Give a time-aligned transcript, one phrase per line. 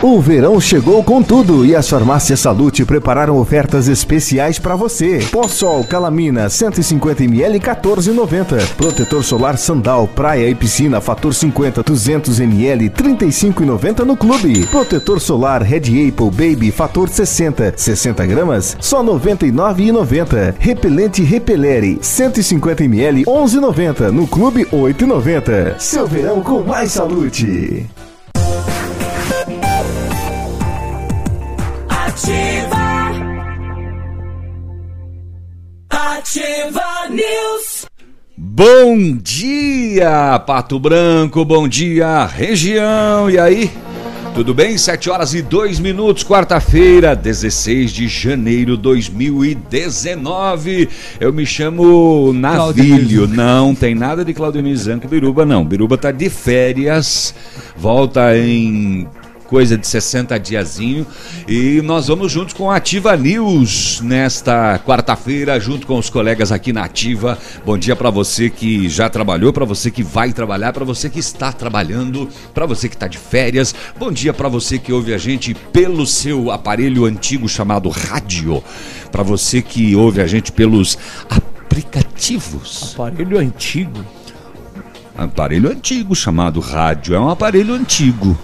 [0.00, 5.18] O verão chegou com tudo e as farmácias Salute prepararam ofertas especiais para você.
[5.32, 8.76] Pó-sol Calamina 150 ml 14,90.
[8.76, 14.68] Protetor solar Sandal Praia e Piscina Fator 50 200 ml 35,90 no clube.
[14.68, 20.54] Protetor solar Red Apple Baby Fator 60 60 gramas só 99,90.
[20.60, 25.76] Repelente Repelere 150 ml 11,90 no clube 8,90.
[25.80, 27.97] Seu verão com mais Salute.
[36.58, 37.86] Ativa News.
[38.36, 43.30] Bom dia, Pato Branco, bom dia, região.
[43.30, 43.70] E aí?
[44.34, 44.76] Tudo bem?
[44.76, 50.88] 7 horas e 2 minutos, quarta-feira, 16 de janeiro de 2019.
[51.20, 53.28] Eu me chamo Navilho.
[53.28, 55.64] Não tem nada de Claudio Zanco Biruba, não.
[55.64, 57.32] Biruba tá de férias,
[57.76, 59.06] volta em
[59.48, 61.06] coisa de 60 diazinho
[61.48, 66.70] e nós vamos juntos com a Ativa News nesta quarta-feira junto com os colegas aqui
[66.70, 67.38] na Ativa.
[67.64, 71.18] Bom dia para você que já trabalhou, para você que vai trabalhar, para você que
[71.18, 73.74] está trabalhando, para você que está de férias.
[73.98, 78.62] Bom dia para você que ouve a gente pelo seu aparelho antigo chamado rádio,
[79.10, 80.98] para você que ouve a gente pelos
[81.30, 82.92] aplicativos.
[82.92, 84.04] Aparelho antigo.
[85.16, 88.38] Aparelho antigo chamado rádio, é um aparelho antigo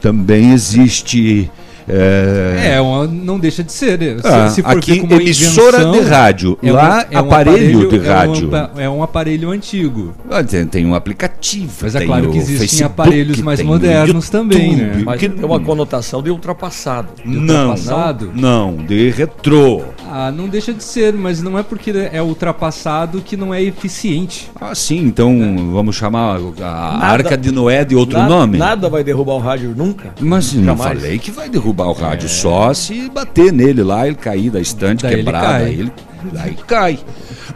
[0.00, 1.50] também existe.
[1.88, 3.98] É, É, uma- não deixa de ser.
[3.98, 4.16] né?
[4.20, 6.58] Se, Ah, se for aqui, emissora invenção, de rádio.
[6.62, 8.48] é um- Lá, é um aparelho de é um rádio.
[8.54, 10.14] apa- É um, aparelho antigo.
[10.30, 11.72] ah, tem, tem um aplicativo.
[11.82, 14.82] Mas é tem claro que existem Facebook, aparelhos mais modernos também, né?
[14.84, 17.08] YouTube, Mas que- tem uma conotação de ultrapassado.
[17.24, 18.30] Não, ultrapassado?
[18.34, 19.82] não, de retrô.
[20.10, 24.50] Ah, não deixa de ser, mas não é porque é ultrapassado que não é eficiente.
[24.60, 25.36] Ah, sim, então
[25.72, 28.58] vamos chamar a Nada- Arca de Noé de outro nada, nome?
[28.58, 30.12] Nada vai derrubar o rádio nunca.
[30.20, 34.50] Mas não falei que vai derrubar o rádio, só se bater nele lá, ele cair
[34.50, 35.64] da estante Daí ele quebrada, cai.
[35.64, 35.92] aí ele,
[36.38, 36.98] aí cai.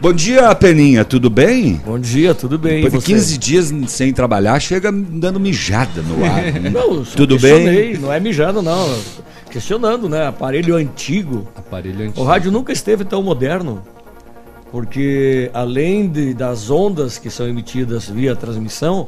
[0.01, 1.81] Bom dia, Peninha, tudo bem?
[1.85, 2.83] Bom dia, tudo bem?
[2.83, 3.13] Depois de você?
[3.13, 6.43] 15 dias sem trabalhar, chega dando mijada no ar.
[6.59, 6.69] né?
[6.69, 7.97] Não, Tudo bem?
[7.97, 8.93] Não é mijando, não.
[9.49, 10.27] Questionando, né?
[10.27, 11.47] Aparelho antigo.
[11.55, 12.21] Aparelho antigo.
[12.21, 13.81] O rádio nunca esteve tão moderno.
[14.71, 19.07] Porque além de- das ondas que são emitidas via transmissão,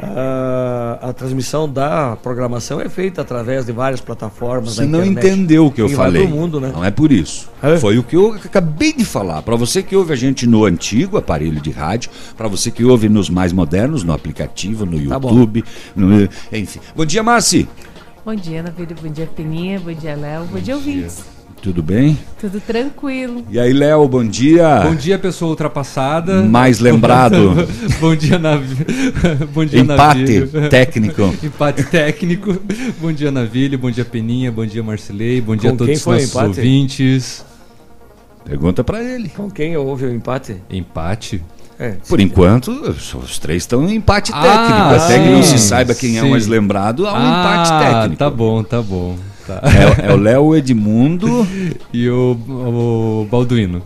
[0.00, 4.74] a, a transmissão da programação é feita através de várias plataformas.
[4.76, 6.26] Você não entendeu o que eu falei.
[6.26, 6.70] mundo, né?
[6.72, 7.50] Não é por isso.
[7.62, 7.76] É?
[7.78, 9.42] Foi o que eu acabei de falar.
[9.42, 13.08] Para você que ouve a gente no antigo aparelho de rádio, para você que ouve
[13.08, 15.30] nos mais modernos, no aplicativo, no Tá bom.
[15.30, 16.80] YouTube, no- enfim.
[16.94, 17.68] Bom dia, Marci.
[18.24, 18.96] Bom dia, Navírio.
[19.00, 19.78] Bom dia, Peninha.
[19.78, 20.44] Bom dia, Léo.
[20.44, 21.24] Bom, dia, ouvintes.
[21.64, 22.18] Tudo bem?
[22.38, 23.42] Tudo tranquilo.
[23.50, 24.80] E aí, Léo, bom dia.
[24.82, 26.42] Bom dia, pessoa ultrapassada.
[26.42, 27.54] Mais lembrado.
[27.98, 28.84] Bom dia, Navilho.
[29.50, 30.68] Bom dia, Empate Navilho.
[30.68, 31.22] técnico.
[31.42, 32.54] Empate técnico.
[33.00, 33.78] Bom dia, Navilho.
[33.78, 34.52] Bom dia, Peninha.
[34.52, 35.40] Bom dia, Marcelei.
[35.40, 36.46] Bom dia Com a todos os nossos empate?
[36.48, 37.44] ouvintes.
[38.44, 39.30] Pergunta para ele.
[39.30, 40.56] Com quem houve o empate?
[40.68, 41.42] Empate.
[41.78, 45.02] É, Por enquanto, os três estão em empate Ah, técnico.
[45.02, 46.30] Até que não se sim, saiba quem é o sim.
[46.30, 48.16] mais lembrado, há um ah, empate técnico.
[48.18, 49.16] tá bom, tá bom.
[49.46, 49.60] Tá.
[50.02, 51.46] É, é o Léo Edmundo
[51.92, 53.82] E o, o Balduino.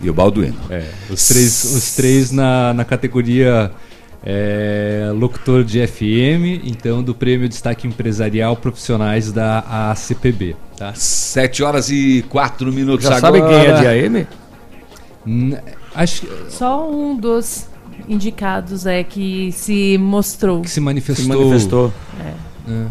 [0.00, 0.56] e o Balduino.
[0.70, 3.70] É, os três, os três na, na categoria
[4.24, 10.56] é, locutor de FM, então do Prêmio Destaque Empresarial Profissionais da ACPB.
[10.76, 10.92] Tá?
[10.94, 13.38] Sete horas e quatro minutos Já agora.
[13.38, 14.26] sabe quem é de AM?
[15.26, 15.58] N-
[15.94, 17.66] Acho que, Só um dos
[18.08, 20.60] indicados é que se mostrou.
[20.62, 21.24] que se manifestou.
[21.24, 21.92] Se manifestou.
[22.68, 22.86] É.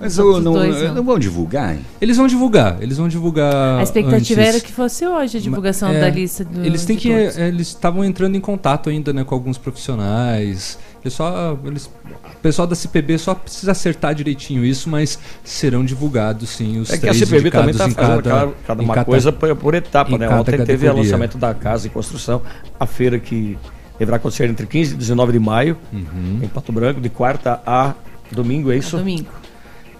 [0.00, 0.94] Mas eu não, dois, não.
[0.96, 1.80] não vão divulgar, hein?
[2.00, 3.78] Eles vão divulgar, eles vão divulgar.
[3.78, 4.54] A expectativa antes.
[4.54, 7.08] era que fosse hoje a divulgação É, da lista do, Eles têm que.
[7.08, 7.38] todos.
[7.38, 10.78] é, Eles estavam entrando em contato ainda né, com alguns profissionais.
[11.02, 11.58] Eles só.
[11.64, 16.90] Eles, o pessoal da CPB só precisa acertar direitinho isso, mas serão divulgados sim os
[16.90, 19.32] É que a três CPB também indicados está em fazendo cada, cada, uma cada- coisa
[19.32, 20.28] por, por etapa, né?
[20.28, 20.92] Ontem teve o categoria.
[21.02, 22.42] lançamento da Casa em Construção,
[22.78, 23.56] a feira que
[23.98, 26.40] deverá acontecer entre 15 e 19 de maio, Uhum.
[26.42, 27.94] em Pato Branco, de quarta a
[28.30, 28.96] domingo, é isso?
[28.98, 29.26] Domingo.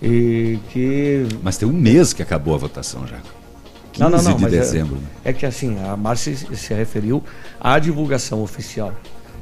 [0.03, 1.27] E que.
[1.43, 3.17] Mas tem um mês que acabou a votação já.
[3.93, 4.97] 15 Não, não, não, de mas é- dezembro.
[4.97, 5.07] né?
[5.25, 7.23] É que assim, a Márcia se referiu
[7.61, 8.93] à divulgação oficial.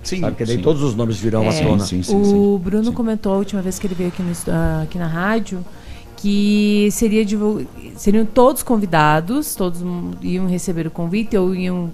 [0.02, 0.36] Sim, Sabe?
[0.36, 0.62] Que daí sim.
[0.62, 1.84] todos os nomes virão à É, tona.
[1.84, 2.58] Sim, sim, o.
[2.62, 2.92] Bruno Sim.
[2.92, 5.64] comentou a última vez que ele veio aqui, no ah, aqui na rádio
[6.16, 7.66] que seria divul-
[7.96, 9.80] seriam todos convidados, todos
[10.22, 11.90] iam receber o convite ou iam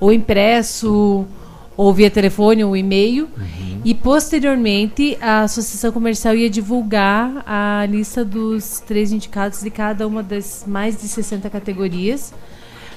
[0.00, 1.24] ou impresso
[1.80, 3.26] ou via telefone ou e-mail.
[3.82, 10.22] E posteriormente a associação comercial ia divulgar a lista dos três indicados de cada uma
[10.22, 12.34] das mais de 60 categorias.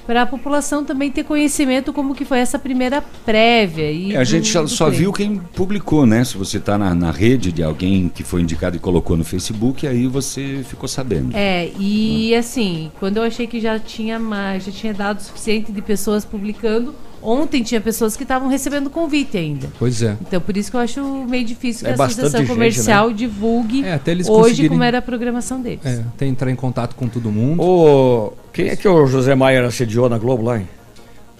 [0.05, 3.89] Para a população também ter conhecimento como que foi essa primeira prévia.
[3.89, 4.99] E É, a gente do- só, do só prêmio.
[4.99, 6.25] viu quem publicou, né?
[6.25, 9.87] Se você está na, na rede de alguém que foi indicado e colocou no Facebook,
[9.87, 11.31] aí você ficou sabendo.
[11.33, 15.71] É, e assim, quando eu achei que já tinha mais, já tinha dado o suficiente
[15.71, 16.93] de pessoas publicando,
[17.23, 19.67] ontem tinha pessoas que estavam recebendo convite ainda.
[19.79, 20.17] Pois é.
[20.21, 23.11] Então por isso que eu acho meio difícil É que a bastante associação gente, comercial
[23.13, 25.85] divulgue É, até eles hoje conseguirem- como era a programação deles.
[25.85, 27.61] É, tem entrar em contato com todo mundo.
[27.63, 30.67] O, quem é que o José Maier assediou na Globo lá, hein?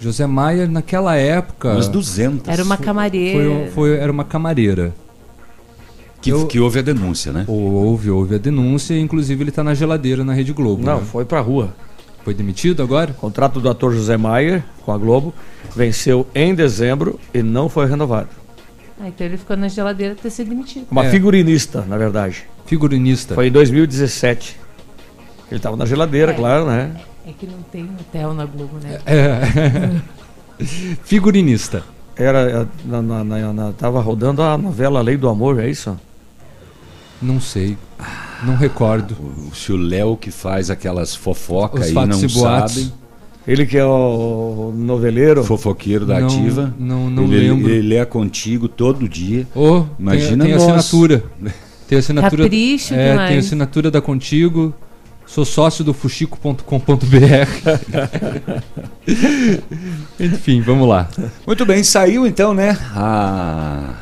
[0.00, 2.48] José Maia, naquela época, Umas 200.
[2.52, 3.38] Era uma camareira.
[3.38, 4.92] foi, foi- era uma camareira.
[6.20, 7.44] que, eu- que houve a denúncia, né?
[7.46, 10.82] Houve, houve a denúncia, inclusive ele está na geladeira na Rede Globo.
[10.84, 11.06] Não, né?
[11.10, 11.74] foi pra rua.
[12.24, 13.10] Foi demitido agora?
[13.10, 15.34] O contrato do ator José Maier com a Globo
[15.76, 18.28] venceu em dezembro e não foi renovado.
[19.00, 20.86] Ah, então ele ficou na geladeira até ser demitido.
[20.90, 21.10] Uma É.
[21.10, 22.44] figurinista, na verdade.
[22.64, 23.34] Figurinista.
[23.34, 24.58] Foi em 2017.
[25.50, 26.34] Ele estava na geladeira, É.
[26.34, 26.96] claro, né?
[27.26, 28.98] É que não tem hotel na Globo, né?
[29.04, 30.00] É.
[31.04, 31.82] Figurinista.
[32.16, 35.98] Era, na, na, na- na- tava rodando a novela Lei do Amor, é isso?
[37.20, 37.76] Não sei.
[38.46, 39.14] Não recordo.
[39.50, 42.74] O, se o Léo que faz aquelas fofocas não e boatos.
[42.74, 42.92] sabe,
[43.46, 45.44] Ele que é o noveleiro.
[45.44, 46.74] fofoqueiro da Não- ativa.
[46.78, 47.70] não- não ele, lembro.
[47.70, 49.46] Ele lê contigo todo dia.
[49.54, 50.62] Oh, tem, Imagina tem nós.
[50.62, 51.24] assinatura.
[51.86, 52.44] Tem assinatura.
[52.44, 53.28] Capricho é, demais.
[53.28, 54.72] tem assinatura da Contigo.
[55.26, 56.64] Sou sócio do fuxico.com.br.
[60.18, 61.08] Enfim, vamos lá.
[61.46, 62.78] Muito bem, saiu então, né?
[62.94, 63.94] A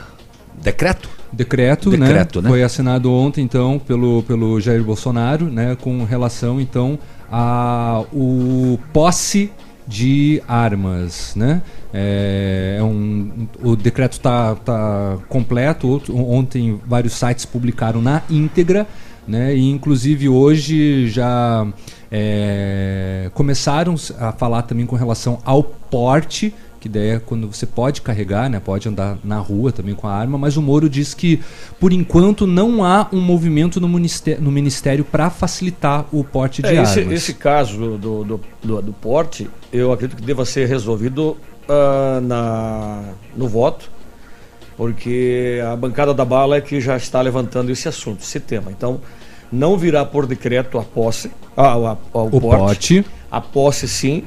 [0.62, 1.08] decreto.
[1.32, 2.49] Decreto, Decreto, né?
[2.49, 5.76] Foi assinado ontem, então, pelo, pelo Jair Bolsonaro, né?
[5.81, 6.99] Com relação, então,
[7.31, 9.50] a o posse
[9.87, 11.62] de armas, né?
[11.93, 16.02] É, é um, o decreto está tá completo.
[16.11, 18.87] Ontem vários sites publicaram na íntegra,
[19.26, 19.55] né?
[19.55, 21.67] E inclusive hoje já
[22.11, 28.02] é, começaram a falar também com relação ao porte que daí é quando você pode
[28.02, 31.40] carregar, né, pode andar na rua também com a arma, mas o Moro diz que
[31.79, 36.69] por enquanto não há um movimento no ministério, no ministério para facilitar o porte de
[36.69, 37.14] É, esse, armas.
[37.14, 41.37] esse caso do, do, do, do- porte, eu acredito que deva ser resolvido
[41.69, 43.02] ah, na,
[43.37, 43.88] no voto,
[44.76, 48.73] porque a bancada da bala é que já está levantando esse assunto, esse tema.
[48.73, 49.00] Então,
[49.52, 53.02] não virá por decreto a posse, ah, a- a- o, o porte.
[53.02, 54.25] porte, A posse sim,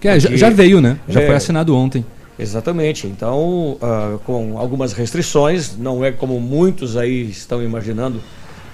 [0.00, 0.98] que é, já, porque- já veio, né?
[1.08, 1.26] Já É.
[1.26, 2.04] foi assinado ontem.
[2.38, 3.06] Exatamente.
[3.06, 8.20] Então, ah, com algumas restrições, não é como muitos aí estão imaginando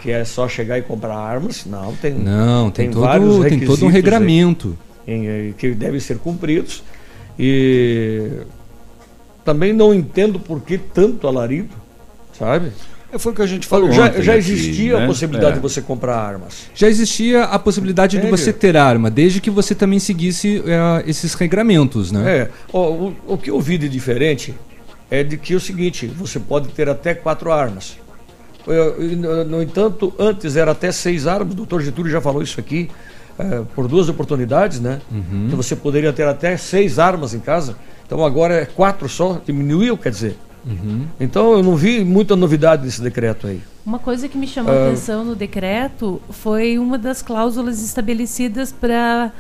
[0.03, 1.67] que é só chegar e comprar armas.
[1.67, 4.79] Não, tem, Não, tem, Tem vários todo, tem todo um regramento.
[5.07, 6.85] em- eh, que devem ser cumpridos.
[7.39, 8.31] E
[9.45, 11.75] também não entendo por que tanto alarido,
[12.39, 12.71] sabe?
[13.17, 15.05] É, Foi o que a gente falou já ontem já aqui, existia né?
[15.05, 15.55] a possibilidade É.
[15.57, 16.69] de você comprar armas.
[16.75, 18.37] Já existia a possibilidade de Sério?
[18.37, 22.39] você ter arma, desde que você também seguisse eh, esses regramentos, né?
[22.39, 24.55] É, ó, o, o que eu vi de diferente
[25.11, 27.97] é de que é o seguinte, você pode ter até quatro armas.
[28.67, 32.91] No, no entanto, antes era até seis armas, o doutor Getúlio já falou isso aqui,
[33.39, 35.01] é, por duas oportunidades, né?
[35.11, 35.45] Uhum.
[35.47, 37.77] Então você poderia ter até seis armas em casa.
[38.05, 40.37] Então agora é quatro só, diminuiu, quer dizer.
[40.67, 41.07] Uhum.
[41.21, 43.61] Então eu não vi muita novidade nesse decreto aí.
[43.85, 49.33] Uma coisa que me chamou a atenção no decreto foi uma das cláusulas estabelecidas para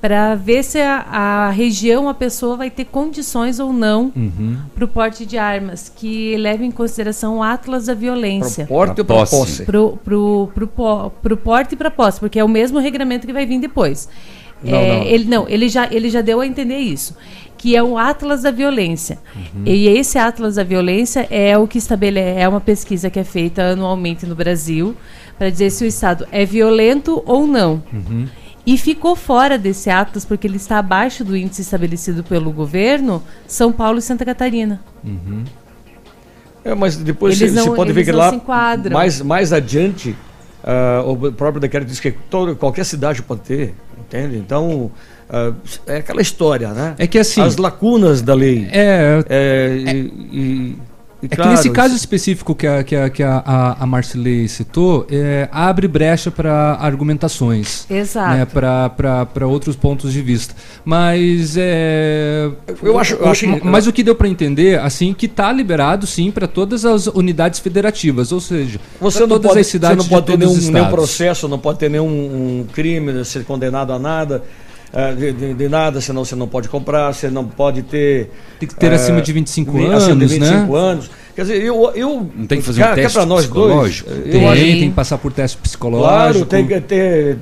[0.00, 4.56] para ver se a, a região, a pessoa vai ter condições ou não Uhum.
[4.74, 8.64] para o porte de armas, que leva em consideração o Atlas da Para Violência.
[8.64, 9.36] porte Pra ou para posse.
[9.36, 9.64] posse?
[9.66, 13.32] Pro, pro, pro, po- pro porte e para posse, porque é o mesmo regramento que
[13.34, 14.08] vai vir depois.
[14.64, 15.04] Não, É, não.
[15.04, 17.14] Ele, não, ele já, ele já deu a entender isso.
[17.62, 19.18] Que é o Atlas da Violência.
[19.66, 23.62] E esse Atlas da Violência é o que estabelece, é uma pesquisa que é feita
[23.72, 24.96] anualmente no Brasil
[25.38, 27.82] para dizer se o Estado é violento ou não.
[28.66, 33.70] E ficou fora desse Atlas, porque ele está abaixo do índice estabelecido pelo governo, São
[33.72, 34.80] Paulo e Santa Catarina.
[36.64, 38.30] É, mas depois você, você não- pode ver que lá
[38.90, 40.16] mais, mais adiante
[40.64, 43.74] ah, o próprio decreto diz que todo, qualquer cidade pode ter,
[44.10, 44.36] entende?
[44.38, 44.90] Então
[45.28, 45.52] ah,
[45.86, 46.94] é aquela história, né?
[46.98, 48.68] É que assim, As lacunas da lei.
[48.72, 50.76] é, É, e- e,
[51.22, 55.48] É que nesse caso específico que a, que a, que a, a, Marcilei citou, é,
[55.52, 57.84] abre brecha para argumentações.
[57.90, 58.36] Exato.
[58.36, 60.54] Né, para outros pontos de vista.
[60.84, 62.50] Mas é.
[62.82, 65.52] Eu acho- eu o- acho que- mas o que deu para entender, assim, que tá
[65.52, 69.96] liberado sim para todas as unidades federativas, ou seja, Você não, todas pode, as cidades
[69.96, 73.44] você não pode de ter nenhum, nenhum processo, não pode ter nenhum um crime, ser
[73.44, 74.42] condenado a nada.
[74.92, 78.30] Ah, de, de- de nada, senão você não pode comprar, você não pode ter.
[78.58, 80.46] Tem que ter ah, acima de 25 vi- anos, acima de né?
[80.50, 81.10] 25 anos.
[81.34, 81.90] Quer dizer, eu.
[81.94, 84.10] eu Não tem que fazer um cá- cá teste nós psicológico?
[84.10, 86.08] Dois, Tem, acho- tem que passar por teste psicológico.
[86.08, 87.38] Claro, tem que ter.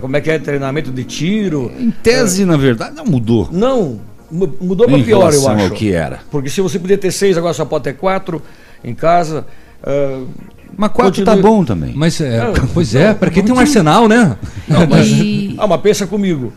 [0.00, 0.38] como é que é?
[0.38, 1.72] Treinamento de tiro.
[1.78, 3.48] Em tese, na verdade, não mudou.
[3.50, 3.98] Não,
[4.30, 5.64] mu- mudou para pior, eu acho.
[5.64, 6.20] ao que era.
[6.30, 8.42] Porque se você podia ter seis, agora só pode ter quatro
[8.84, 9.46] em casa.
[9.82, 10.22] ah,
[10.76, 11.92] Mas quatro Continue- tá bom também.
[11.94, 14.36] Mas, é, Não, pois é, não, pra quem não tem um arsenal, né?
[15.04, 16.52] E- ah, mas pensa comigo.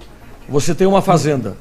[0.48, 1.56] Você tem uma fazenda.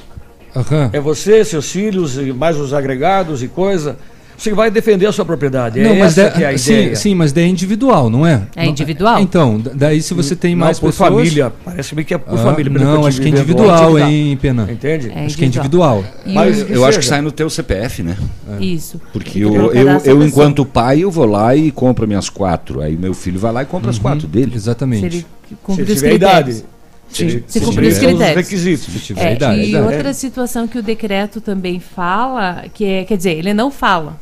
[0.57, 0.91] Aham.
[0.93, 3.97] É você, seus filhos, e mais os agregados e coisa.
[4.39, 5.81] Você vai defender a sua propriedade.
[5.81, 6.95] Não, é mas essa da- que é a sim, ideia.
[6.97, 8.43] sim, mas daí é individual, não é?
[8.55, 9.21] É individual?
[9.21, 11.09] Então, da- daí se você tem Não, mais por pessoas...
[11.11, 11.53] família.
[11.65, 12.73] Parece-me que é por Ah, família.
[12.73, 14.69] não, acho que é individual, hein, Pena?
[14.71, 15.11] Entende?
[15.13, 16.05] É Acho que é individual.
[16.25, 18.17] E Mas- Eu acho que sai no teu CPF, né?
[18.61, 19.01] Isso.
[19.13, 22.81] Porque eu, eu, eu, enquanto pai, eu vou lá e compro minhas quatro.
[22.81, 24.53] Aí meu filho vai lá e compra as quatro dele.
[24.53, 25.05] Se Exatamente.
[25.05, 26.59] ele Se cumprir ele tiver critérios.
[26.59, 26.65] idade.
[27.11, 28.37] Sim, se ele cumprir os critérios.
[28.37, 28.93] requisitos.
[28.93, 29.61] Se tiver É, idade.
[29.63, 29.87] e idade.
[29.95, 34.17] outra situação que o decreto também fala, que é, quer dizer, ele não fala,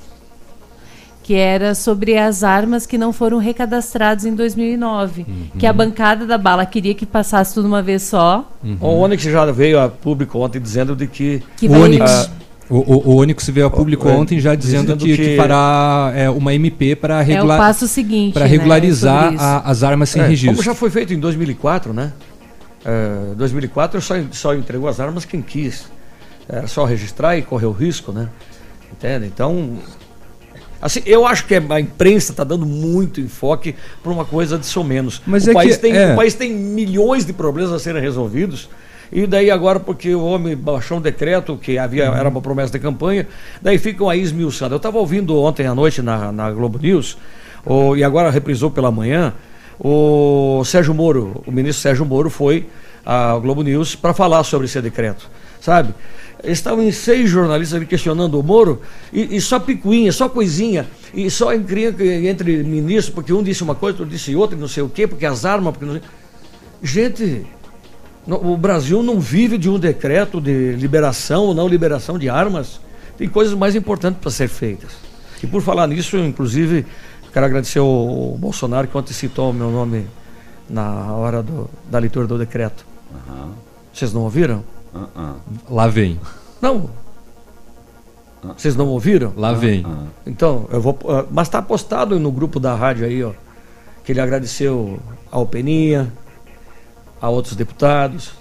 [1.26, 5.26] que era sobre as armas que não foram recadastradas em 2009,
[5.58, 8.48] que a bancada da bala queria que passasse tudo uma vez só,
[8.80, 12.08] O Onix já veio a público ontem dizendo de que que O Onix.
[12.08, 12.30] Ah.
[12.70, 15.36] O, o, o Onix veio a público É, ontem já dizendo, dizendo que, que que-
[15.36, 19.42] fará é, uma MP para é o regular, passo seguinte, para né, regularizar isso.
[19.42, 20.54] a- as armas sem É, registro.
[20.56, 22.12] Como já foi feito em 2004, né?
[22.84, 25.86] É, 2004 só, só entregou as armas quem quis.
[26.48, 28.28] Era só registrar e correr o risco, né?
[28.92, 29.26] Entende?
[29.26, 29.76] Então,
[30.80, 35.22] assim, eu acho que a imprensa está dando muito enfoque para uma coisa de menos.
[35.26, 36.12] Mas o, é país que- tem, é.
[36.12, 38.68] o país tem milhões de problemas a serem resolvidos.
[39.12, 42.16] E daí agora, porque o homem baixou um decreto que havia, Uhum.
[42.16, 43.26] era uma promessa de campanha,
[43.62, 44.74] daí ficam aí esmiuçando.
[44.74, 47.16] Eu estava ouvindo ontem à noite na, na Globo News,
[47.96, 49.32] e agora reprisou pela manhã,
[49.78, 52.66] o Sérgio Moro, o ministro Sérgio Moro foi
[53.04, 55.30] à Globo News para falar sobre esse decreto,
[55.60, 55.94] sabe?
[56.46, 58.80] Estavam em seis jornalistas ali questionando o Moro
[59.12, 63.74] e, e só picuinha, só coisinha, e só encrenca entre ministros, porque um disse uma
[63.74, 66.02] coisa, outro disse outra, não sei o quê, porque as armas, porque não sei...
[66.82, 67.44] Gente,
[68.26, 72.80] o Brasil não vive de um decreto de liberação ou não liberação de armas.
[73.18, 74.92] Tem coisas mais importantes para ser feitas.
[75.42, 76.84] E por falar nisso, inclusive,
[77.32, 80.06] quero agradecer o Bolsonaro que ontem citou o meu nome
[80.68, 82.84] na hora do- da leitura do decreto.
[83.92, 84.62] Vocês não ouviram?
[84.96, 85.34] Ah, ah,
[85.68, 86.18] Lá vem,
[86.60, 86.88] Não.
[88.56, 89.32] Vocês não ouviram?
[89.36, 89.84] lá vem.
[89.86, 90.04] ah.
[90.26, 90.96] Então, eu vou.
[91.08, 93.32] ah, Mas está postado no grupo da rádio aí, ó.
[94.04, 94.98] Que ele agradeceu
[95.30, 96.12] ao Peninha,
[97.20, 98.32] a outros deputados.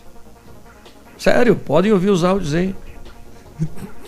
[1.18, 2.76] Sério, podem ouvir os áudios aí.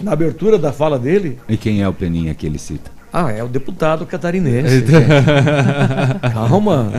[0.02, 2.92] Na abertura da fala dele, E quem é o Peninha que ele cita?
[3.12, 4.80] Ah, é o deputado catarinense.
[4.80, 4.92] gente.
[6.34, 6.92] calma.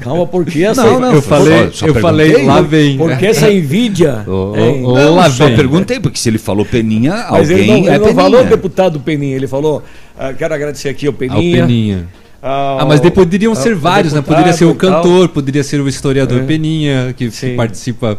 [0.00, 0.82] Calma, porque essa.
[0.84, 2.68] Não, não, eu falei, só eu falei, lá né?
[2.68, 2.96] vem.
[2.96, 4.24] Porque essa envidia.
[4.26, 4.84] Hein?
[4.84, 5.56] ô, ô, Não, lá só vem.
[5.56, 8.14] perguntei, porque se ele falou Peninha, Mas alguém ele não, é ele não Peninha.
[8.14, 9.82] falou deputado Peninha, ele falou.
[10.18, 11.60] ah, quero agradecer aqui ao Ao Peninha.
[11.66, 12.08] Peninha.
[12.42, 14.18] ao- Ah, mas poderiam ser vários, né?
[14.20, 16.44] deputado Poderia ser o cantor, poderia ser o historiador É.
[16.44, 18.18] Peninha, que, que participa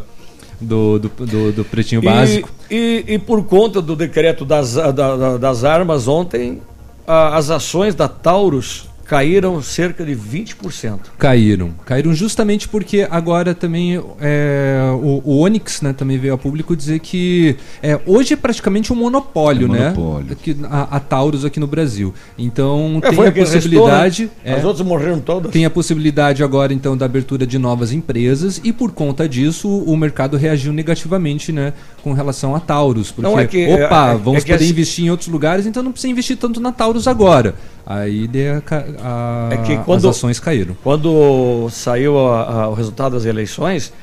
[0.61, 2.49] do, do, do, do Pretinho E- Básico.
[2.71, 6.59] E, e por conta do decreto das, da- da- das armas, ontem
[7.07, 10.99] as ações da Taurus caíram cerca de 20%.
[11.17, 11.71] Caíram.
[11.85, 16.99] Caíram justamente porque agora também é, o, o Onix né, também veio a público dizer
[16.99, 19.93] que é, hoje é praticamente um monopólio, É né?
[19.95, 20.31] monopólio.
[20.33, 22.13] Aqui, a, a Taurus aqui no Brasil.
[22.37, 24.23] Então É, tem a quem restou, possibilidade.
[24.25, 24.29] né?
[24.43, 25.51] é, As outras morreram todas.
[25.51, 29.95] Tem a possibilidade agora, então, da abertura de novas empresas e por conta disso o
[29.95, 33.11] mercado reagiu negativamente, né, com relação a Taurus.
[33.11, 35.65] Porque, Não, é que- opa, é- é vamos que poder assim- investir em outros lugares,
[35.65, 37.55] então não precisa investir tanto na Taurus agora.
[37.85, 38.61] Aí a
[39.03, 40.75] a- É que quando- as ações caíram.
[40.83, 43.93] Quando saiu a- a- o resultado das eleições,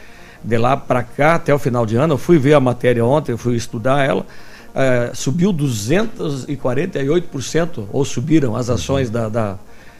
[0.44, 3.32] de lá para cá, até o final de ano, eu fui ver a matéria ontem,
[3.32, 4.24] eu fui estudar ela,
[4.74, 9.56] eh, subiu 248%, ou subiram as ações da, da,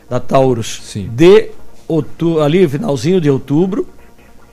[0.09, 1.09] da Taurus, Sim.
[1.13, 1.51] de
[1.89, 3.87] outu- ali, finalzinho de outubro,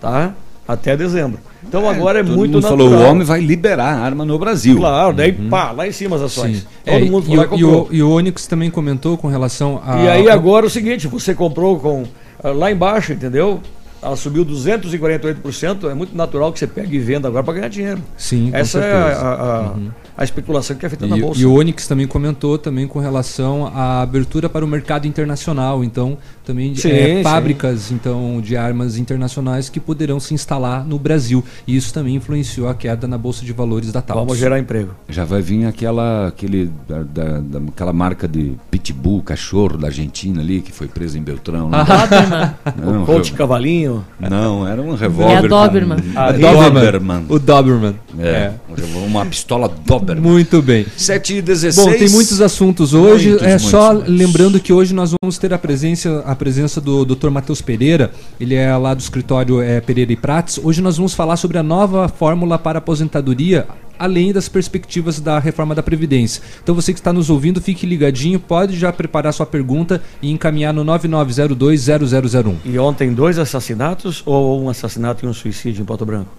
[0.02, 0.34] tá?
[0.72, 1.40] Até dezembro.
[1.68, 2.90] Então agora é Todo muito mundo natural.
[2.90, 4.78] falou, o homem vai liberar a arma no Brasil.
[4.78, 6.58] Claro, daí pá, lá em cima as ações.
[6.60, 6.64] Sim.
[6.86, 9.98] Todo É, mundo e, e o- e, o, o Onix também comentou com relação a.
[10.04, 12.04] E aí agora é o seguinte, você comprou com
[12.44, 13.60] ah, lá embaixo, entendeu?
[14.02, 18.02] Ela subiu 248%, é muito natural que você pegue e venda agora para ganhar dinheiro.
[18.18, 19.26] Sim, com Essa é certeza.
[19.26, 19.90] a, a- Uhum.
[20.20, 21.40] A especulação que é feita na E, bolsa.
[21.42, 26.18] e o Onyx também comentou também com relação à abertura para o mercado internacional, então
[26.46, 27.24] também Sim, é, sim.
[27.24, 31.42] fábricas então de armas internacionais que poderão se instalar no Brasil.
[31.66, 34.20] E isso também influenciou a queda na bolsa de valores da Taos.
[34.20, 34.90] Vamos gerar emprego.
[35.08, 40.42] Já vai vir aquela, aquele, da, da- da- aquela marca de pitbull, cachorro da Argentina
[40.42, 41.70] ali, que foi preso em Beltrão.
[41.70, 41.78] né?
[41.86, 42.94] Doberman.
[43.00, 44.04] Não, Coach re- Cavalinho.
[44.20, 45.38] não, era um É revólver.
[45.38, 45.98] a Doberman.
[46.02, 47.26] com- A Doberman.
[47.30, 47.96] O Doberman.
[48.20, 50.09] É, revólver, uma pistola Doberman.
[50.16, 50.86] Muito bem.
[50.98, 51.76] 7 e 16.
[51.86, 53.30] Bom, tem muitos assuntos hoje.
[53.30, 54.14] Muitos, é muitos, só muitos.
[54.14, 57.30] lembrando que hoje nós vamos ter a presença, a presença do Dr.
[57.30, 58.12] Matheus Pereira.
[58.40, 60.60] Ele é lá do escritório é, Pereira e Prates.
[60.62, 63.68] Hoje nós vamos falar sobre a nova fórmula para aposentadoria.
[63.98, 66.42] Além das perspectivas da reforma da Previdência.
[66.64, 70.74] Então você que está nos ouvindo, fique ligadinho, pode já preparar sua pergunta e encaminhar
[70.74, 72.56] no 99020001.
[72.64, 76.30] E ontem dois assassinatos ou um assassinato e um suicídio em Pato Branco?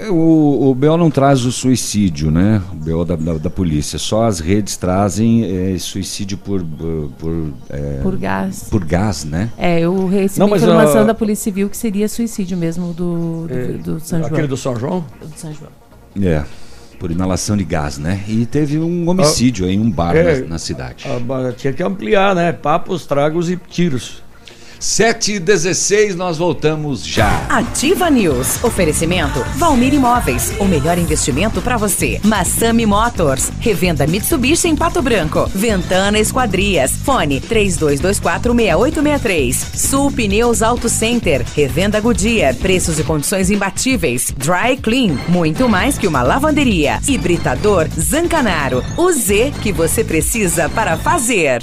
[0.00, 2.60] É, O, o BO não traz o suicídio, né?
[2.72, 3.98] O BO da, da, da polícia.
[3.98, 8.66] Só as redes trazem é, suicídio por, por, por, é, Por gás.
[8.70, 9.50] por gás, né?
[9.56, 13.46] É, eu recebi Não, mas, informação ah, da Polícia Civil que seria suicídio mesmo do,
[13.46, 14.32] do, É, do São João.
[14.32, 15.04] Aquele do São João?
[15.20, 15.70] Do São João.
[16.22, 16.44] É.
[16.98, 18.22] Por inalação de gás, né?
[18.28, 20.40] E teve um homicídio aí em um bar É.
[20.40, 21.06] na, na cidade.
[21.06, 22.52] Ah, tinha que ampliar, né?
[22.52, 24.22] Papos, tragos e tiros.
[24.78, 27.46] 7 e 16 nós voltamos já.
[27.48, 28.62] Ativa News.
[28.62, 30.52] Oferecimento Valmir Imóveis.
[30.58, 32.20] O melhor investimento para você.
[32.24, 33.50] Massami Motors.
[33.60, 35.50] Revenda Mitsubishi em Pato Branco.
[35.54, 36.92] Ventana Esquadrias.
[36.92, 39.54] Fone 32246863.
[39.76, 41.44] Sul Pneus Auto Center.
[41.54, 42.54] Revenda Goodyear.
[42.56, 44.32] Preços e condições imbatíveis.
[44.36, 45.16] Dry Clean.
[45.28, 46.98] Muito mais que uma lavanderia.
[47.06, 48.82] Hibridador Zancanaro.
[48.96, 51.62] O Z que você precisa para fazer.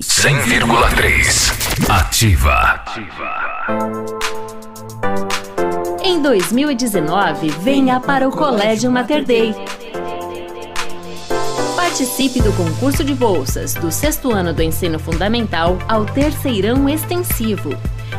[0.00, 1.88] 100,3.
[1.88, 2.82] Ativa.
[6.02, 9.54] Em 2019, venha para o Colégio Mater Dei.
[11.76, 17.70] Participe do concurso de bolsas do sexto ano do ensino fundamental ao terceirão extensivo.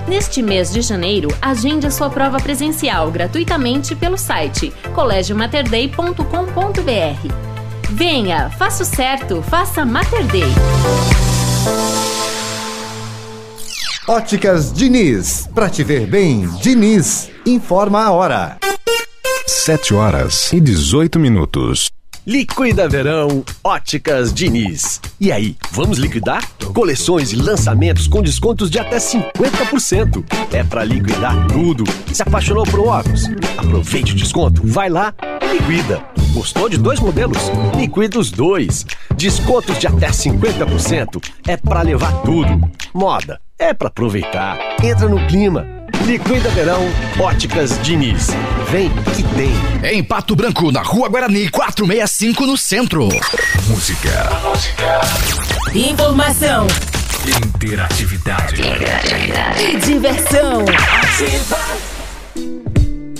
[0.08, 7.46] Neste mês de janeiro, agende a sua prova presencial gratuitamente pelo site colégiomaterdei.com.br.
[7.90, 10.54] Venha, faça o certo, faça Mater Dei.
[14.08, 15.50] Óticas Diniz.
[15.54, 17.30] Pra te ver bem, Diniz.
[17.46, 18.58] Informa a hora.
[19.48, 21.90] 7 horas e 18 minutos.
[22.26, 25.00] Liquida Verão Óticas Diniz.
[25.22, 26.44] E aí, vamos liquidar?
[26.74, 30.24] Coleções e lançamentos com descontos de até 50%.
[30.52, 31.84] É pra liquidar tudo.
[32.12, 33.30] Se apaixonou por óculos?
[33.56, 35.14] Aproveite o desconto, vai lá
[35.54, 36.04] liquida.
[36.34, 37.38] Gostou de dois modelos?
[37.78, 38.88] Liquida os dois.
[39.16, 42.60] Descontos de até 50% é pra levar tudo.
[42.92, 44.58] Moda é pra aproveitar.
[44.84, 45.66] Entra no clima.
[46.06, 46.84] Liquida Verão
[47.20, 48.28] Óticas Diniz.
[48.70, 49.52] Vem que tem.
[49.92, 53.10] Em Pato Branco, na Rua Guarani, 465 no centro.
[53.68, 54.30] Música.
[55.74, 56.68] Informação
[57.28, 58.62] Interatividade.
[59.60, 60.64] e diversão.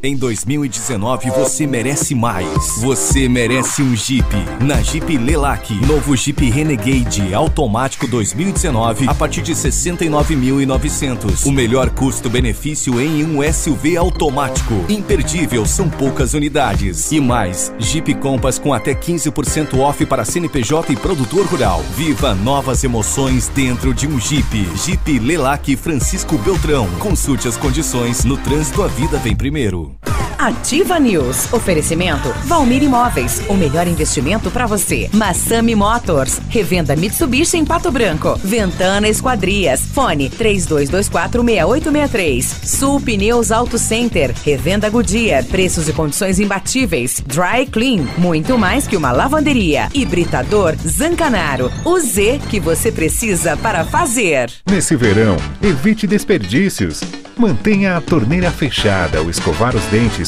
[0.00, 2.76] Em 2019 você merece mais.
[2.80, 4.28] Você merece um Jeep.
[4.60, 11.46] Na Jeep Lelac, novo Jeep Renegade automático 2019 a partir de 69.900.
[11.46, 14.84] O melhor custo-benefício em um SUV automático.
[14.88, 17.10] Imperdível, são poucas unidades.
[17.10, 21.82] E mais, Jeep Compass com até 15% off para CNPJ e produtor rural.
[21.96, 24.68] Viva novas emoções dentro de um Jeep.
[24.76, 26.88] Jeep Lelac Francisco Beltrão.
[27.00, 29.87] Consulte as condições no trânsito a vida vem primeiro.
[29.88, 30.27] you.
[30.38, 31.52] Ativa News.
[31.52, 35.10] Oferecimento Valmir Imóveis, o melhor investimento para você.
[35.12, 38.38] Massami Motors, revenda Mitsubishi em Pato Branco.
[38.44, 39.80] Ventana Esquadrias.
[39.92, 42.44] Fone 32246863.
[42.64, 47.20] Sul Pneus Auto Center, revenda Goodyear, preços e condições imbatíveis.
[47.26, 49.88] Dry Clean, muito mais que uma lavanderia.
[49.92, 54.48] Hibridador Zancanaro, o Z que você precisa para fazer.
[54.70, 57.00] Nesse verão, evite desperdícios.
[57.38, 60.27] Mantenha a torneira fechada ao escovar os dentes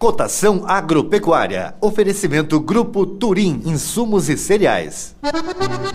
[0.00, 1.74] Cotação agropecuária.
[1.78, 5.14] Oferecimento Grupo Turim, insumos e cereais.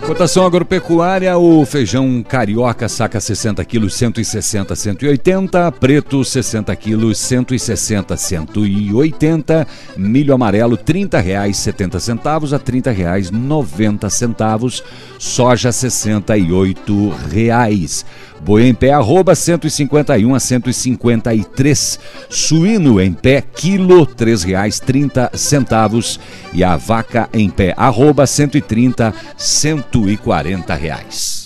[0.06, 9.66] Cotação agropecuária, o feijão carioca saca 60 quilos 160 180, preto 60 quilos 160 180,
[9.96, 14.84] milho amarelo 30 reais 70 centavos a 30 reais 90 centavos,
[15.18, 18.06] soja 68 reais.
[18.46, 21.98] Boi em pé, arroba 151 a 153.
[22.30, 26.20] Suíno em pé, quilo, R$ 3,30.
[26.52, 31.45] E a vaca em pé, arroba 130, 140 reais.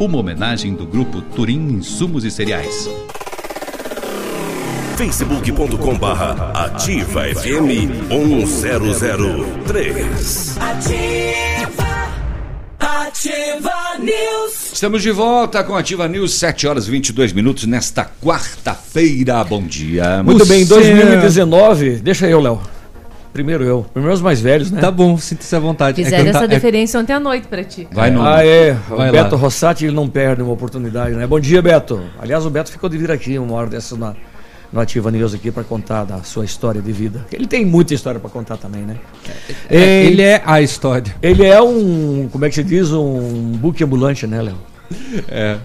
[0.00, 2.88] Uma homenagem do grupo Turim Insumos e Cereais.
[4.96, 10.56] facebook.com barra ativa FM 1003.
[10.58, 11.94] Ativa.
[12.78, 14.72] Ativa News.
[14.72, 19.42] Estamos de volta com a Ativa News, 7 horas e 22 minutos nesta quarta-feira.
[19.44, 20.22] Bom dia.
[20.22, 21.96] Muito bem, Você- 2019.
[21.96, 22.60] Deixa eu, Léo.
[23.34, 23.84] Primeiro eu.
[23.92, 24.80] Primeiro os mais velhos, né?
[24.80, 26.00] Tá bom, sinta-se à vontade.
[26.00, 27.86] É Fizeram cantar- essa é- deferência ontem à noite pra ti.
[27.94, 28.72] Ah, é.
[28.88, 29.22] Vai o lá.
[29.24, 31.26] Beto Rossati, ele não perde uma oportunidade, né?
[31.26, 32.00] Bom dia, Beto.
[32.20, 34.14] Aliás, o Beto ficou de vir aqui uma hora dessa na,
[34.72, 37.26] no Ativa News aqui para contar da sua história de vida.
[37.32, 38.96] Ele tem muita história para contar também, né?
[39.68, 41.12] É, ele é a história.
[41.20, 44.54] Ele é um, como é que se diz, um book ambulante, né, Léo?
[45.28, 45.56] É.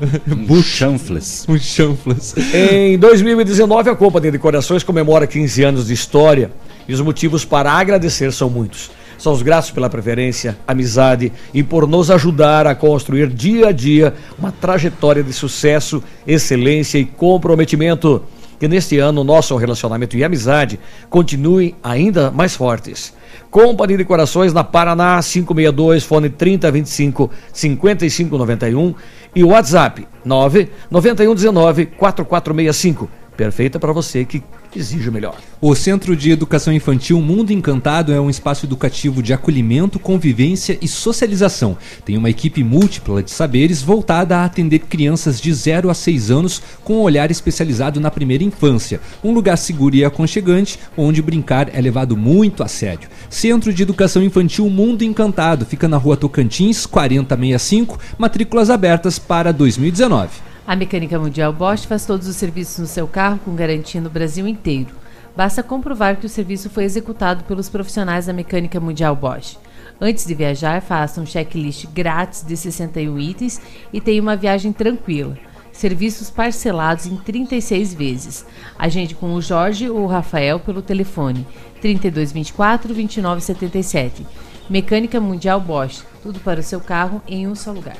[0.49, 1.45] Um chanfles.
[1.47, 2.34] Um chanfles.
[2.51, 6.49] Em 2019, a Companhia de Corações comemora 15 anos de história
[6.89, 8.89] e os motivos para agradecer são muitos.
[9.15, 14.52] Somos gratos pela preferência, amizade e por nos ajudar a construir dia a dia uma
[14.52, 18.23] trajetória de sucesso, excelência e comprometimento.
[18.60, 23.13] Que neste ano nosso relacionamento e amizade continuem ainda mais fortes.
[23.52, 28.95] Companhia de Corações na Paraná 562, fone 3025 5591
[29.36, 33.10] e WhatsApp 99119 4465.
[33.38, 34.43] Perfeita para você que
[34.75, 35.38] exige o melhor.
[35.62, 40.88] O Centro de Educação Infantil Mundo Encantado é um espaço educativo de acolhimento, convivência e
[40.88, 41.77] socialização.
[42.05, 46.62] Tem uma equipe múltipla de saberes voltada a atender crianças de 0 a 6 anos
[46.84, 49.01] com um olhar especializado na primeira infância.
[49.23, 53.10] Um lugar seguro e aconchegante onde brincar é levado muito a sério.
[53.29, 60.49] Centro de Educação Infantil Mundo Encantado fica na rua Tocantins, 4065, matrículas abertas para 2019.
[60.69, 64.47] A Mecânica Mundial Bosch faz todos os serviços no seu carro com garantia no Brasil
[64.47, 64.93] inteiro.
[65.36, 69.58] Basta comprovar que o serviço foi executado pelos profissionais da Mecânica Mundial Bosch.
[69.99, 73.60] Antes de viajar, faça um checklist grátis de 61 itens
[73.91, 75.36] e tenha uma viagem tranquila.
[75.71, 78.45] Serviços parcelados em 36 vezes.
[78.77, 81.47] Agende com o Jorge ou o Rafael pelo telefone
[81.82, 84.23] 3224 2977.
[84.69, 86.03] Mecânica Mundial Bosch.
[86.21, 87.97] Tudo para o seu carro em um só lugar.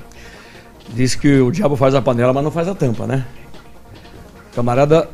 [0.94, 3.26] Diz que o diabo faz a panela, mas não faz a tampa, né?
[4.54, 5.10] Camarada,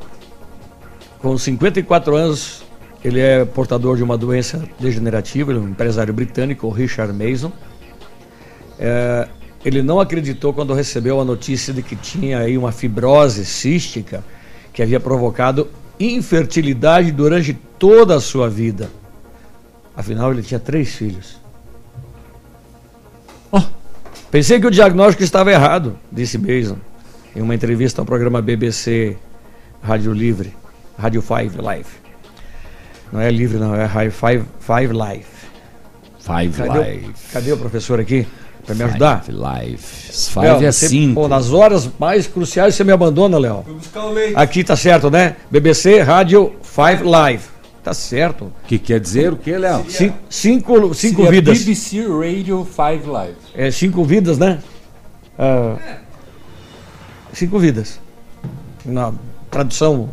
[1.19, 2.63] com 54 anos,
[3.03, 7.51] ele é portador de uma doença degenerativa, é um empresário britânico, o Richard Mason.
[8.79, 9.27] É,
[9.63, 14.23] ele não acreditou quando recebeu a notícia de que tinha aí uma fibrose cística
[14.71, 15.67] que havia provocado
[15.99, 18.89] infertilidade durante toda a sua vida.
[19.95, 21.37] Afinal, ele tinha três filhos.
[24.35, 26.75] Pensei que o diagnóstico estava errado, disse Mason
[27.33, 29.15] em uma entrevista ao programa BBC
[29.81, 30.53] Rádio Livre,
[30.99, 31.87] Rádio 5 Live.
[33.13, 35.23] Não é livre, não, é Rádio 5 Live.
[36.19, 37.05] Five cadê Live.
[37.07, 38.27] O, cadê o professor aqui?
[38.65, 39.23] Pra me ajudar?
[39.23, 39.71] Five Live.
[39.71, 41.13] Léo, Five é você- 5.
[41.13, 43.63] pô, nas horas mais cruciais você me abandona, Léo.
[43.65, 44.35] buscar o leite.
[44.35, 45.37] Aqui tá certo, né?
[45.49, 47.54] BBC Rádio 5 Live.
[47.85, 48.45] Tá certo.
[48.45, 49.85] O que quer dizer o que, Léo?
[49.91, 51.59] Cin- Cinco, cinco Seria vidas.
[51.59, 53.35] BBC Radio 5 Live.
[53.53, 54.57] É, cinco vidas, né?
[55.37, 55.77] Ah,
[57.31, 57.99] cinco vidas.
[58.83, 59.13] Na
[59.51, 60.09] tradução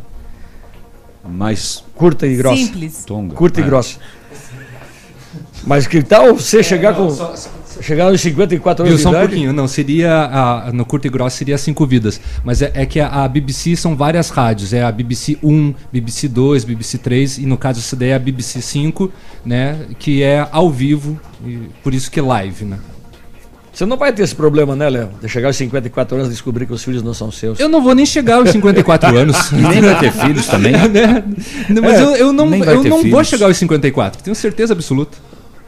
[1.24, 2.56] Mais curta e grossa.
[2.62, 3.04] Simples.
[3.06, 3.34] Tonga.
[3.34, 3.66] Curta e É.
[3.66, 3.98] grossa.
[5.64, 7.08] Mas que tal você chegar com.
[7.80, 9.28] Chegar aos 54 Viu, anos de só um idade?
[9.28, 9.52] pouquinho.
[9.52, 10.12] Não, seria.
[10.12, 12.20] A, no curto e grosso seria cinco vidas.
[12.44, 14.72] Mas é, é que a, a BBC são várias rádios.
[14.72, 17.38] É a BBC 1, BBC 2, BBC 3.
[17.38, 19.10] E no caso, essa daí é a BBC 5,
[19.44, 19.78] né?
[19.98, 21.18] Que é ao vivo.
[21.46, 22.78] E por isso que é live, né?
[23.72, 25.08] Você não vai ter esse problema, né, Léo?
[25.20, 27.58] De chegar aos 54 anos e descobrir que os filhos não são seus.
[27.58, 29.48] Eu não vou nem chegar aos 54 anos.
[29.50, 30.72] Nem vai ter filhos também.
[30.92, 31.24] Né?
[31.70, 34.22] Não, Mas É, eu, eu não, eu não vou chegar aos 54.
[34.22, 35.16] Tenho certeza absoluta.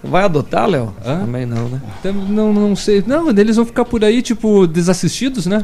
[0.06, 0.94] Vai adotar, Léo?
[1.02, 1.80] Também não, né?
[1.98, 3.02] Então, Não, não sei.
[3.06, 5.62] Não, eles vão ficar por aí, tipo, desassistidos, né?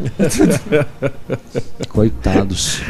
[1.88, 2.81] Coitados.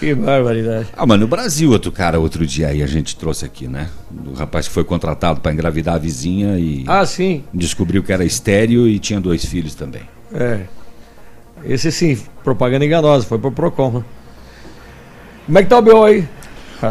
[0.00, 0.88] Que barbaridade.
[0.96, 3.88] Ah, mas no Brasil, outro cara, outro dia aí a gente trouxe aqui, né?
[4.26, 7.44] O rapaz que foi contratado para engravidar a vizinha e Ah, sim.
[7.54, 10.02] descobriu que era estéreo e tinha dois filhos também.
[10.34, 10.62] É.
[11.64, 13.90] Esse sim, propaganda enganosa, foi pro Procon.
[13.98, 14.04] né?
[15.46, 16.26] Como é que tá o BO aí?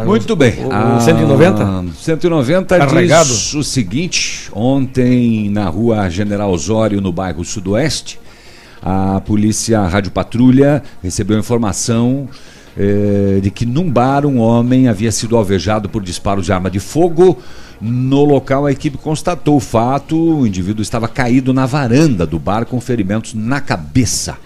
[0.00, 0.64] Muito bem.
[0.64, 1.84] O, Ah, 190?
[1.98, 3.26] 190 Carregado?
[3.28, 8.18] diz o seguinte: ontem na rua General Osório, no bairro Sudoeste,
[8.82, 12.28] a polícia Rádio Patrulha recebeu informação
[12.76, 16.80] eh, de que num bar um homem havia sido alvejado por disparos de arma de
[16.80, 17.38] fogo.
[17.80, 22.64] No local, a equipe constatou o fato: o indivíduo estava caído na varanda do bar
[22.64, 24.36] com ferimentos na cabeça.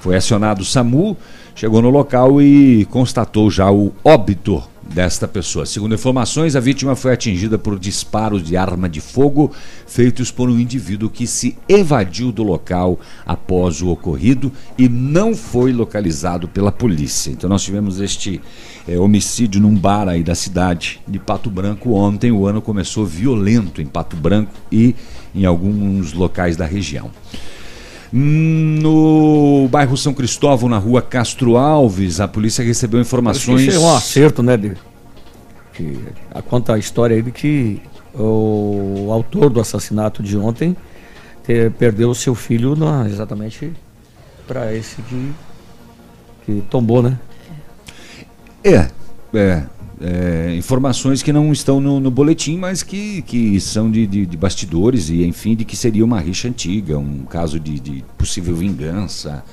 [0.00, 1.16] Foi acionado o SAMU,
[1.54, 5.66] chegou no local e constatou já o óbito desta pessoa.
[5.66, 9.52] Segundo informações, a vítima foi atingida por disparos de arma de fogo
[9.86, 15.72] feitos por um indivíduo que se evadiu do local após o ocorrido e não foi
[15.72, 17.30] localizado pela polícia.
[17.30, 18.40] Então nós tivemos este
[18.86, 22.32] eh, homicídio num bar aí da cidade de Pato Branco ontem.
[22.32, 24.94] O ano começou violento em Pato Branco e
[25.34, 27.10] em alguns locais da região.
[28.12, 33.62] No bairro São Cristóvão, na rua Castro Alves, a polícia recebeu informações.
[33.62, 34.56] Isso é um acerto, né?
[34.56, 34.72] De,
[35.74, 35.98] que,
[36.34, 37.80] a- conta a história aí de que
[38.14, 40.76] o autor do assassinato de ontem
[41.44, 43.72] te- perdeu o seu filho na- exatamente
[44.46, 45.32] para esse que,
[46.46, 47.18] que tombou, né?
[48.64, 48.88] É,
[49.34, 49.62] é,
[50.00, 54.36] é, informações que não estão no, no boletim, mas que, que são de, de- de
[54.36, 59.44] bastidores e, enfim, de que seria uma rixa antiga, um caso de, de possível vingança.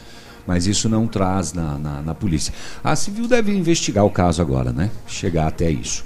[0.48, 2.54] Mas isso não traz na, na, na polícia.
[2.84, 4.92] A civil deve investigar o caso agora, né?
[5.08, 6.06] Chegar até isso.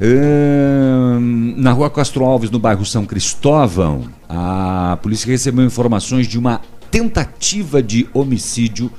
[0.00, 6.60] Ahn, na rua Castro Alves, no bairro São Cristóvão, a polícia recebeu informações de uma
[6.90, 8.90] tentativa de homicídio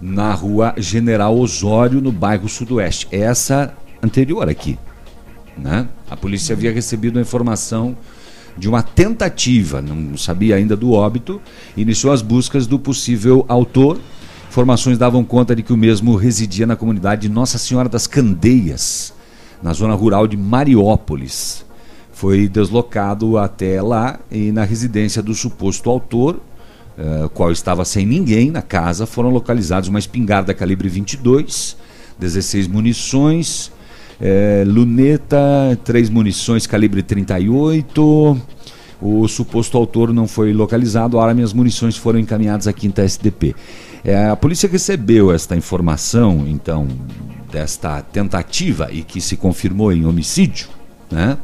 [0.00, 3.06] na rua General Osório, no bairro Sudoeste.
[3.12, 3.74] Essa
[4.06, 4.78] anterior aqui.
[5.56, 5.88] Né?
[6.10, 7.96] A polícia havia recebido a informação
[8.56, 11.40] de uma tentativa, não sabia ainda do óbito,
[11.76, 13.98] iniciou as buscas do possível autor.
[14.48, 19.12] Informações davam conta de que o mesmo residia na comunidade de Nossa Senhora das Candeias,
[19.62, 21.64] na zona rural de Mariópolis.
[22.12, 26.40] Foi deslocado até lá e na residência do suposto autor,
[26.96, 31.76] eh, qual estava sem ninguém na casa, foram localizados uma espingarda calibre 22,
[32.18, 33.70] 16 munições,
[34.20, 35.38] eh, luneta,
[35.84, 38.40] três munições calibre 38.
[39.00, 43.54] O suposto autor não foi localizado, agora minhas munições foram encaminhadas à quinta SDP.
[44.04, 46.86] Eh, a polícia recebeu esta informação, então,
[47.52, 50.68] desta tentativa e que se confirmou em homicídio,
[51.10, 51.36] né?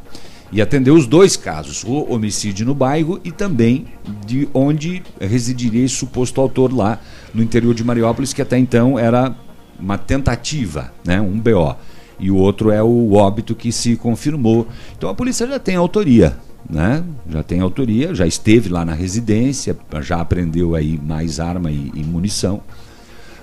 [0.52, 3.86] e atendeu os dois casos, o homicídio no bairro e também
[4.26, 7.00] de onde residiria esse suposto autor lá
[7.32, 9.34] no interior de Mariópolis, que até então era
[9.80, 11.74] uma tentativa, né, um BO.
[12.18, 14.66] E o outro é o óbito que se confirmou.
[14.96, 16.36] Então a polícia já tem autoria,
[16.68, 17.02] né?
[17.28, 22.04] Já tem autoria, já esteve lá na residência, já apreendeu aí mais arma e, e
[22.04, 22.60] munição.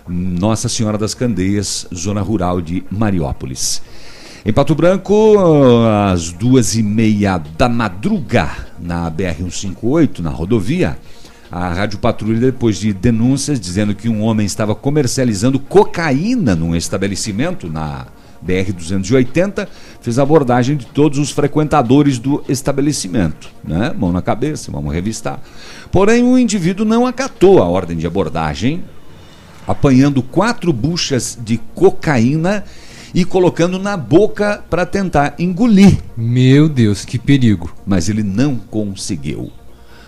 [0.07, 3.81] Nossa Senhora das Candeias, zona rural de Mariópolis.
[4.45, 5.35] Em Pato Branco,
[6.11, 10.97] às duas e meia da madruga, na BR-158, na rodovia,
[11.51, 17.67] a Rádio Patrulha, depois de denúncias dizendo que um homem estava comercializando cocaína num estabelecimento
[17.67, 18.07] na
[18.45, 19.67] BR-280,
[20.01, 23.49] fez a abordagem de todos os frequentadores do estabelecimento.
[23.63, 23.93] Né?
[23.97, 25.41] Mão na cabeça, vamos revistar.
[25.91, 28.83] Porém, o indivíduo não acatou a ordem de abordagem,
[29.67, 32.63] apanhando quatro buchas de cocaína
[33.13, 35.97] e colocando na boca para tentar engolir.
[36.15, 37.71] Meu Deus, que perigo.
[37.85, 39.51] Mas ele não conseguiu.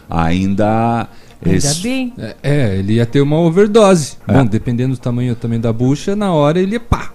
[0.10, 1.08] Ainda.
[1.44, 2.14] Ainda bem.
[2.18, 4.18] É, é, ele ia ter uma overdose.
[4.28, 4.34] É.
[4.34, 7.12] Bom, dependendo do tamanho também da bucha, na hora ele ia pá.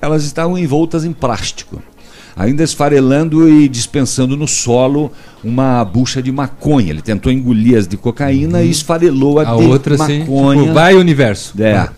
[0.00, 1.82] Elas estavam envoltas em plástico.
[2.36, 5.10] Ainda esfarelando e dispensando no solo
[5.42, 6.90] uma bucha de maconha.
[6.90, 9.58] Ele tentou engolir as de cocaína e esfarelou a, Uhum.
[9.58, 10.60] A de outra, maconha.
[10.62, 11.54] tipo, vai universo.
[11.60, 11.74] É.
[11.74, 11.88] Vai.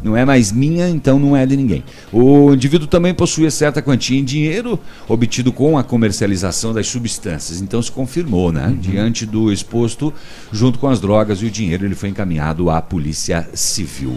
[0.00, 1.82] Não é mais minha, então não é de ninguém.
[2.12, 7.60] O indivíduo também possuía certa quantia em dinheiro obtido com a comercialização das substâncias.
[7.60, 8.72] Então se confirmou, né?
[8.78, 10.14] Diante do exposto,
[10.52, 14.16] junto com as drogas e o dinheiro, ele foi encaminhado à Polícia Civil.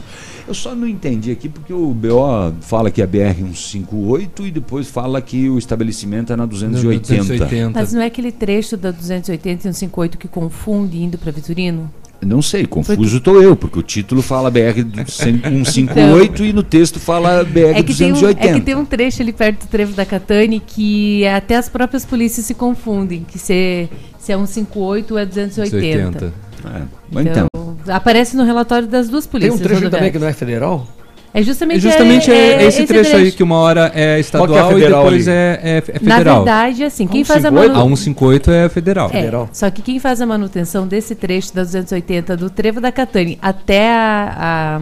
[0.52, 5.22] Eu só não entendi aqui porque o BO fala que é BR-158 e depois fala
[5.22, 7.70] que o estabelecimento é na 280.
[7.74, 11.90] Mas não é aquele trecho da 280 e 158 que confunde indo para Vitorino?
[12.22, 17.82] Não sei, confuso estou eu, porque o título fala BR-158 e no texto fala É
[17.82, 18.38] que, tem um, BR-280.
[18.38, 22.04] é que tem um trecho ali perto do trevo da Catane que até as próprias
[22.04, 23.88] polícias se confundem, que se,
[24.20, 26.51] se é 158 ou é 280.
[26.66, 27.48] É, mas então,
[27.88, 30.88] Aparece no relatório das duas Tem polícias um trecho também que não é federal?
[31.34, 34.20] É justamente, É justamente é, é, é esse trecho aí que uma hora é é
[34.20, 36.44] estadual e federal depois é, é, é Na federal.
[36.44, 37.74] verdade, assim, quem faz a 158?
[37.74, 37.94] manu...
[37.94, 39.10] A 158 é federal.
[39.14, 43.40] É, só que quem faz a manutenção desse trecho da 280 do Trevo da Catane
[43.42, 44.82] até a, a-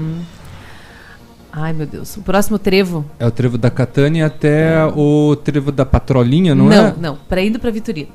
[1.51, 2.15] Ai, meu Deus.
[2.17, 3.05] O próximo trevo.
[3.19, 6.95] É o trevo da Catânia até o trevo da Patrolinha, não, não, é?
[6.99, 8.09] não, para indo para Vitorino.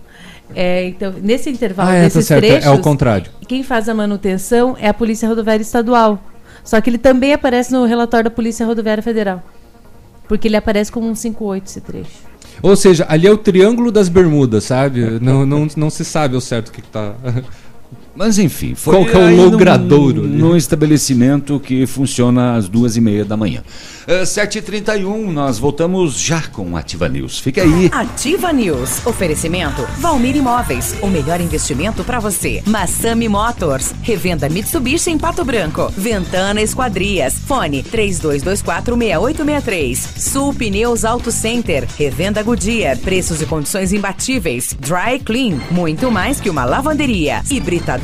[0.55, 3.31] É, então, nesse intervalo Ah, é, tá desses certo, é trechos, ao contrário.
[3.49, 6.23] quem faz a manutenção é a Polícia Rodoviária Estadual.
[6.63, 9.43] Só que ele também aparece no relatório da Polícia Rodoviária Federal.
[10.29, 12.11] Porque ele aparece como um 58 esse trecho.
[12.63, 15.19] Ou seja, ali é o Triângulo das Bermudas, sabe?
[15.21, 17.15] não, não, não se sabe ao certo o que, que tá.
[18.16, 20.37] Mas enfim, foi Qual que é o num- logradouro ali?
[20.37, 23.62] Num estabelecimento que funciona às duas e meia da manhã.
[24.07, 27.38] Uh, 7h31, nós voltamos já com Ativa News.
[27.40, 27.88] Fica aí.
[27.90, 29.05] Ativa News.
[29.07, 30.94] Oferecimento Valmir Imóveis.
[31.00, 32.62] O melhor investimento para você.
[32.66, 33.92] Massami Motors.
[34.03, 35.90] Revenda Mitsubishi em Pato Branco.
[35.96, 37.35] Ventana Esquadrias.
[37.46, 39.98] Fone 32246863.
[40.18, 41.88] Sul Pneus Auto Center.
[41.98, 42.98] Revenda Goodyear.
[42.98, 44.77] Preços e condições imbatíveis.
[44.79, 45.57] Dry Clean.
[45.70, 47.40] Muito mais que uma lavanderia.
[47.50, 48.04] Hibridador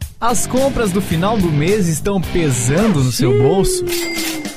[0.21, 3.83] As compras do final do mês estão pesando no seu bolso?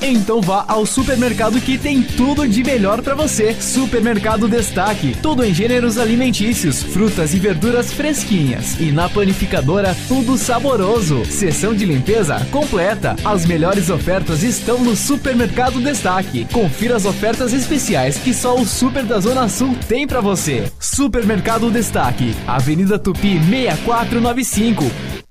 [0.03, 3.55] Então vá ao supermercado que tem tudo de melhor pra você.
[3.55, 8.79] Supermercado Destaque, tudo em gêneros alimentícios, frutas e verduras fresquinhas.
[8.79, 11.25] E na panificadora, tudo saboroso.
[11.25, 13.17] Seção de limpeza completa.
[13.25, 16.47] As melhores ofertas estão no Supermercado Destaque.
[16.53, 20.71] Confira as ofertas especiais que só o Super da Zona Sul tem pra você.
[20.79, 25.25] Supermercado Destaque, Avenida Tupi 6495.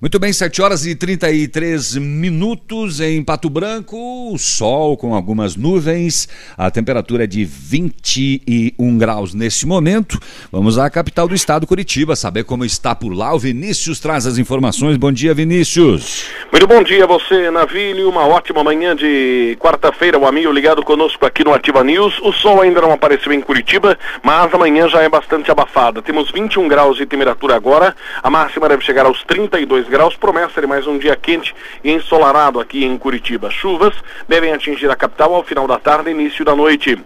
[0.00, 6.28] Muito bem, 7 horas e 33 minutos em Pato Branco, sol com algumas nuvens,
[6.58, 10.18] a temperatura é de 21 graus neste momento.
[10.50, 13.32] Vamos à capital do estado, Curitiba, saber como está por lá.
[13.32, 14.96] O Vinícius traz as informações.
[14.96, 16.26] Bom dia, Vinícius.
[16.50, 18.08] Muito bom dia a você, Navilho.
[18.10, 22.20] Uma ótima manhã de quarta-feira, o amigo ligado conosco aqui no Ativa News.
[22.20, 26.02] O sol ainda não apareceu em Curitiba, mas amanhã já é bastante abafada.
[26.02, 29.93] Temos 21 graus de temperatura agora, a máxima deve chegar aos 32 graus.
[30.18, 31.54] Promessa de mais um dia quente
[31.84, 33.48] e ensolarado aqui em Curitiba.
[33.48, 33.94] Chuvas
[34.28, 36.98] devem atingir a capital ao final da tarde e início da noite.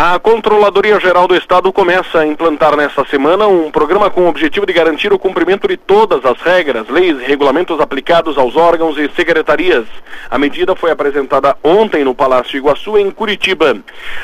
[0.00, 4.64] A Controladoria Geral do Estado começa a implantar nesta semana um programa com o objetivo
[4.64, 9.10] de garantir o cumprimento de todas as regras, leis e regulamentos aplicados aos órgãos e
[9.16, 9.86] secretarias.
[10.30, 13.76] A medida foi apresentada ontem no Palácio Iguaçu, em Curitiba.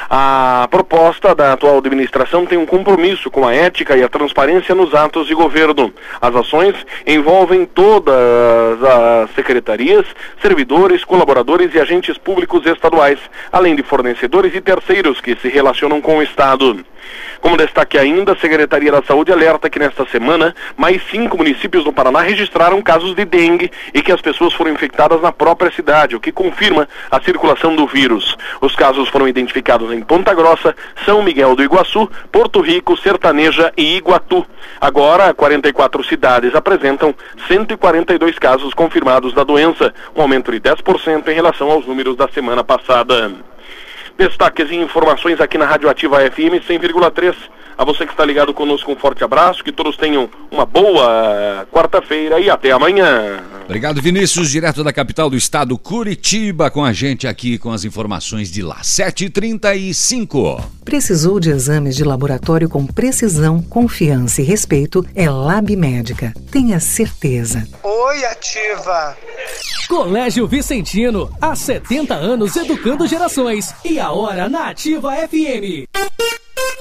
[0.08, 4.94] A proposta da atual administração tem um compromisso com a ética e a transparência nos
[4.94, 5.92] atos de governo.
[6.22, 10.06] As ações envolvem todas as secretarias,
[10.40, 13.18] servidores, colaboradores e agentes públicos estaduais,
[13.50, 16.84] além de fornecedores e terceiros que se relacionam relacionam com o Estado.
[17.40, 21.92] Como destaque ainda, a Secretaria da Saúde alerta que nesta semana, mais cinco municípios do
[21.92, 26.20] Paraná registraram casos de dengue e que as pessoas foram infectadas na própria cidade, o
[26.20, 28.36] que confirma a circulação do vírus.
[28.60, 30.74] Os casos foram identificados em Ponta Grossa,
[31.04, 34.46] São Miguel do Iguaçu, Porto Rico, Sertaneja e Iguatu.
[34.80, 37.14] Agora, 44 cidades apresentam
[37.46, 42.64] 142 casos confirmados da doença, um aumento de 10% em relação aos números da semana
[42.64, 43.53] passada.
[44.16, 47.34] Destaques e informações aqui na Rádio Ativa FM 100,3.
[47.76, 52.38] A você que está ligado conosco, um forte abraço, que todos tenham uma boa quarta-feira
[52.38, 53.42] e até amanhã.
[53.64, 58.50] Obrigado, Vinícius, direto da capital do estado, Curitiba, com a gente aqui com as informações
[58.50, 58.80] de lá.
[58.82, 60.62] 7h35.
[60.84, 65.04] Precisou de exames de laboratório com precisão, confiança e respeito?
[65.14, 66.32] É Lab Médica.
[66.50, 67.66] Tenha certeza.
[67.82, 69.16] Oi, Ativa.
[69.88, 73.74] Colégio Vicentino, há 70 anos educando gerações.
[73.84, 75.88] E a hora na Ativa FM.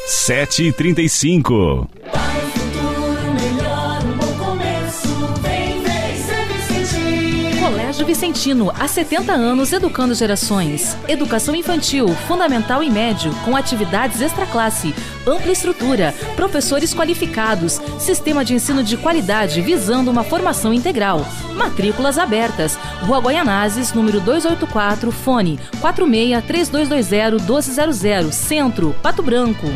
[0.07, 1.87] 7h35.
[8.03, 10.97] Colégio Vicentino, há 70 anos educando gerações.
[11.07, 14.93] Educação infantil, fundamental e médio, com atividades extra classe,
[15.25, 21.25] ampla estrutura, professores qualificados, sistema de ensino de qualidade visando uma formação integral.
[21.55, 22.77] Matrículas abertas.
[23.01, 29.67] Rua Guaianazes, número 284, fone 46 3220 1200, Centro, Pato Branco.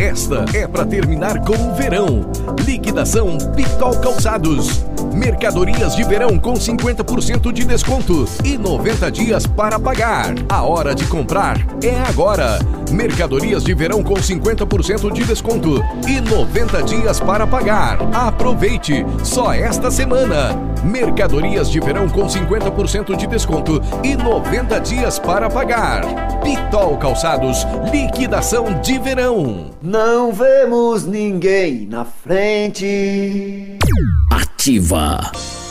[0.00, 2.30] Esta é para terminar com o verão.
[2.64, 4.84] Liquidação Pitol Calçados.
[5.12, 10.34] Mercadorias de verão com 50% de desconto e 90 dias para pagar.
[10.48, 12.60] A hora de comprar é agora.
[12.92, 17.98] Mercadorias de verão com 50% de desconto e 90 dias para pagar.
[18.14, 19.04] Aproveite!
[19.24, 20.56] Só esta semana.
[20.84, 26.02] Mercadorias de verão com 50% de desconto e 90 dias para pagar.
[26.42, 29.70] Pitol Calçados, liquidação de verão.
[29.88, 33.78] Não vemos ninguém na frente.
[34.30, 35.18] Ativa.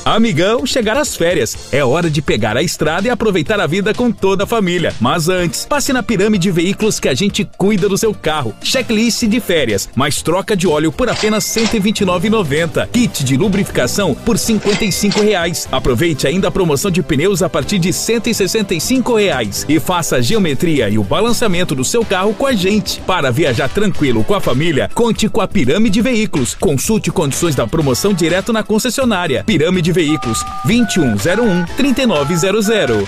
[0.08, 1.68] Amigão, chegar às férias.
[1.70, 4.95] É hora de pegar a estrada e aproveitar a vida com toda a família.
[5.01, 8.55] Mas antes, passe na Pirâmide Veículos que a gente cuida do seu carro.
[8.64, 12.88] Checklist de férias, mais troca de óleo por apenas R$ 129,90.
[12.88, 15.68] Kit de lubrificação por 55 reais.
[15.70, 19.66] Aproveite ainda a promoção de pneus a partir de 165 reais.
[19.68, 23.01] E faça a geometria e o balançamento do seu carro com a gente.
[23.01, 26.55] Para viajar tranquilo com a família, conte com a Pirâmide Veículos.
[26.55, 29.43] Consulte condições da promoção direto na concessionária.
[29.43, 33.08] Pirâmide Veículos 2101 3900.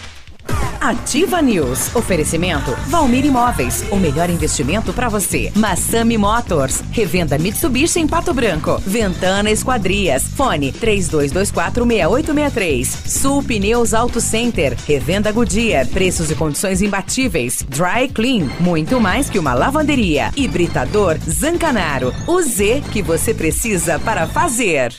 [0.81, 1.95] Ativa News.
[1.95, 3.85] Oferecimento Valmir Imóveis.
[3.91, 5.51] O melhor investimento para você.
[5.55, 6.81] Massami Motors.
[6.91, 8.81] Revenda Mitsubishi em Pato Branco.
[8.87, 10.23] Ventana Esquadrias.
[10.35, 13.07] Fone 32246863.
[13.07, 14.75] Sul Pneus Auto Center.
[14.87, 15.85] Revenda Goodyear.
[15.89, 17.63] Preços e condições imbatíveis.
[17.69, 18.49] Dry Clean.
[18.59, 20.31] Muito mais que uma lavanderia.
[20.35, 22.11] Hibridador Zancanaro.
[22.25, 24.91] O Z que você precisa para fazer.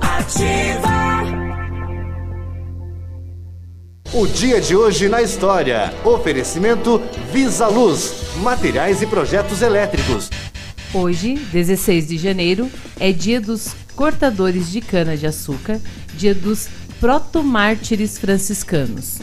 [0.00, 0.96] Ativa.
[4.12, 5.92] O dia de hoje na história.
[6.04, 10.30] Oferecimento Visa Luz, materiais e projetos elétricos.
[10.94, 15.80] Hoje, 16 de janeiro, é dia dos cortadores de cana-de-açúcar,
[16.14, 16.68] dia dos
[16.98, 19.18] protomártires franciscanos.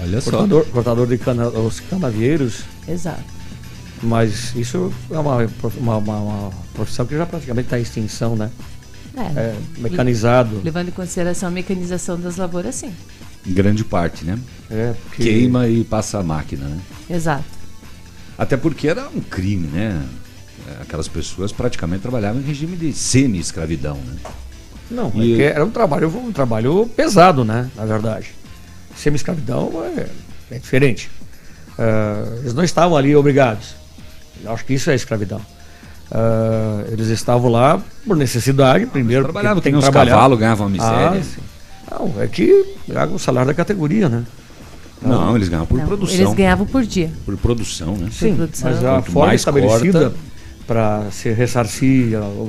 [0.00, 0.30] Olha só.
[0.30, 2.62] Cortador, cortador de cana, os canavieiros.
[2.88, 3.41] Exato.
[4.02, 5.36] Mas isso é uma,
[5.78, 8.50] uma, uma- uma profissão que já praticamente está em extinção, né?
[9.36, 10.60] É, mecanizado.
[10.64, 12.92] Levando em consideração a mecanização das lavouras, sim.
[13.46, 14.38] Grande parte, né?
[14.70, 16.80] É, porque- Queima e passa a máquina, né?
[17.10, 17.44] Exato.
[18.38, 20.02] Até porque era um crime, né?
[20.80, 24.16] Aquelas pessoas praticamente trabalhavam em regime de semi-escravidão, né?
[24.90, 27.70] Não, E- é que era um trabalho, um trabalho pesado, né?
[27.76, 28.30] Na verdade.
[28.96, 30.06] Semi-escravidão é,
[30.54, 31.10] é diferente.
[31.78, 33.74] Ah, eles não estavam ali obrigados.
[34.44, 35.40] Eu acho que isso é escravidão.
[36.10, 39.24] Ah, eles estavam lá por necessidade, primeiro.
[39.24, 40.12] trabalhavam tem trabalhar.
[40.12, 41.20] cavalos, ganhavam uma miséria.
[41.20, 41.40] Ah, sim.
[41.90, 44.24] não, é que ganhavam o salário da categoria, né?
[45.00, 46.14] Não, eles ganhavam por Não, produção.
[46.16, 47.10] Eles ganhavam por dia.
[47.24, 48.08] Por produção, né?
[48.12, 48.70] Sim, produção.
[48.70, 50.16] mas a Quanto forma mais estabelecida corta-
[50.66, 52.48] para se ressarcir ao-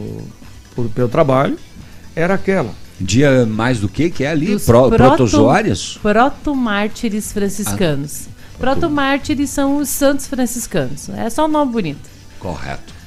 [0.76, 1.58] por- pelo trabalho
[2.16, 2.72] era aquela.
[3.02, 4.60] Dia mais do que que é ali?
[4.60, 5.98] Pro, proto- protozoários?
[6.02, 8.28] Protomártires franciscanos.
[8.58, 11.10] Protomártires são os santos franciscanos.
[11.10, 12.10] É só um nome bonito.
[12.40, 12.94] Correto.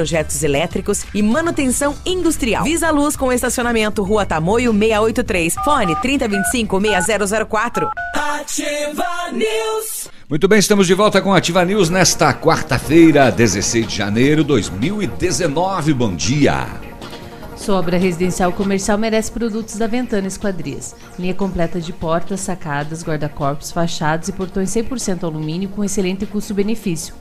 [0.00, 2.64] projetos elétricos e manutenção industrial.
[2.64, 5.54] Visa Luz com estacionamento Rua Tamoio 683.
[5.62, 7.90] Fone 3025 6004.
[8.14, 10.08] Ativa News.
[10.26, 14.48] Muito bem, estamos de volta com a Ativa News nesta quarta-feira, 16 de janeiro de
[14.48, 15.92] 2019.
[15.92, 16.66] Bom dia.
[17.56, 20.96] Sua obra residencial comercial merece produtos da Ventana Esquadrias.
[21.18, 27.19] Linha completa de portas, sacadas, guarda-corpos, fachadas e portões 100% alumínio com excelente custo-benefício.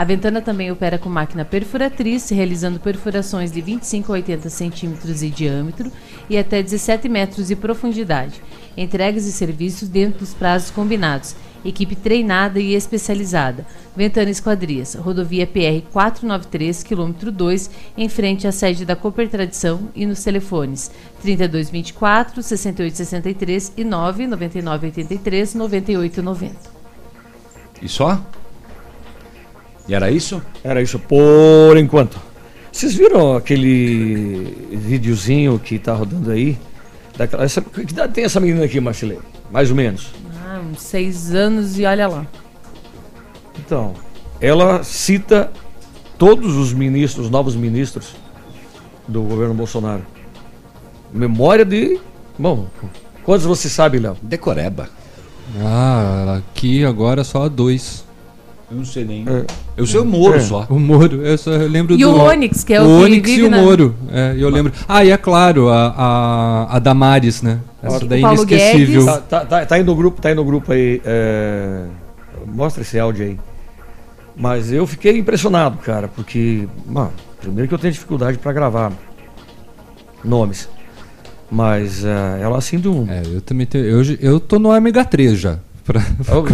[0.00, 5.28] A Ventana também opera com máquina perfuratriz, realizando perfurações de 25 a 80 centímetros de
[5.28, 5.92] diâmetro
[6.26, 8.40] e até 17 metros de profundidade.
[8.74, 11.36] Entregas e serviços dentro dos prazos combinados.
[11.62, 13.66] Equipe treinada e especializada.
[13.94, 20.06] Ventana Esquadrias, rodovia PR 493, quilômetro 2, em frente à sede da Cooper Tradição e
[20.06, 20.90] nos telefones
[21.20, 26.56] 3224 6863 e 99983 9890.
[27.82, 28.18] E só?
[29.88, 30.42] E era isso?
[30.62, 32.18] Era isso por enquanto.
[32.72, 36.56] Vocês viram aquele videozinho que tá rodando aí?
[37.16, 39.18] Daquela, essa, que idade tem essa menina aqui, Marcilei?
[39.50, 40.12] Mais ou menos.
[40.46, 42.26] Ah, uns seis anos e olha lá.
[43.58, 43.94] Então,
[44.40, 45.50] ela cita
[46.16, 48.14] todos os ministros, os novos ministros
[49.06, 50.06] do governo Bolsonaro.
[51.12, 52.00] Memória de.
[52.38, 52.68] Bom,
[53.24, 54.16] quantos você sabe, Léo?
[54.22, 54.88] Decoreba.
[55.60, 58.04] Ah, aqui agora só dois.
[58.70, 59.24] Eu não sei nem.
[59.28, 59.44] É.
[59.76, 60.66] Eu sei o Moro É, só.
[60.70, 62.10] O Moro, eu só lembro E do.
[62.10, 63.94] o Onyx, que é o o Onyx e o na- Moro.
[64.12, 64.72] É, eu lembro.
[64.88, 67.58] Ah, e é claro, a, a, a Damares, né?
[67.82, 69.04] Essa daí Paulo inesquecível.
[69.06, 71.00] Tá, tá, tá, tá aí no grupo, tá aí no grupo aí.
[71.04, 71.84] é,
[72.46, 73.38] Mostra esse áudio aí.
[74.36, 78.92] Mas eu fiquei impressionado, cara, porque, mano, primeiro que eu tenho dificuldade para gravar
[80.24, 80.68] nomes.
[81.50, 83.10] Mas é, ela assim de um.
[83.10, 83.84] É, eu também tenho.
[83.84, 85.58] Eu, eu tô no ômega 3 já.
[85.84, 86.00] Pra-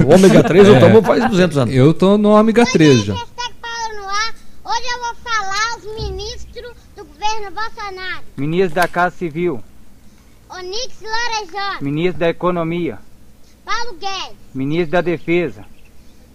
[0.06, 0.80] O ômega 3 eu É.
[0.80, 1.74] tomo faz 200 anos.
[1.74, 3.14] Eu tô no ômega 3 já.
[3.14, 8.24] Hoje eu vou falar os ministros do governo Bolsonaro.
[8.36, 9.62] Ministro da Casa Civil,
[10.50, 12.98] Onix Lorenzoni, Ministro da Economia,
[13.64, 15.64] Paulo Guedes, Ministro da Defesa,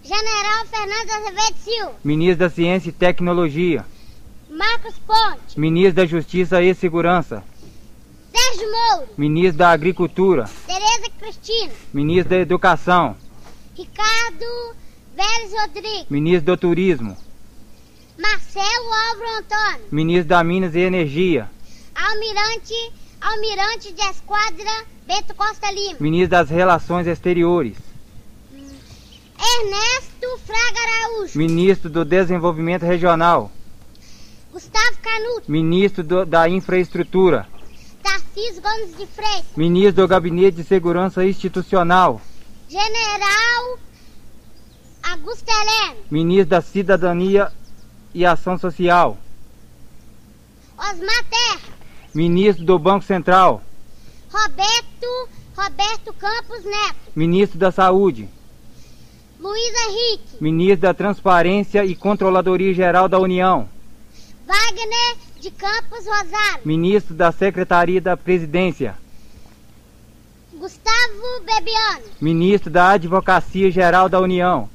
[0.02, 3.84] General Fernando Azevedo Silva, Ministro da Ciência e Tecnologia,
[4.50, 7.44] Marcos Ponte, Ministro da Justiça e Segurança,
[8.34, 13.16] Sérgio Moro, Ministro da Agricultura, Tereza Cristina, Ministro da Educação,
[13.76, 14.74] Ricardo
[15.14, 17.16] Vélez Rodrigues, Ministro do Turismo,
[18.18, 21.50] Marcelo Álvaro Antônio, Ministro da Minas e Energia,
[21.94, 27.76] Almirante, Almirante de Esquadra Bento Costa Lima, Ministro das Relações Exteriores,
[29.38, 33.50] Ernesto Fraga Araújo, Ministro do Desenvolvimento Regional,
[34.52, 37.46] Gustavo Canuto, Ministro do- da Infraestrutura,
[38.34, 42.20] Tarcísio Gomes de Freitas, Ministro do Gabinete de Segurança Institucional,
[42.66, 43.78] General
[45.02, 47.52] Augusto Heleno, Ministro da Cidadania
[48.14, 49.18] e Ação Social,
[50.78, 51.74] Osmar Terra,
[52.14, 53.62] Ministro do Banco Central,
[54.32, 58.30] Roberto, Roberto Campos Neto, Ministro da Saúde,
[59.38, 63.68] Luiz Henrique, Ministro da Transparência e Controladoria Geral da União,
[64.46, 68.96] Wagner de Campos Rosário, Ministro da Secretaria da Presidência,
[70.54, 74.70] Gustavo Bebiano, Ministro da Advocacia Geral da União,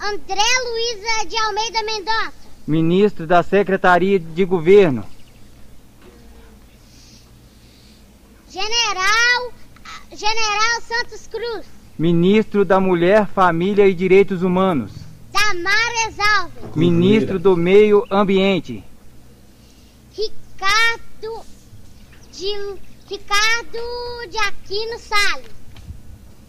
[0.00, 2.32] André Luiza de Almeida Mendonça,
[2.66, 5.06] Ministro da Secretaria de Governo,
[8.50, 9.52] General,
[10.10, 11.64] General Santos Cruz,
[11.96, 14.90] Ministro da Mulher, Família e Direitos Humanos,
[15.30, 18.82] Damares Alves, Ministro do Meio Ambiente,
[20.16, 21.44] Ricardo
[22.32, 22.54] de,
[23.08, 23.80] Ricardo
[24.30, 25.50] de Aquino Salles.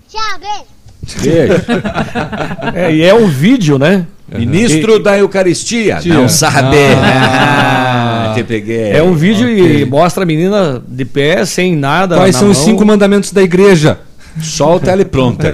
[0.09, 0.74] Tchau, beijo.
[2.74, 4.05] É, e é um vídeo, né?
[4.32, 5.97] Ministro da Eucaristia.
[5.97, 6.14] Tia.
[6.14, 6.78] Não sabe.
[6.97, 8.32] Ah.
[8.32, 8.91] Ah, te peguei.
[8.91, 9.82] É um vídeo Ok.
[9.82, 12.16] e mostra a menina de pé, sem nada.
[12.16, 12.66] Quais na são os mão.
[12.66, 13.99] cinco mandamentos da igreja?
[14.41, 15.53] Só o teleprompter.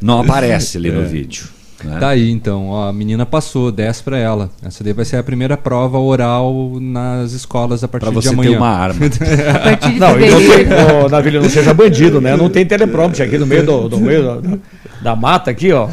[0.00, 1.44] Não aparece ali no vídeo.
[1.84, 1.98] Né?
[1.98, 4.50] Tá aí então, ó, a menina passou, 10 pra ela.
[4.64, 8.34] Essa daí vai ser a primeira prova oral nas escolas a partir Pra você de
[8.36, 8.56] ter amanhã.
[8.58, 9.00] uma arma.
[9.98, 12.36] Não, e não tem, ô, Navilho, não seja bandido, né?
[12.36, 14.60] Não tem teleprompter aqui no meio do, do meio do-
[15.02, 15.88] da mata aqui, ó.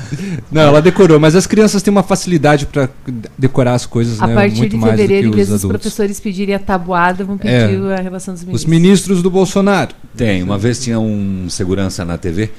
[0.51, 2.87] Não, ela decorou, mas as crianças têm uma facilidade para
[3.37, 4.35] decorar as coisas, A né?
[4.35, 5.81] partir muito de fevereiro, em que vez os dos adultos.
[5.81, 7.95] professores pedirem a tabuada, vão pedir É.
[7.97, 8.69] a relação dos Os ministros.
[8.69, 9.91] ministros do Bolsonaro.
[10.15, 12.51] Tem, uma vez tinha um segurança na TV,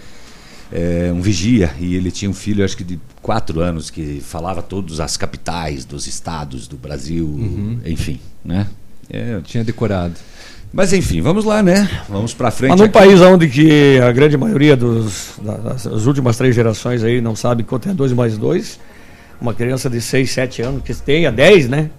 [0.73, 4.63] é, um vigia, e ele tinha um filho, acho que de quatro anos, que falava
[4.63, 7.79] todas as capitais dos estados do Brasil, Uhum.
[7.85, 8.67] enfim, né?
[9.13, 10.15] É, Tinha decorado.
[10.73, 11.91] Mas enfim, vamos lá, né?
[12.09, 12.71] Vamos pra frente.
[12.71, 12.93] Mas num aqui.
[12.95, 17.35] país onde que a grande maioria dos, da- das, das últimas três gerações aí não
[17.35, 18.79] sabe quanto é 2 mais 2,
[19.41, 21.91] uma criança de 6, 7 anos, que tenha 10, né?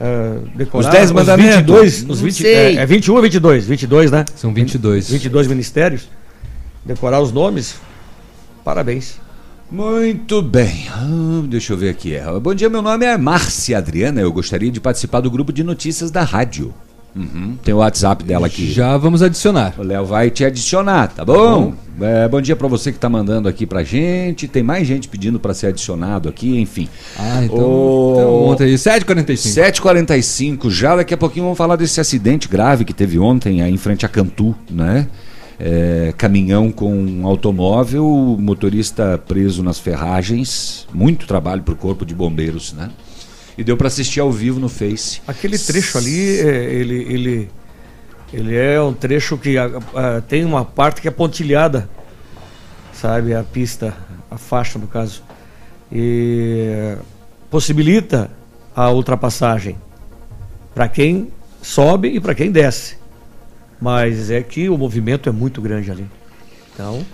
[0.00, 1.56] Uh, decorar Os 10 mandamentos?
[1.56, 2.54] 22, os Não 20, sei.
[2.54, 3.66] é, é 21 ou 22?
[3.66, 4.24] 22, né?
[4.36, 5.10] São 22.
[5.10, 6.08] 22 ministérios.
[6.84, 7.74] Decorar os nomes.
[8.66, 9.20] Parabéns.
[9.70, 12.16] Muito bem, Ah, deixa eu ver aqui.
[12.16, 14.20] É, Bom dia, meu nome é Márcia Adriana.
[14.20, 16.74] Eu gostaria de participar do grupo de notícias da rádio.
[17.14, 18.70] Uhum, Tem o WhatsApp dela aqui.
[18.72, 19.72] Já vamos adicionar.
[19.78, 21.74] O Léo vai te adicionar, tá bom?
[22.00, 24.48] É, bom dia pra você que tá mandando aqui pra gente.
[24.48, 26.88] Tem mais gente pedindo pra ser adicionado aqui, enfim.
[27.16, 29.70] Ah, então, Ô, então ontem aí, 7h45.
[29.70, 33.78] 7h45, já daqui a pouquinho vamos falar desse acidente grave que teve ontem aí em
[33.78, 35.06] frente a Cantu, né?
[35.58, 38.04] É, caminhão com um automóvel,
[38.38, 42.90] motorista preso nas ferragens, muito trabalho pro corpo de bombeiros, né?
[43.56, 45.22] E deu pra assistir ao vivo no Face.
[45.26, 47.50] Aquele trecho ali, é, ele, ele,
[48.32, 51.88] ele é um trecho que ah, ah, tem uma parte que é pontilhada,
[52.92, 53.34] sabe?
[53.34, 53.96] A pista,
[54.30, 55.22] a faixa no caso.
[55.90, 56.96] E
[57.50, 58.30] possibilita
[58.74, 59.76] a ultrapassagem
[60.74, 61.32] para quem
[61.62, 62.98] sobe e para quem desce.
[63.80, 66.06] Mas é que o movimento é muito grande ali.
[66.72, 67.04] Então,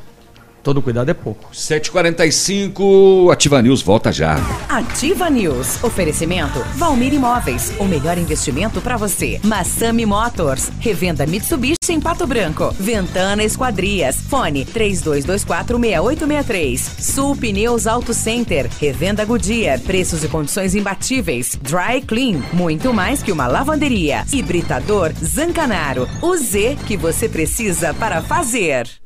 [0.62, 1.50] todo cuidado é pouco.
[1.52, 4.36] 7h45, Ativa News volta já.
[4.68, 5.82] Ativa News.
[5.82, 7.72] Oferecimento Valmir Imóveis.
[7.78, 9.40] O melhor investimento para você.
[9.42, 10.70] Massami Motors.
[10.80, 12.74] Revenda Mitsubishi em Pato Branco.
[12.78, 14.16] Ventana Esquadrias.
[14.16, 16.78] Fone 32246863.
[17.00, 18.68] Sul Pneus Auto Center.
[18.80, 19.80] Revenda Goodyear.
[19.80, 21.58] Preços e condições imbatíveis.
[21.60, 22.40] Dry Clean.
[22.52, 24.24] Muito mais que uma lavanderia.
[24.32, 26.08] Hibridador Zancanaro.
[26.20, 29.01] O Z que você precisa para fazer.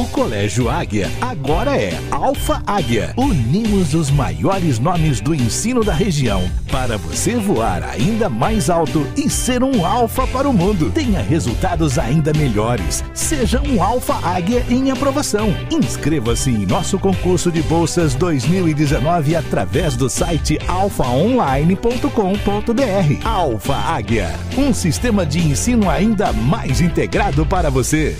[0.00, 3.12] O Colégio Águia agora é Alfa Águia.
[3.18, 9.28] Unimos os maiores nomes do ensino da região para você voar ainda mais alto e
[9.28, 10.90] ser um alfa para o mundo.
[10.90, 13.04] Tenha resultados ainda melhores.
[13.12, 15.54] Seja um Alfa Águia em aprovação.
[15.70, 23.26] Inscreva-se em nosso concurso de bolsas 2019 através do site alfaonline.com.br.
[23.26, 28.16] Alfa Águia, um sistema de ensino ainda mais integrado para você.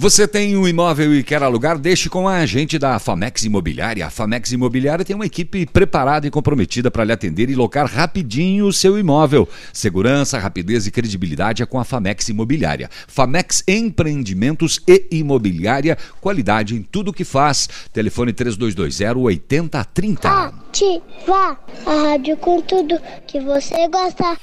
[0.00, 1.78] Você tem um imóvel e quer alugar?
[1.78, 4.06] Deixe com a agente da Famex Imobiliária.
[4.06, 8.64] A Famex Imobiliária tem uma equipe preparada e comprometida para lhe atender e locar rapidinho
[8.64, 9.46] o seu imóvel.
[9.74, 12.88] Segurança, rapidez e credibilidade é com a Famex Imobiliária.
[13.06, 17.68] Famex Empreendimentos e Imobiliária, qualidade em tudo que faz.
[17.92, 20.50] Telefone 3220-8030.
[20.70, 22.96] Ativa a rádio com tudo
[23.26, 24.38] que você gosta.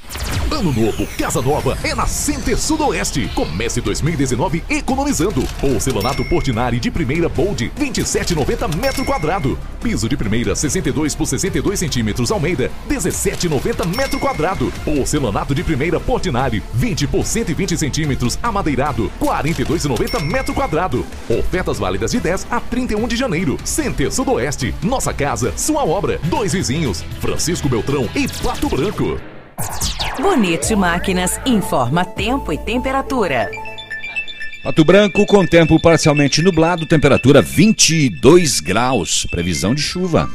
[0.51, 3.29] Ano novo, casa nova é na Center Sudoeste.
[3.35, 5.41] Comece 2019 economizando.
[5.59, 9.57] Porcelanato Portinari de primeira Bold, 27,90 metro quadrado.
[9.81, 14.71] Piso de primeira 62 por 62 centímetros Almeida, 17,90 metro quadrado.
[14.83, 21.05] Porcelanato de primeira Portinari, 20 por 120 centímetros amadeirado, 42,90 metro quadrado.
[21.29, 23.57] Ofertas válidas de 10 a 31 de janeiro.
[23.65, 26.16] Center Sudoeste, nossa casa, sua obra.
[26.23, 29.19] Dois vizinhos, Francisco Beltrão e Pato Branco.
[30.19, 33.49] Bonito Máquinas informa tempo e temperatura.
[34.63, 39.25] Pato Branco com tempo parcialmente nublado, temperatura 22 graus.
[39.25, 40.29] Previsão de chuva.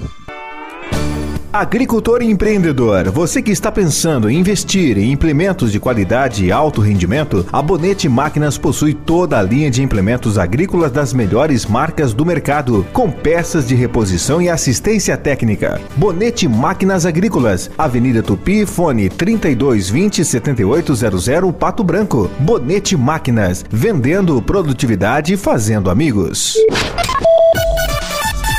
[1.53, 6.81] Agricultor e empreendedor, você que está pensando em investir em implementos de qualidade e alto
[6.81, 12.25] rendimento, a Bonete Máquinas possui toda a linha de implementos agrícolas das melhores marcas do
[12.25, 15.79] mercado, com peças de reposição e assistência técnica.
[15.95, 22.31] Bonete Máquinas Agrícolas, Avenida Tupi, fone 3220 7800 Pato Branco.
[22.39, 26.57] Bonete Máquinas, vendendo produtividade e fazendo amigos.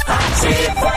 [0.08, 0.93] Ativa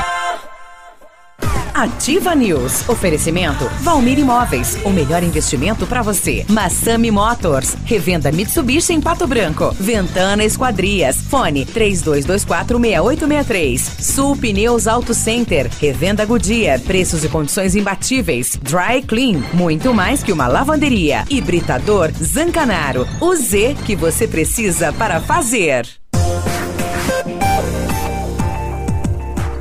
[2.37, 2.89] News.
[2.89, 4.79] Oferecimento Valmir Imóveis.
[4.83, 6.47] O melhor investimento para você.
[6.49, 7.77] Massami Motors.
[7.85, 9.77] Revenda Mitsubishi em Pato Branco.
[9.79, 11.18] Ventana Esquadrias.
[11.29, 14.01] Fone 32246863.
[14.01, 15.70] Sul Pneus Auto Center.
[15.79, 16.81] Revenda Goodyear.
[16.81, 18.59] Preços e condições imbatíveis.
[18.62, 19.43] Dry Clean.
[19.53, 21.27] Muito mais que uma lavanderia.
[21.29, 23.07] Hibridador Zancanaro.
[23.20, 25.87] O Z que você precisa para fazer.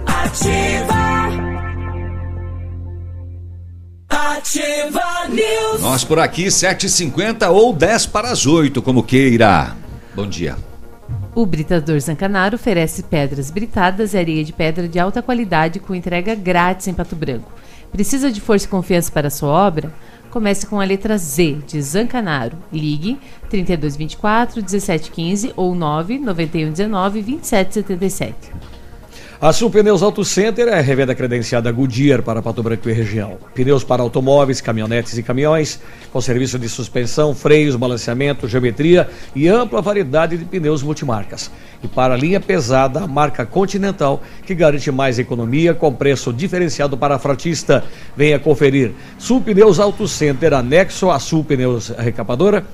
[0.06, 0.95] Ativa.
[4.26, 5.82] Ativa News.
[5.82, 9.76] Nós por aqui, 7h50 ou 10 para as 8, como queira.
[10.16, 10.58] Bom dia.
[11.36, 16.34] O Britador Zancanaro oferece pedras britadas e areia de pedra de alta qualidade com entrega
[16.34, 17.52] grátis em Pato Branco.
[17.92, 19.94] Precisa de força e confiança para a sua obra?
[20.32, 22.58] Comece com a letra Z de Zancanaro.
[22.74, 23.20] Ligue
[23.52, 28.36] 3224 1715 ou 99119 2777.
[29.42, 33.38] A Sul Pneus Auto Center é revenda credenciada Goodyear para Pato Branco e região.
[33.54, 35.78] Pneus para automóveis, caminhonetes e caminhões,
[36.10, 41.52] com serviço de suspensão, freios, balanceamento, geometria e ampla variedade de pneus multimarcas.
[41.84, 46.98] E para a linha pesada, a marca Continental, que garante mais economia com preço diferenciado
[46.98, 47.84] para fratista.
[48.16, 48.94] Venha conferir.
[49.20, 52.66] Sul Pneus Auto Center, anexo a Sul Pneus Recapadora.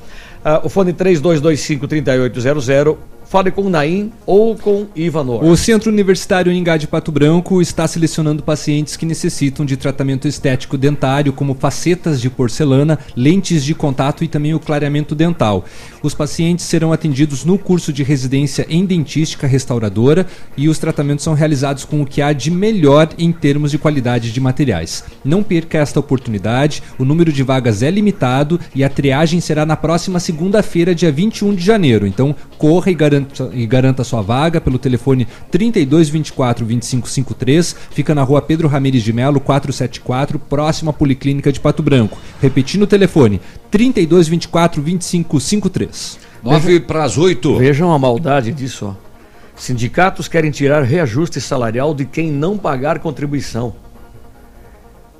[0.45, 2.97] Ah, o fone 3225-3800.
[3.32, 5.41] Fale com Naim ou com Ivanor.
[5.45, 10.77] O Centro Universitário Uningá de Pato Branco está selecionando pacientes que necessitam de tratamento estético
[10.77, 15.63] dentário, como facetas de porcelana, lentes de contato e também o clareamento dental.
[16.03, 20.27] Os pacientes serão atendidos no curso de residência em dentística restauradora
[20.57, 24.34] e os tratamentos são realizados com o que há de melhor em termos de qualidade
[24.34, 25.05] de materiais.
[25.23, 29.77] Não perca esta oportunidade, o número de vagas é limitado e a triagem será na
[29.77, 32.05] próxima segunda-feira, dia 21 de janeiro.
[32.05, 33.20] Então, corra e garanta,
[33.53, 37.76] e garanta sua vaga pelo telefone 3224 2553.
[37.91, 42.17] Fica na rua Pedro Ramirez de Melo, 474, próximo à Policlínica de Pato Branco.
[42.41, 46.19] Repetindo o telefone 3224 2553.
[46.43, 47.57] 9 para as 8.
[47.57, 49.11] Vejam a maldade disso, ó.
[49.55, 53.76] Sindicatos querem tirar reajuste salarial de quem não pagar contribuição.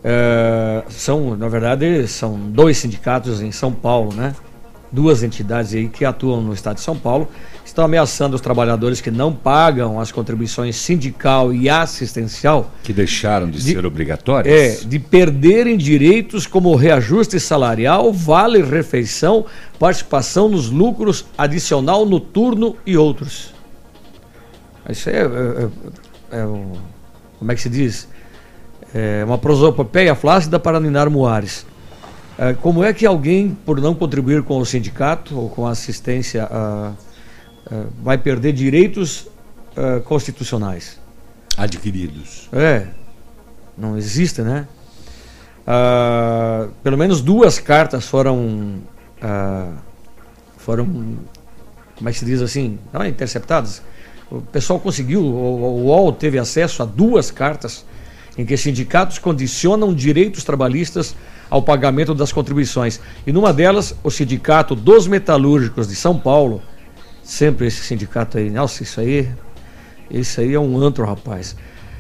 [0.04, 4.34] É, são, na verdade, são dois sindicatos em São Paulo, né?
[4.92, 7.30] Duas entidades aí que atuam no estado de São Paulo
[7.66, 13.58] estão ameaçando os trabalhadores que não pagam as contribuições sindical e assistencial Que deixaram de,
[13.64, 14.84] De- ser obrigatórias?
[14.84, 19.46] é, de perderem direitos como reajuste salarial, vale refeição,
[19.80, 23.54] participação nos lucros, adicional noturno e outros.
[24.90, 25.70] Isso é, é-
[26.34, 26.74] é- é um-
[27.40, 28.10] como é que se diz?
[28.94, 31.66] É uma prosopopeia flácida para ninar moares.
[32.38, 36.48] É, como é que alguém, por não contribuir com o sindicato ou com a assistência,
[36.50, 36.94] ah,
[37.70, 39.28] ah, vai perder direitos
[39.76, 41.00] ah, constitucionais?
[41.58, 42.50] Adquiridos.
[42.54, 42.88] É,
[43.78, 44.68] não existe, né?
[45.66, 48.82] Ah, pelo menos duas cartas foram,
[49.22, 49.74] ah,
[50.58, 50.86] foram,
[51.96, 53.82] como é que se diz assim, não, interceptadas.
[54.30, 57.86] O pessoal conseguiu, o, o UOL teve acesso a duas cartas
[58.38, 61.16] em que sindicatos condicionam direitos trabalhistas
[61.52, 63.02] ao pagamento das contribuições.
[63.28, 66.62] E numa delas, o Sindicato dos Metalúrgicos de São Paulo,
[67.22, 69.30] sempre esse sindicato aí, nossa, isso aí,
[70.10, 71.58] isso aí é um antro, rapaz.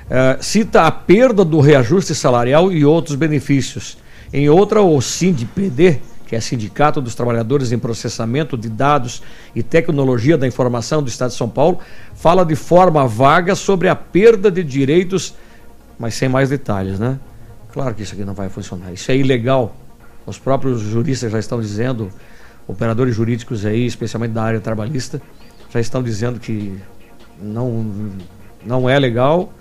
[0.09, 3.97] Eh, cita a perda do reajuste salarial e outros benefícios.
[4.31, 9.21] Em outra, o SINDPD, que é Sindicato dos Trabalhadores em Processamento de Dados
[9.53, 11.79] e Tecnologia da Informação do Estado de São Paulo,
[12.15, 15.33] fala de forma vaga sobre a perda de direitos,
[15.99, 17.19] mas sem mais detalhes, né?
[17.71, 18.91] Claro que isso aqui não vai funcionar.
[18.91, 19.75] Isso é ilegal.
[20.25, 22.09] Os próprios juristas já estão dizendo,
[22.67, 25.21] operadores jurídicos aí, especialmente da área trabalhista,
[25.71, 26.77] já estão dizendo que
[27.41, 28.11] não,
[28.65, 29.51] não é legal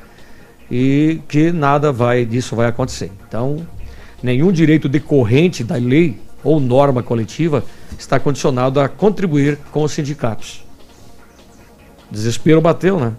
[0.70, 3.11] e que nada vai disso vai acontecer.
[3.26, 3.66] Então,
[4.22, 7.64] nenhum direito decorrente da lei ou norma coletiva
[7.98, 10.64] está condicionado a contribuir com os sindicatos.
[12.11, 13.12] Desespero bateu, né?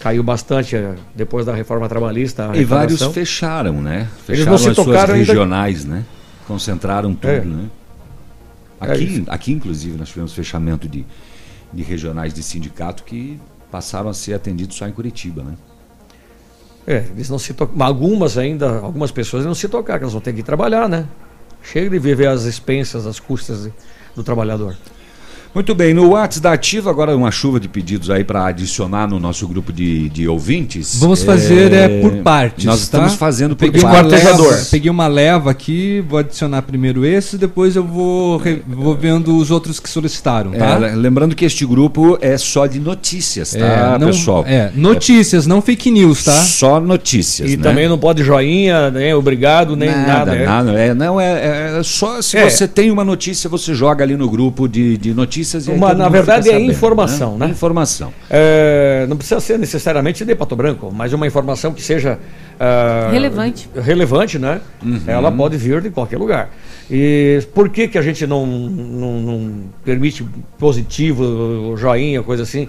[0.00, 2.50] Caiu bastante eh, depois da reforma trabalhista.
[2.54, 4.08] E vários fecharam, né?
[4.24, 6.04] Fecharam as suas tocaram ainda- regionais, né?
[6.46, 7.40] Concentraram tudo, É.
[7.40, 7.64] né?
[8.80, 9.24] É Aqui, isso.
[9.26, 11.04] aqui, inclusive, nós tivemos fechamento de,
[11.72, 13.40] de regionais de sindicato que
[13.72, 15.54] passaram a ser atendidos só em Curitiba, né?
[16.86, 17.84] É, eles não se tocam.
[17.84, 21.06] Algumas ainda, algumas pessoas não se tocar, que elas vão ter que trabalhar, né?
[21.62, 23.68] Chega de viver as expensas, as custas
[24.14, 24.76] do trabalhador.
[25.54, 29.18] Muito bem, no WhatsApp da Ativa, agora uma chuva de pedidos aí para adicionar no
[29.18, 31.00] nosso grupo de, de ouvintes.
[31.00, 32.64] Vamos fazer é, por partes.
[32.66, 32.82] Nós tá?
[32.84, 34.22] estamos fazendo por peguei partes.
[34.22, 38.94] Uma leva, peguei uma leva aqui, vou adicionar primeiro esse, depois eu vou, re- vou
[38.94, 40.78] vendo os outros que solicitaram, tá?
[40.86, 44.44] É, lembrando que este grupo é só de notícias, tá, É, não- pessoal?
[44.46, 46.36] é, notícias, não fake news, tá?
[46.42, 47.50] Só notícias.
[47.50, 47.62] E né?
[47.62, 50.36] também não pode joinha, nem obrigado, nem nada.
[50.36, 50.44] é.
[50.46, 50.72] nada.
[50.78, 52.48] É, não, é, é só se É.
[52.48, 55.94] você tem uma notícia, você joga ali no grupo de, de notícias e aí Uma,
[55.94, 57.48] na verdade é sabendo, informação, né?
[57.48, 58.12] Informação.
[58.30, 62.18] É, não precisa ser necessariamente de Pato Branco, mas uma informação que seja
[62.58, 63.68] ah, Relevante.
[63.74, 64.60] relevante, né?
[64.84, 65.00] Uhum.
[65.06, 66.50] Ela pode vir de qualquer lugar.
[66.90, 69.52] E por que, que a gente não, não, não
[69.84, 70.24] permite
[70.58, 72.68] positivo, joinha, coisa assim?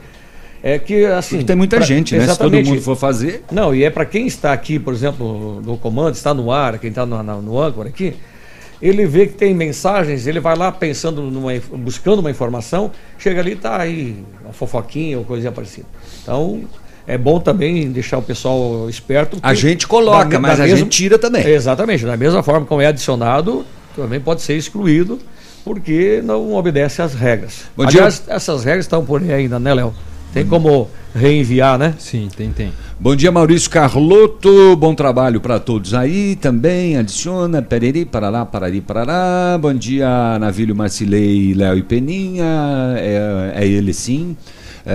[0.61, 1.37] É que assim.
[1.37, 2.27] Porque tem muita pra- gente, né?
[2.27, 3.43] Se todo mundo for fazer.
[3.51, 6.89] Não, e é para quem está aqui, por exemplo, no comando, está no ar, quem
[6.89, 8.13] está no, na- no âncora aqui,
[8.81, 13.51] ele vê que tem mensagens, ele vai lá pensando numa, buscando uma informação, chega ali
[13.51, 15.87] e tá aí uma fofoquinha ou coisinha parecida.
[16.23, 16.61] Então,
[17.05, 19.37] é bom também deixar o pessoal esperto.
[19.41, 21.45] A gente coloca, da mas da a mesma- gente tira também.
[21.47, 23.65] Exatamente, da mesma forma como é adicionado,
[23.95, 25.19] também pode ser excluído,
[25.65, 27.63] porque não obedece às regras.
[27.75, 27.99] Bom dia.
[28.01, 29.93] Aliás, essas regras estão por aí ainda, né, Léo?
[30.33, 31.95] Tem como reenviar, né?
[31.97, 32.71] Sim, tem, tem.
[32.99, 34.75] Bom dia, Maurício Carlotto.
[34.75, 36.97] Bom trabalho para todos aí também.
[36.97, 39.57] Adiciona, pereri, parará, parari, parará.
[39.59, 42.45] Bom dia, Navílio Marcilei, Léo e Peninha.
[42.97, 44.35] É, é ele sim.
[44.85, 44.93] É,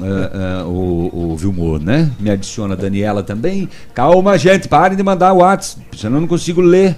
[0.00, 2.10] é, é, o, o Vilmor, né?
[2.18, 3.68] Me adiciona a Daniela também.
[3.94, 6.96] Calma, gente, parem de mandar o WhatsApp, senão eu não consigo ler.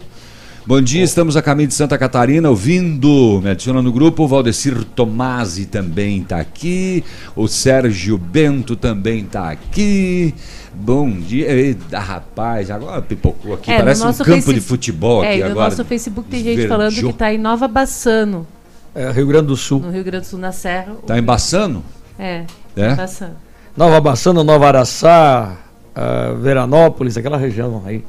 [0.66, 3.38] Bom dia, estamos a caminho de Santa Catarina, ouvindo.
[3.42, 4.22] Me adiciona no grupo.
[4.24, 7.04] O Valdecir Tomasi também está aqui.
[7.36, 10.34] O Sérgio Bento também está aqui.
[10.72, 11.50] Bom dia.
[11.52, 13.70] Eita, rapaz, agora pipocou aqui.
[13.70, 15.68] É, no Parece um nosso campo Face- de futebol é, aqui e no agora.
[15.68, 18.46] nosso Facebook tem gente falando que está em Nova Bassano,
[18.94, 19.80] É, Rio Grande do Sul.
[19.80, 20.94] no Rio Grande do Sul, na Serra.
[21.06, 21.82] Tá embaçando?
[22.18, 22.44] É,
[22.74, 22.94] É?
[22.94, 23.34] Bassano.
[23.76, 25.58] Nova Bassano, Nova Araçá,
[25.94, 28.02] ah, Veranópolis, aquela região aí.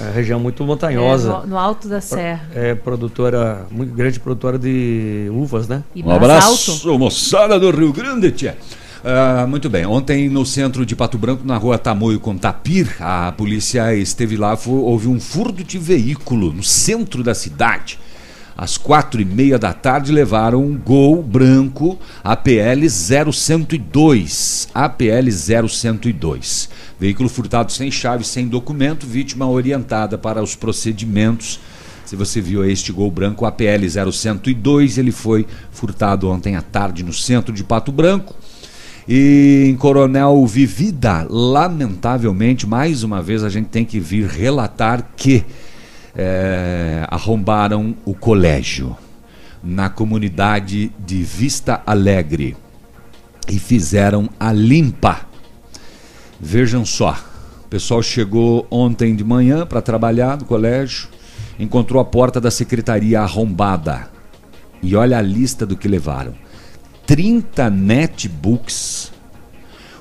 [0.00, 1.28] É, região muito montanhosa.
[1.28, 2.48] É, no, no alto da serra.
[2.54, 5.82] É produtora, muito grande produtora de uvas, né?
[5.94, 6.98] E Um abraço, alto.
[6.98, 8.56] moçada do Rio Grande, tia.
[9.04, 13.32] Ah, muito bem, ontem no centro de Pato Branco, na rua Tamoio com Tapir, a
[13.32, 17.98] polícia esteve lá, fo- houve um furto de veículo no centro da cidade.
[18.60, 24.68] Às quatro e meia da tarde levaram um Gol branco APL 0102.
[24.74, 26.68] APL 0102.
[26.98, 31.58] Veículo furtado sem chave, sem documento, vítima orientada para os procedimentos.
[32.04, 37.14] Se você viu este Gol branco APL 0102, ele foi furtado ontem à tarde no
[37.14, 38.36] centro de Pato Branco.
[39.08, 45.46] E em Coronel Vivida, lamentavelmente, mais uma vez a gente tem que vir relatar que
[46.14, 48.96] eh, arrombaram o colégio
[49.62, 52.56] na comunidade de Vista Alegre
[53.48, 55.20] e fizeram a limpa.
[56.40, 57.16] Vejam só,
[57.64, 61.08] o pessoal chegou ontem de manhã para trabalhar no colégio,
[61.58, 64.08] encontrou a porta da secretaria arrombada.
[64.82, 66.34] E olha a lista do que levaram:
[67.06, 69.12] 30 netbooks,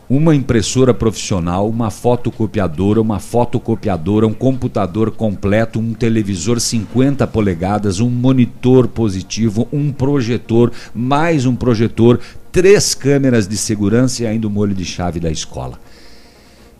[0.09, 8.09] uma impressora profissional, uma fotocopiadora, uma fotocopiadora, um computador completo, um televisor 50 polegadas, um
[8.09, 12.19] monitor positivo, um projetor, mais um projetor,
[12.51, 15.79] três câmeras de segurança e ainda o molho de chave da escola.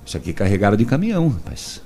[0.04, 1.84] Isso aqui carregaram de caminhão, rapaz.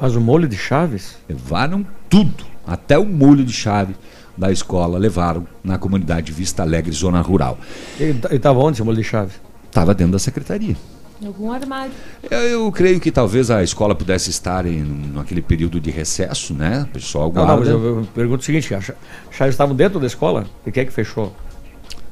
[0.00, 1.16] Mas o molho de chaves?
[1.28, 3.96] Levaram tudo, até o molho de chave
[4.36, 7.58] da escola levaram na comunidade Vista Alegre, zona rural.
[7.98, 9.32] Ele estava onde esse molho de chave?
[9.68, 10.76] Estava dentro da secretaria.
[11.20, 11.92] Em algum armário.
[12.30, 16.86] Eu, eu creio que talvez a escola pudesse estar em naquele período de recesso, né?
[16.88, 17.84] O pessoal Não, não, mas guarda.
[17.86, 18.94] eu, eu pergunto o seguinte: as cha-
[19.30, 20.46] chaves estavam dentro da escola?
[20.64, 21.34] E quem é que fechou?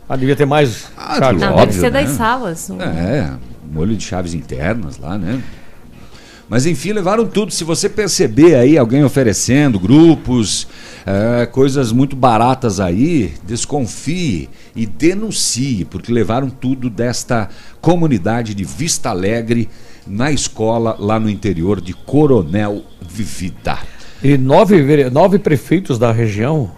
[0.09, 0.89] Ah, devia ter mais
[1.19, 1.41] chaves.
[1.41, 2.69] Não, deve ser das salas.
[2.69, 3.33] não- É,
[3.73, 5.41] molho de chaves internas lá, né?
[6.49, 7.53] Mas enfim, levaram tudo.
[7.53, 10.69] Se você perceber aí alguém oferecendo grupos,
[11.05, 17.49] é, coisas muito baratas aí, desconfie e denuncie, porque levaram tudo desta
[17.81, 19.69] comunidade de Vista Alegre
[20.07, 23.79] na escola lá no interior de Coronel Vivida.
[24.23, 26.71] E nove, nove prefeitos da região,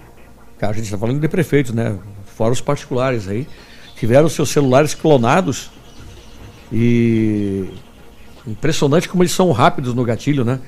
[0.61, 1.97] a gente está falando de prefeitos, né?
[2.37, 3.47] Fora os particulares aí,
[3.97, 5.71] tiveram seus celulares clonados
[6.73, 7.66] e
[8.49, 10.59] impressionante como eles são rápidos no gatilho, né?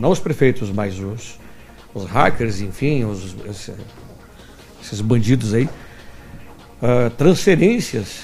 [0.00, 1.38] Não os prefeitos, mas os,
[1.94, 3.74] os hackers, enfim, os, esse-
[4.82, 5.68] esses bandidos aí.
[6.82, 8.22] Ah, transferências,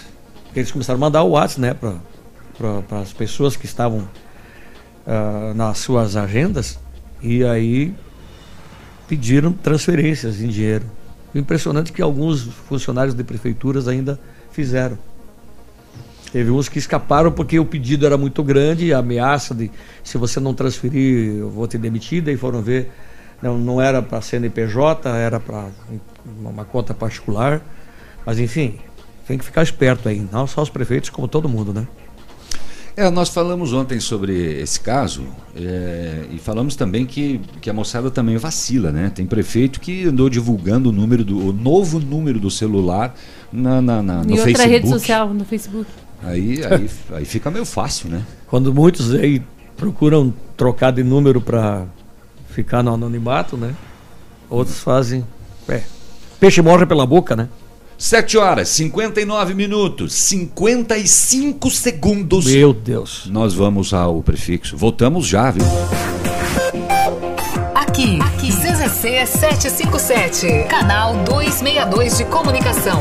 [0.54, 2.00] eles começaram a mandar o WhatsApp, né?
[2.88, 4.08] Para as pessoas que estavam
[5.06, 6.78] ah, nas suas agendas
[7.22, 7.94] e aí
[9.06, 10.84] pediram transferências em dinheiro.
[11.34, 14.18] Impressionante que alguns funcionários de prefeituras ainda
[14.50, 14.98] fizeram.
[16.32, 19.70] Teve uns que escaparam porque o pedido era muito grande, a ameaça de
[20.02, 22.90] se você não transferir, eu vou te demitir, daí foram ver,
[23.40, 25.68] não, não era para CNPJ, era para
[26.40, 27.62] uma conta particular.
[28.24, 28.78] Mas enfim,
[29.26, 31.86] tem que ficar esperto aí, não só os prefeitos, como todo mundo, né?
[32.96, 38.10] É, nós falamos ontem sobre esse caso é, e falamos também que, que a moçada
[38.10, 39.12] também vacila, né?
[39.14, 43.14] Tem prefeito que andou divulgando o número do o novo número do celular
[43.52, 44.68] na, na, na no em outra Facebook.
[44.70, 45.86] rede social, no Facebook.
[46.22, 48.22] Aí, aí, aí fica meio fácil, né?
[48.46, 49.42] Quando muitos aí
[49.76, 51.84] procuram trocar de número para
[52.50, 53.74] ficar no anonimato, né?
[54.48, 55.26] Outros fazem.
[55.68, 55.82] É,
[56.40, 57.48] peixe morre pela boca, né?
[57.98, 62.46] 7 horas, 59 minutos, 55 segundos.
[62.46, 63.26] Meu Deus.
[63.26, 64.76] Nós vamos ao prefixo.
[64.76, 65.64] Voltamos já, viu?
[67.74, 73.00] Aqui, aqui, CZC 757, canal 262 de comunicação.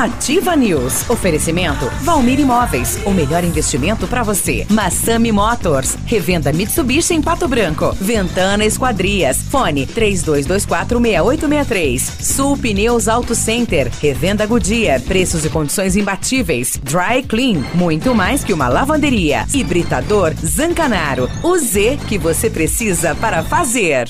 [0.00, 1.08] Ativa News.
[1.10, 2.98] Oferecimento Valmir Imóveis.
[3.04, 4.66] O melhor investimento para você.
[4.70, 5.98] Massami Motors.
[6.06, 7.94] Revenda Mitsubishi em Pato Branco.
[8.00, 9.42] Ventana Esquadrias.
[9.50, 12.00] Fone 32246863.
[12.00, 13.92] Sul Pneus Auto Center.
[14.00, 15.02] Revenda Goodyear.
[15.02, 16.80] Preços e condições imbatíveis.
[16.82, 17.62] Dry Clean.
[17.74, 19.44] Muito mais que uma lavanderia.
[19.52, 21.28] Hibridador Zancanaro.
[21.42, 24.08] O Z que você precisa para fazer.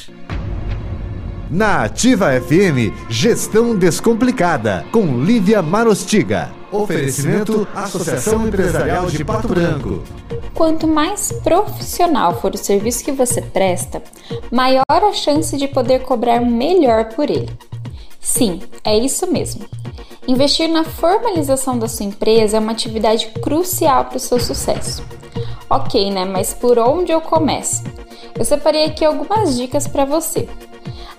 [1.51, 6.53] Na Ativa FM, Gestão Descomplicada, com Lívia Marostiga.
[6.71, 10.05] Oferecimento Associação Empresarial de Pato Branco.
[10.55, 14.01] Quanto mais profissional for o serviço que você presta,
[14.53, 17.51] maior a chance de poder cobrar melhor por ele.
[18.21, 19.65] Sim, é isso mesmo.
[20.29, 25.03] Investir na formalização da sua empresa é uma atividade crucial para o seu sucesso.
[25.69, 26.25] Ok, né?
[26.25, 27.83] Mas por onde eu começo?
[28.39, 30.49] Eu separei aqui algumas dicas para você.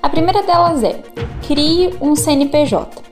[0.02, 0.99] A primeira delas é:
[1.47, 3.04] crie um CNPJ.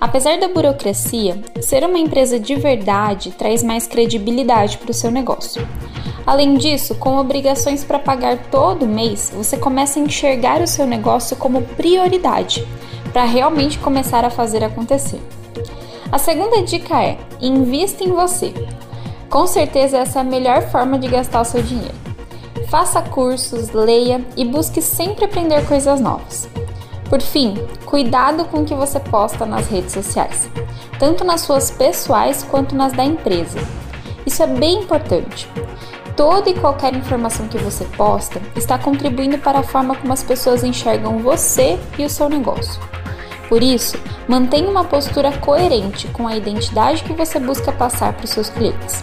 [0.00, 5.66] Apesar da burocracia, ser uma empresa de verdade traz mais credibilidade para o seu negócio.
[6.26, 11.36] Além disso, com obrigações para pagar todo mês, você começa a enxergar o seu negócio
[11.36, 12.66] como prioridade
[13.12, 15.20] para realmente começar a fazer acontecer.
[16.10, 18.54] A segunda dica é: invista em você.
[19.28, 22.09] Com certeza, essa é a melhor forma de gastar o seu dinheiro.
[22.70, 26.48] Faça cursos, leia e busque sempre aprender coisas novas.
[27.08, 27.54] Por fim,
[27.84, 30.48] cuidado com o que você posta nas redes sociais,
[30.96, 33.58] tanto nas suas pessoais quanto nas da empresa.
[34.24, 35.48] Isso é bem importante.
[36.16, 40.62] Toda e qualquer informação que você posta está contribuindo para a forma como as pessoas
[40.62, 42.80] enxergam você e o seu negócio.
[43.48, 43.98] Por isso,
[44.28, 49.02] mantenha uma postura coerente com a identidade que você busca passar para os seus clientes.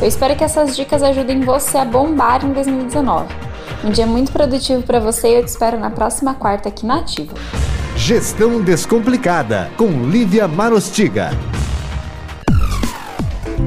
[0.00, 3.34] Eu espero que essas dicas ajudem você a bombar em 2019.
[3.82, 6.98] Um dia muito produtivo para você e eu te espero na próxima quarta aqui na
[6.98, 7.32] Ativa.
[7.96, 11.30] Gestão Descomplicada, com Lívia Marostiga.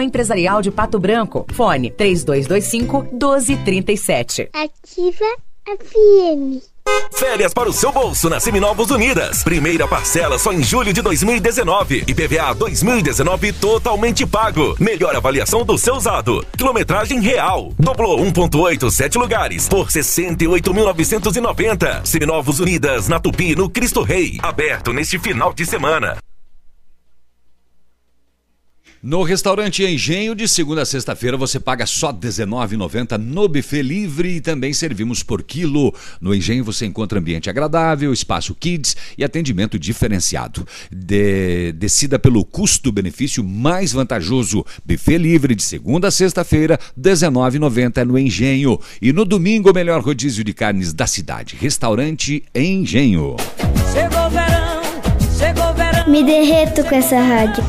[0.00, 1.46] Empresarial de Pato Branco.
[1.52, 4.48] Fone 3225 1237.
[4.52, 5.26] Ativa
[5.66, 6.62] FM.
[7.12, 9.42] Férias para o seu bolso na Seminovos Unidas.
[9.42, 12.04] Primeira parcela só em julho de 2019.
[12.06, 14.76] IPVA 2019 totalmente pago.
[14.78, 16.46] Melhor avaliação do seu usado.
[16.56, 17.72] Quilometragem real.
[17.78, 22.06] Dobrou 1.8, 7 lugares por 68.990.
[22.06, 24.38] Seminovos Unidas na Tupi, no Cristo Rei.
[24.42, 26.16] Aberto neste final de semana.
[29.06, 34.40] No restaurante Engenho, de segunda a sexta-feira, você paga só R$19,90 no buffet livre e
[34.40, 35.94] também servimos por quilo.
[36.20, 40.66] No Engenho você encontra ambiente agradável, espaço kids e atendimento diferenciado.
[40.90, 41.70] De...
[41.74, 44.66] Decida pelo custo-benefício mais vantajoso.
[44.84, 48.76] Buffet livre de segunda a sexta-feira, R$19,90 no Engenho.
[49.00, 51.54] E no domingo, o melhor rodízio de carnes da cidade.
[51.54, 53.36] Restaurante Engenho.
[53.92, 54.82] Chegou o verão,
[55.38, 56.10] chegou o verão.
[56.10, 57.62] Me derreto com essa rádio.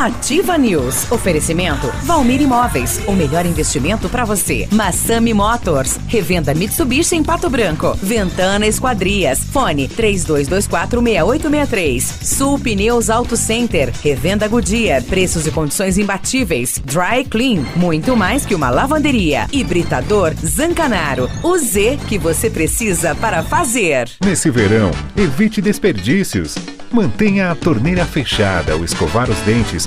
[0.00, 1.12] Ativa News.
[1.12, 3.02] Oferecimento Valmir Imóveis.
[3.06, 4.66] O melhor investimento para você.
[4.72, 5.98] Massami Motors.
[6.08, 7.94] Revenda Mitsubishi em Pato Branco.
[8.02, 9.44] Ventana Esquadrias.
[9.44, 12.00] Fone 32246863.
[12.00, 13.92] Sul Pneus Auto Center.
[14.02, 15.02] Revenda Goodyear.
[15.02, 16.80] Preços e condições imbatíveis.
[16.82, 17.62] Dry Clean.
[17.76, 19.46] Muito mais que uma lavanderia.
[19.52, 21.28] Hibridador Zancanaro.
[21.42, 24.08] O Z que você precisa para fazer.
[24.24, 26.56] Nesse verão, evite desperdícios.
[26.90, 29.86] Mantenha a torneira fechada ao escovar os dentes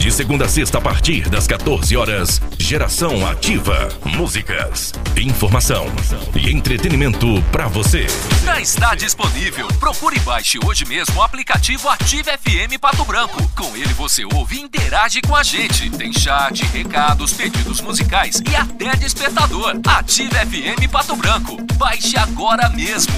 [0.00, 3.90] De segunda a sexta, a partir das 14 horas, Geração Ativa.
[4.02, 5.88] Músicas, informação
[6.34, 8.06] e entretenimento para você.
[8.42, 9.68] Já está disponível.
[9.78, 13.46] Procure e baixe hoje mesmo o aplicativo Ative FM Pato Branco.
[13.54, 15.90] Com ele você ouve e interage com a gente.
[15.90, 19.78] Tem chat, recados, pedidos musicais e até despertador.
[19.86, 21.58] Ative FM Pato Branco.
[21.74, 23.12] Baixe agora mesmo.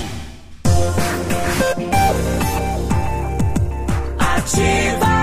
[4.18, 5.21] Ativa.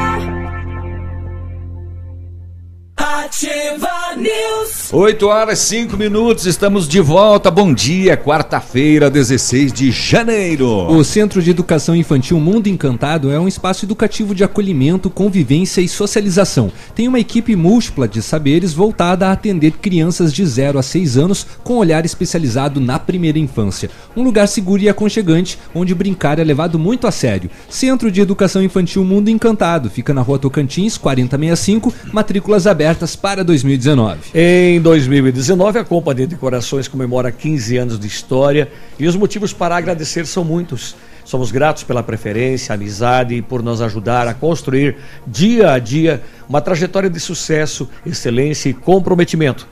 [2.99, 3.87] Ativa
[4.17, 4.91] News.
[4.91, 7.49] 8 horas 5 minutos, estamos de volta.
[7.49, 10.67] Bom dia, quarta-feira, 16 de janeiro.
[10.91, 15.87] O Centro de Educação Infantil Mundo Encantado é um espaço educativo de acolhimento, convivência e
[15.87, 16.69] socialização.
[16.93, 21.47] Tem uma equipe múltipla de saberes voltada a atender crianças de 0 a 6 anos
[21.63, 23.89] com olhar especializado na primeira infância.
[24.13, 27.49] Um lugar seguro e aconchegante, onde brincar é levado muito a sério.
[27.69, 32.88] Centro de Educação Infantil Mundo Encantado fica na rua Tocantins, 4065, matrículas abertas
[33.21, 34.31] para 2019.
[34.33, 38.67] Em 2019, a Companhia de Corações comemora 15 anos de história
[38.97, 40.95] e os motivos para agradecer são muitos.
[41.23, 46.61] Somos gratos pela preferência, amizade e por nos ajudar a construir dia a dia uma
[46.61, 49.67] trajetória de sucesso, excelência e comprometimento.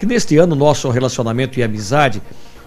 [0.00, 2.22] Que neste ano nosso relacionamento e amizade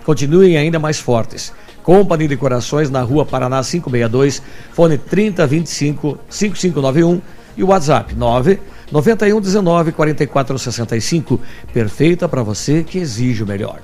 [0.06, 1.52] continuem ainda mais fortes.
[1.82, 4.42] Companhia de Corações na Rua Paraná 562,
[4.72, 7.22] fone 3025 5591
[7.58, 8.60] e WhatsApp 9
[8.92, 11.40] 91 19 44 65.
[11.74, 13.80] Perfeita para você que exige o melhor.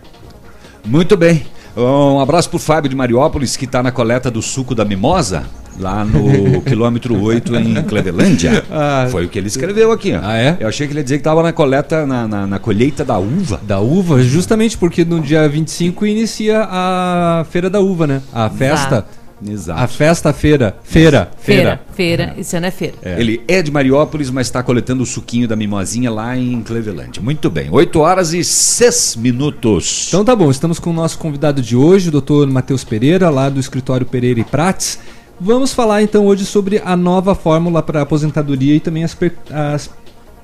[0.86, 1.44] Muito bem.
[1.76, 5.44] Um abraço pro Fábio de Mariópolis, que está na coleta do suco da mimosa,
[5.80, 8.66] lá no quilômetro 8 em Clevelândia.
[8.70, 10.14] Ah, Foi o que ele escreveu aqui.
[10.14, 10.20] Ó.
[10.22, 10.58] Ah, é?
[10.60, 13.18] Eu achei que ele ia dizer que estava na coleta, na, na, na colheita da
[13.18, 13.62] uva.
[13.64, 18.22] Da uva, justamente porque no dia 25 inicia a Feira da Uva, né?
[18.34, 19.06] A festa.
[19.46, 19.82] Exato.
[19.82, 20.78] A festa feira.
[20.84, 21.32] Feira.
[21.40, 22.36] Feira, feira.
[22.38, 22.96] Esse ano é feira.
[23.04, 27.22] Ele é de Mariópolis, mas está coletando o suquinho da mimosinha lá em Clevelândia.
[27.22, 27.68] Muito bem.
[27.72, 30.06] 8 horas e 6 minutos.
[30.10, 33.50] Então tá bom, estamos com o nosso convidado de hoje, o doutor Matheus Pereira, lá
[33.50, 35.00] do escritório Pereira e Prates.
[35.40, 39.90] Vamos falar então hoje sobre a nova fórmula para aposentadoria e também as, per- as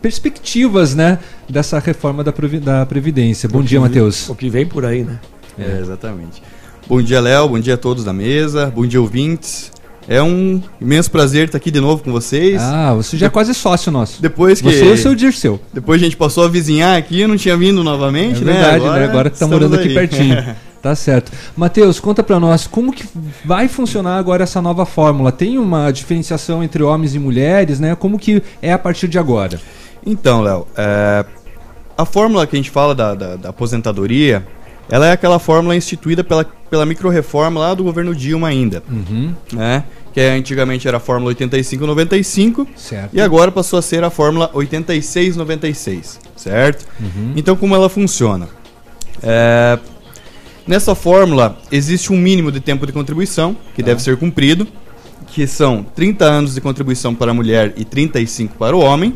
[0.02, 1.20] perspectivas, né,
[1.50, 2.34] dessa reforma da,
[2.64, 3.48] da Previdência.
[3.48, 4.28] Bom dia, Matheus.
[4.30, 5.20] O que vem por aí, né?
[5.60, 6.42] É, exatamente.
[6.88, 7.50] Bom dia, Léo.
[7.50, 8.72] Bom dia a todos da mesa.
[8.74, 9.72] Bom dia, ouvintes.
[10.08, 12.62] É um imenso prazer estar aqui de novo com vocês.
[12.62, 14.22] Ah, você já é quase sócio nosso.
[14.22, 14.72] Depois que.
[14.72, 15.60] Você e o seu Dirceu.
[15.74, 18.54] Depois a gente passou a vizinhar aqui, eu não tinha vindo novamente, É né?
[18.54, 19.04] verdade, né?
[19.06, 19.94] Agora que tá estamos morando aqui aí.
[19.94, 20.56] pertinho.
[20.80, 21.32] Tá certo.
[21.58, 23.04] Matheus, conta pra nós como que
[23.44, 25.32] vai funcionar agora essa nova fórmula?
[25.32, 27.96] Tem uma diferenciação entre homens e mulheres, né?
[27.96, 29.60] Como que é a partir de agora?
[30.06, 31.26] Então, Léo, é,
[31.98, 34.46] a fórmula que a gente fala da, da, da aposentadoria,
[34.90, 38.82] ela é aquela fórmula instituída pela, pela micro-reforma lá do governo Dilma ainda.
[38.90, 39.34] Uhum.
[39.54, 39.84] Né?
[40.14, 43.10] Que antigamente era a fórmula 8595 Certo.
[43.14, 46.86] e agora passou a ser a fórmula 8696, certo?
[47.00, 47.34] Uhum.
[47.36, 48.48] Então, como ela funciona?
[49.22, 49.78] É,
[50.66, 53.88] nessa fórmula, existe um mínimo de tempo de contribuição que Tá.
[53.88, 54.68] deve ser cumprido,
[55.28, 59.14] que são 30 anos de contribuição para a mulher e 35 para o homem.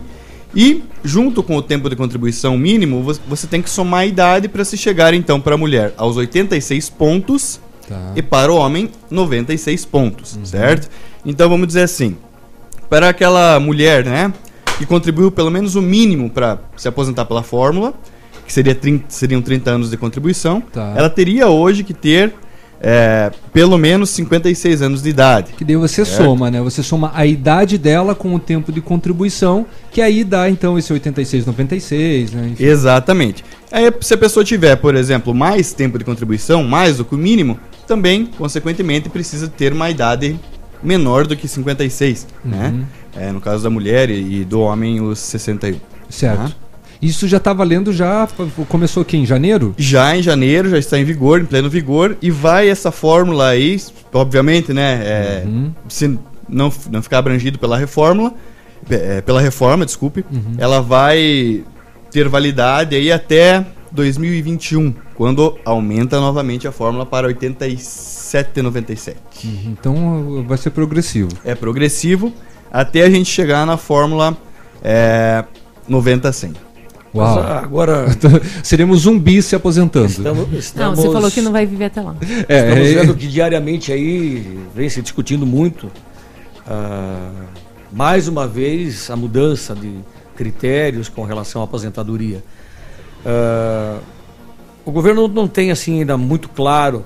[0.55, 4.47] E, junto com o tempo de contribuição mínimo, vo- você tem que somar a idade
[4.49, 8.11] para se chegar, então, para a mulher aos 86 pontos Tá.
[8.15, 10.89] e para o homem 96 pontos, certo?
[11.25, 12.17] Então, vamos dizer assim,
[12.89, 14.33] para aquela mulher, né,
[14.77, 17.93] que contribuiu pelo menos o mínimo para se aposentar pela fórmula,
[18.45, 20.93] que seria 30, seriam 30 anos de contribuição, Tá.
[20.97, 22.33] ela teria hoje que ter
[22.81, 25.53] é, pelo menos 56 anos de idade.
[25.55, 26.23] Que daí você Certo.
[26.23, 26.59] soma, né?
[26.61, 30.91] Você soma a idade dela com o tempo de contribuição, que aí dá então esse
[30.91, 32.49] 86, 96, né?
[32.53, 32.63] Enfim.
[32.63, 33.45] Exatamente.
[33.71, 37.17] Aí, se a pessoa tiver, por exemplo, mais tempo de contribuição, mais do que o
[37.17, 40.39] mínimo, também, consequentemente, precisa ter uma idade
[40.81, 42.69] menor do que 56, né?
[42.73, 42.83] Uhum.
[43.15, 45.79] É, no caso da mulher e, e do homem, os 61.
[46.09, 46.37] Certo.
[46.37, 46.51] Tá?
[47.01, 48.27] Isso já está valendo já,
[48.69, 49.73] começou aqui em janeiro?
[49.77, 53.81] Já em janeiro, já está em vigor, em pleno vigor, e vai essa fórmula aí,
[54.13, 55.01] obviamente, né?
[55.03, 55.43] é,
[55.89, 58.33] Se não, não ficar abrangido pela reforma,
[58.89, 60.23] é, pela reforma, desculpe,
[60.57, 61.63] ela vai
[62.11, 69.15] ter validade aí até 2021, quando aumenta novamente a fórmula para 87,97.
[69.65, 71.29] Então vai ser progressivo.
[71.43, 72.31] É progressivo
[72.71, 74.37] até a gente chegar na fórmula
[74.83, 75.43] é,
[75.89, 76.55] 90-100.
[77.13, 77.35] Uau.
[77.43, 78.05] Mas, agora-
[78.63, 80.05] Seremos zumbis se aposentando.
[80.07, 82.15] Estamos, Não, estamos- você falou que não vai viver até lá.
[82.47, 85.91] É, Estamos é- vendo que diariamente aí vem se discutindo muito,
[86.67, 87.29] ah,
[87.91, 89.93] mais uma vez, a mudança de
[90.35, 92.41] critérios com relação à aposentadoria.
[93.25, 93.97] Ah,
[94.85, 97.03] o governo não tem assim ainda muito claro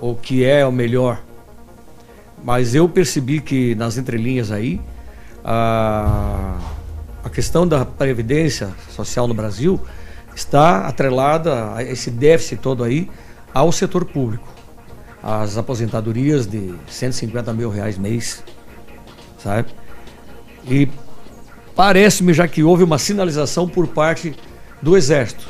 [0.00, 1.20] o que é o melhor,
[2.44, 4.80] mas eu percebi que nas entrelinhas aí
[7.24, 9.80] a questão da previdência social no Brasil
[10.34, 13.10] está atrelada a esse déficit todo aí
[13.52, 14.48] ao setor público.
[15.22, 18.42] As aposentadorias de 150 mil reais mês,
[19.38, 19.68] sabe?
[20.66, 20.88] E
[21.76, 24.34] parece-me já que houve uma sinalização por parte
[24.80, 25.46] do Exército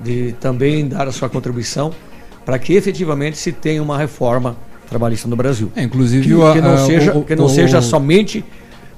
[0.00, 1.92] de também dar a sua contribuição
[2.44, 4.54] para que efetivamente se tenha uma reforma
[4.88, 5.72] trabalhista no Brasil.
[5.74, 8.44] É, inclusive que, que não, a- seja, o- que não o- seja somente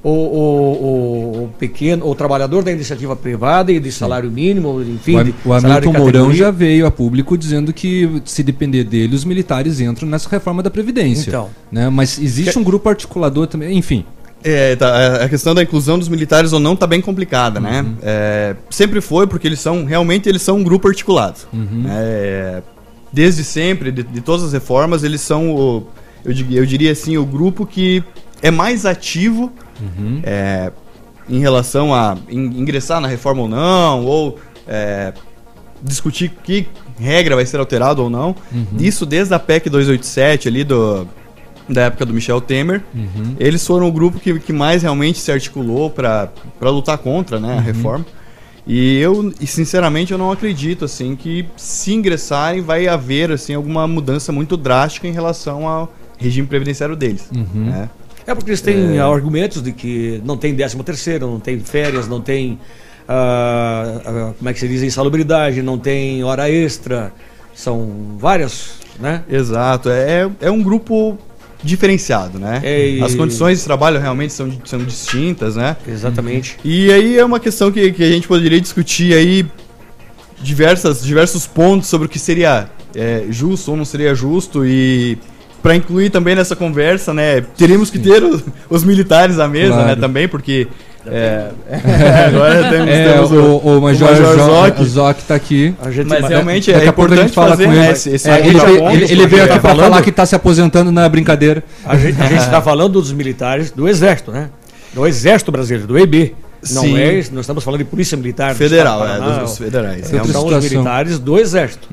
[0.08, 5.16] o, o, o- o pequeno, o trabalhador da iniciativa privada e de salário mínimo, enfim,
[5.16, 9.24] o, de o Hamilton Mourão já veio a público dizendo que se depender dele, os
[9.24, 11.30] militares entram nessa reforma da Previdência.
[11.30, 11.48] Então.
[11.72, 11.88] Né?
[11.88, 14.04] Mas existe um grupo articulador também, enfim.
[14.44, 17.84] É, tá, a questão da inclusão dos militares ou não está bem complicada, né?
[18.02, 21.40] É, sempre foi porque eles são realmente eles são um grupo articulado.
[21.88, 22.62] É,
[23.12, 25.86] desde sempre, de, de todas as reformas, eles são o,
[26.24, 28.04] eu, eu diria assim o grupo que
[28.40, 29.50] é mais ativo
[30.24, 30.72] é,
[31.28, 35.12] em relação a in- ingressar na reforma ou não, ou é,
[35.82, 36.66] discutir que
[36.98, 38.34] regra vai ser alterada ou não.
[38.78, 41.06] Isso desde a PEC 287 ali do
[41.68, 42.80] da época do Michel Temer.
[43.40, 46.30] Eles foram o grupo que, que mais realmente se articulou para
[46.62, 48.06] lutar contra né, a reforma.
[48.68, 54.30] E eu, sinceramente, eu não acredito assim que se ingressarem vai haver assim alguma mudança
[54.32, 57.28] muito drástica em relação ao regime previdenciário deles.
[57.32, 57.90] né?
[58.26, 59.00] É porque eles têm É.
[59.00, 62.58] argumentos de que não tem 13 terceiro, não tem férias, não tem
[63.08, 67.12] ah, ah, como é que se diz insalubridade, não tem hora extra,
[67.54, 69.22] são várias, né?
[69.30, 71.16] Exato, é, é um grupo
[71.62, 72.60] diferenciado, né?
[72.62, 75.76] É, As condições de trabalho realmente são, são distintas, né?
[75.86, 76.58] Exatamente.
[76.64, 79.46] E aí é uma questão que, que a gente poderia discutir aí
[80.42, 85.16] diversas, diversos pontos sobre o que seria é, justo ou não seria justo e
[85.66, 88.40] para incluir também nessa conversa, né, teríamos que ter os,
[88.70, 89.88] os militares à mesa, Claro.
[89.88, 90.68] né, também, porque
[91.04, 91.48] é,
[92.28, 94.82] agora temos, É, temos o, o Major, Jo- Zoc.
[94.84, 95.74] Zoc tá aqui.
[96.06, 97.86] Mas realmente é gente importante fala fazer com ele.
[97.88, 98.58] esse- esse É, ele,
[98.92, 101.64] ele- ele veio aqui tá pra falando- falar que tá se aposentando na brincadeira.
[101.84, 104.48] A gente está falando dos militares do Exército, né?
[104.94, 106.32] Do Exército Brasileiro, do EB.
[106.72, 106.98] Não Sim.
[106.98, 110.06] é, nós estamos falando de Polícia Militar Federal, do é, Paraná, dos- dos federais.
[110.08, 111.88] São É os militares do Exército.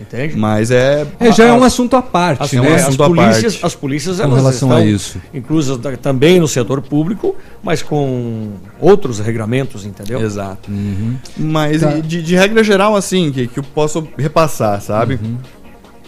[0.00, 0.36] Entende?
[0.36, 1.04] Mas é.
[1.18, 2.70] É, já é um As- assunto à parte, as, né?
[2.70, 3.66] é, as Assunto à polícias, parte.
[3.66, 5.20] as polícias Com elas relação estão a isso.
[5.34, 10.20] inclusas também no setor público, mas com outros regramentos, entendeu?
[10.20, 10.70] Exato.
[10.70, 11.16] Uhum.
[11.36, 11.94] Mas Tá.
[11.94, 15.18] de, de regra geral, assim, que, que eu posso repassar, sabe?
[15.20, 15.36] Uhum.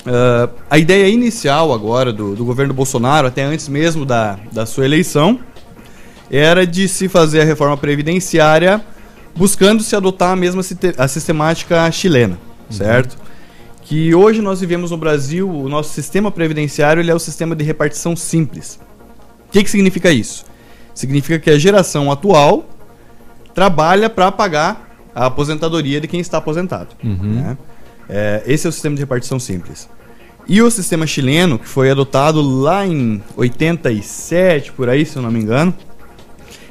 [0.07, 4.85] Ah, a ideia inicial agora do, do governo Bolsonaro, até antes mesmo da, da sua
[4.85, 5.41] eleição,
[6.31, 8.81] era de se fazer a reforma previdenciária
[9.35, 10.63] buscando se adotar a mesma
[10.97, 12.39] a sistemática chilena,
[12.71, 13.17] certo?
[13.91, 17.65] Que hoje nós vivemos no Brasil, o nosso sistema previdenciário ele é o sistema de
[17.65, 18.79] repartição simples.
[19.49, 20.45] O que, que significa isso?
[20.95, 22.69] Significa que a geração atual
[23.53, 26.95] trabalha para pagar a aposentadoria de quem está aposentado.
[27.03, 27.35] Uhum.
[27.35, 27.59] né?
[28.09, 29.89] É, esse é o sistema de repartição simples.
[30.47, 35.33] E o sistema chileno, que foi adotado lá em 87, por aí, se eu não
[35.33, 35.75] me engano,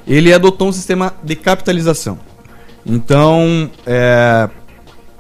[0.07, 2.17] ele adotou um sistema de capitalização.
[2.85, 4.49] Então, é,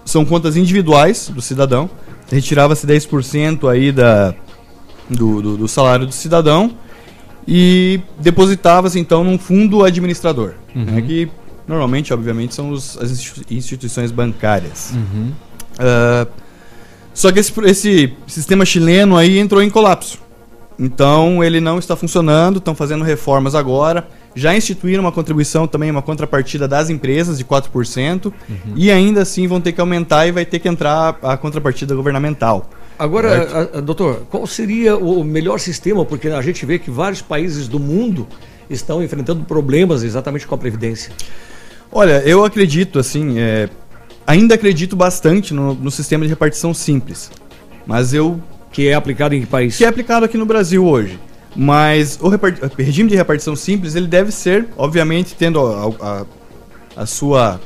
[0.09, 1.89] são contas individuais do cidadão.
[2.31, 4.33] Retirava-se 10% aí da,
[5.09, 6.71] do, do, do salário do cidadão
[7.47, 10.83] e depositava-se então num fundo administrador, Uhum.
[10.85, 11.27] né, que
[11.67, 14.91] normalmente, obviamente, são os- as institu- instituições bancárias.
[14.93, 15.31] Uhum.
[15.79, 16.27] Ah,
[17.13, 20.19] só que esse, esse sistema chileno aí entrou em colapso.
[20.77, 24.07] Então ele não está funcionando, estão fazendo reformas agora.
[24.39, 28.31] Já instituíram uma contribuição também, uma contrapartida das empresas de 4%.
[28.75, 32.69] E ainda assim vão ter que aumentar e vai ter que entrar a contrapartida governamental.
[32.97, 36.03] Agora, a- a- doutor, qual seria o melhor sistema?
[36.05, 38.27] Porque a gente vê que vários países do mundo
[38.69, 41.11] estão enfrentando problemas exatamente com a Previdência.
[41.91, 43.67] Olha, eu acredito, assim, é,
[44.27, 47.31] ainda acredito bastante no, no sistema de repartição simples.
[47.85, 48.39] Mas eu.
[48.71, 49.75] Que é aplicado em que país?
[49.77, 51.17] Que é aplicado aqui no Brasil hoje.
[51.55, 52.29] Mas o
[52.77, 56.25] regime de repartição simples, ele deve ser, obviamente, tendo a, a-
[56.97, 57.59] a sua.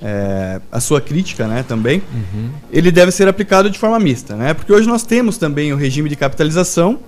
[0.00, 2.00] é, a sua crítica, né, também.
[2.14, 2.50] Uhum.
[2.72, 4.54] Ele deve ser aplicado de forma mista, né?
[4.54, 6.98] Porque hoje nós temos também o regime de capitalização,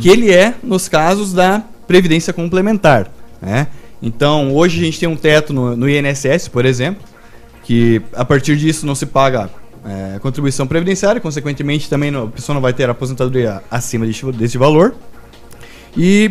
[0.00, 3.08] que ele é nos casos da previdência complementar,
[3.40, 3.68] né?
[4.02, 7.02] Então, hoje a gente tem um teto no, no INSS, por exemplo,
[7.64, 9.48] que a partir disso não se paga
[9.86, 14.58] é, contribuição previdenciária, consequentemente também não- a pessoa não vai ter aposentadoria acima desse, desse
[14.58, 14.94] valor.
[15.98, 16.30] E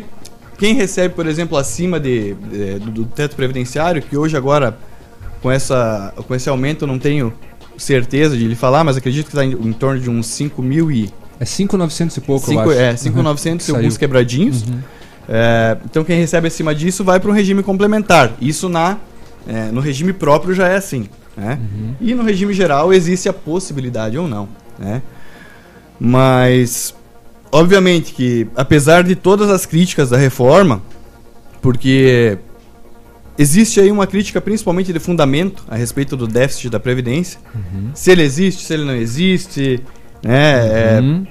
[0.58, 4.78] quem recebe, por exemplo, acima de, de- do, do teto previdenciário, que hoje agora
[5.42, 7.34] com, essa, com esse aumento eu não tenho
[7.78, 10.90] certeza de lhe falar, mas acredito que está em, em torno de uns 5 mil
[10.92, 11.12] e...
[11.40, 12.80] É 5,900 e pouco, Cinco- eu acho.
[12.80, 13.78] É, 5,900 e Uhum.
[13.78, 14.00] alguns Saiu.
[14.00, 14.64] quebradinhos.
[14.64, 14.80] Uhum.
[15.30, 18.32] É, então quem recebe acima disso vai para um regime complementar.
[18.42, 18.98] Isso na,
[19.48, 21.08] é, no regime próprio já é assim.
[21.36, 21.60] Né?
[21.62, 21.94] Uhum.
[22.02, 24.50] E no regime geral existe a possibilidade ou não.
[24.80, 25.04] Né?
[26.00, 26.96] Mas,
[27.52, 30.82] obviamente que, apesar de todas as críticas da reforma,
[31.62, 32.38] porque
[33.38, 37.40] existe aí uma crítica principalmente de fundamento a respeito do déficit da Previdência.
[37.54, 37.92] Uhum.
[37.94, 39.82] Se ele existe, se ele não existe.
[40.24, 40.96] Né?
[40.98, 41.26] É, Uhum.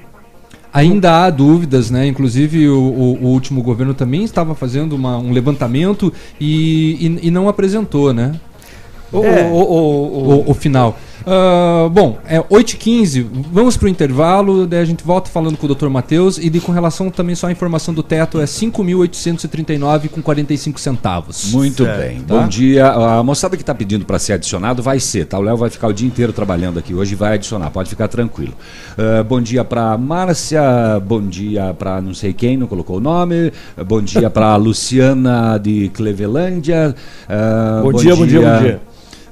[0.72, 2.06] Ainda há dúvidas, né?
[2.06, 7.30] Inclusive o, o- o último governo também estava fazendo uma- um levantamento e, e- e
[7.30, 8.34] não apresentou, né?
[9.10, 9.44] O- É.
[9.51, 10.98] o- o final.
[11.24, 15.88] Ah, bom, é 8h15, vamos pro intervalo, daí a gente volta falando com o Dr.
[15.88, 20.80] Matheus e de, com relação também só à informação do teto, é 5.839 com 45
[20.80, 21.52] centavos.
[21.52, 22.01] Muito Certo.
[22.01, 22.20] bem.
[22.20, 22.34] Tá?
[22.34, 22.88] Bom dia.
[22.88, 25.38] A moçada que está pedindo para ser adicionado vai ser, tá?
[25.38, 28.09] O Léo vai ficar o dia inteiro trabalhando aqui hoje e vai adicionar, pode ficar
[28.09, 28.55] tranquilo.
[28.98, 30.62] Ah, bom dia para Márcia,
[31.05, 33.52] bom dia para não sei quem, não colocou o nome.
[33.86, 36.94] Bom dia para Luciana de Clevelândia.
[37.28, 38.80] Ah, Bom dia, bom dia, bom dia.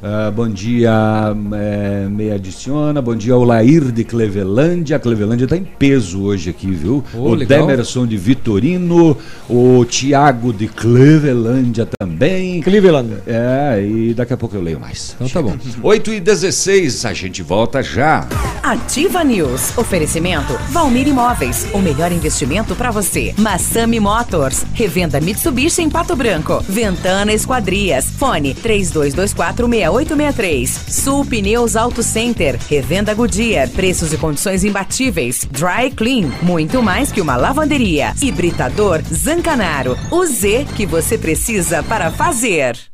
[0.06, 0.92] Ah, bom dia,
[1.54, 3.00] é, me adiciona.
[3.00, 4.98] Bom dia, Olair de Clevelândia.
[4.98, 7.02] Clevelândia está em peso hoje aqui, viu?
[7.14, 7.60] Oh, o legal.
[7.60, 9.16] Demerson de Vitorino,
[9.48, 12.60] o Tiago de Clevelândia também.
[12.60, 13.14] Cleveland.
[13.26, 15.16] É, e daqui a pouco eu leio mais.
[15.18, 15.56] Então tá bom.
[15.82, 18.28] 8 e 16, a gente volta já.
[18.62, 19.76] Ativa News.
[19.78, 21.66] Oferecimento Valmir Imóveis.
[21.72, 23.32] O melhor investimento para você.
[23.38, 24.66] Massami Motors.
[24.74, 26.62] Revenda Mitsubishi em Pato Branco.
[26.68, 28.10] Ventana Esquadrias.
[28.18, 28.54] Fone
[29.94, 30.90] 32246863.
[30.90, 32.58] Sul Pneus Auto Center.
[32.68, 33.68] Revenda Goodyear.
[33.70, 35.46] Preços e condições imbatíveis.
[35.50, 36.28] Dry Clean.
[36.42, 38.12] Muito mais que uma lavanderia.
[38.20, 39.96] Hibridador Zancanaro.
[40.10, 42.93] O Z que você precisa para fazer.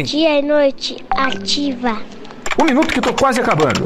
[0.00, 2.21] Dia e noite ativa.
[2.60, 3.84] Um minuto que tô quase acabando.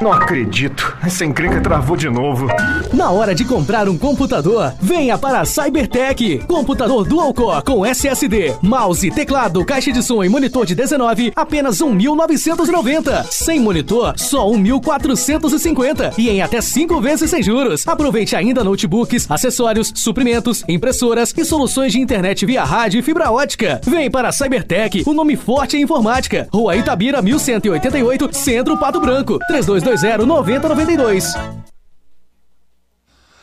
[0.00, 0.96] Não acredito.
[1.04, 2.46] Essa encrenca travou de novo.
[2.90, 6.38] Na hora de comprar um computador, venha para a Cybertech.
[6.46, 11.80] Computador dual core com SSD, mouse, teclado, caixa de som e monitor de 19, apenas
[11.80, 13.26] 1.990.
[13.30, 17.86] Sem monitor, só 1.450 e em até 5 vezes sem juros.
[17.86, 23.82] Aproveite ainda notebooks, acessórios, suprimentos, impressoras e soluções de internet via rádio e fibra ótica.
[23.84, 26.48] Vem para a Cybertech, o nome forte em informática.
[26.50, 27.20] Rua Itabira
[27.80, 29.38] 1188, Centro Pato Branco.
[29.48, 31.69] 3220 9092.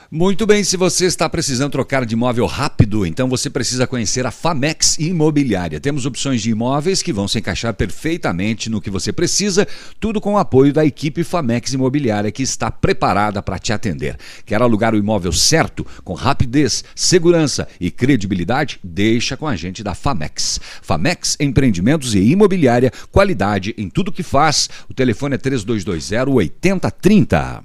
[0.10, 4.32] Muito bem, se você está precisando trocar de imóvel rápido, então você precisa conhecer a
[4.32, 5.82] Famex Imobiliária.
[5.82, 9.68] Temos opções de imóveis que vão se encaixar perfeitamente no que você precisa,
[10.00, 14.16] tudo com o apoio da equipe Famex Imobiliária que está preparada para te atender.
[14.46, 18.80] Quer alugar o imóvel certo, com rapidez, segurança e credibilidade?
[18.82, 20.62] Deixa com a gente da Famex.
[20.82, 24.70] Famex Empreendimentos e Imobiliária, qualidade em tudo que faz.
[24.90, 27.64] O telefone é 3220 8030.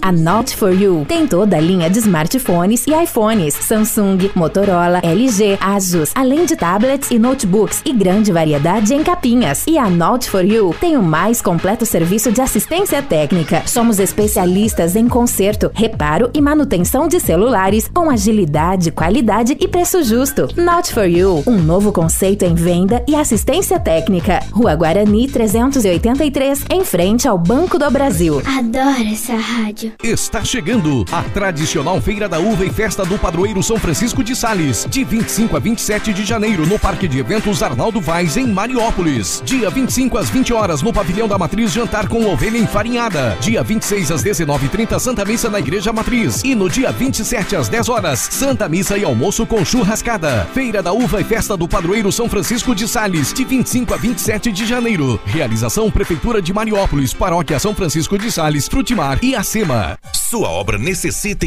[0.00, 5.58] A Not For You tem toda a linha de smartphones e iPhones, Samsung, Motorola, LG,
[5.60, 9.64] Asus, além de tablets e notebooks e grande variedade em capinhas.
[9.66, 13.62] E a Not For You tem o mais completo serviço de assistência técnica.
[13.66, 20.48] Somos especialistas em conserto, reparo e manutenção de celulares com agilidade, qualidade e preço justo.
[20.56, 24.40] Not For You, um novo conceito em venda e assistência técnica.
[24.52, 28.40] Rua Guarani 383, em frente ao Banco do Brasil.
[28.46, 29.92] Adoro essa rádio.
[30.02, 34.36] Está chegando a tradicional tradicional Feira da Uva e Festa do Padroeiro São Francisco de
[34.36, 39.40] Sales, de 25 a 27 de janeiro no Parque de Eventos Arnaldo Vaz em Mariópolis.
[39.46, 43.34] Dia 25 às 20 horas no Pavilhão da Matriz jantar com ovelha enfarinhada.
[43.40, 47.88] Dia 26 às 19h30 Santa Missa na Igreja Matriz e no dia 27 às 10
[47.88, 50.46] horas Santa Missa e almoço com churrascada.
[50.52, 54.52] Feira da Uva e Festa do Padroeiro São Francisco de Sales, de 25 a 27
[54.52, 55.18] de janeiro.
[55.24, 59.98] Realização Prefeitura de Mariópolis, Paróquia São Francisco de Sales, Frutimar e Acema.
[60.12, 61.46] Sua obra necessita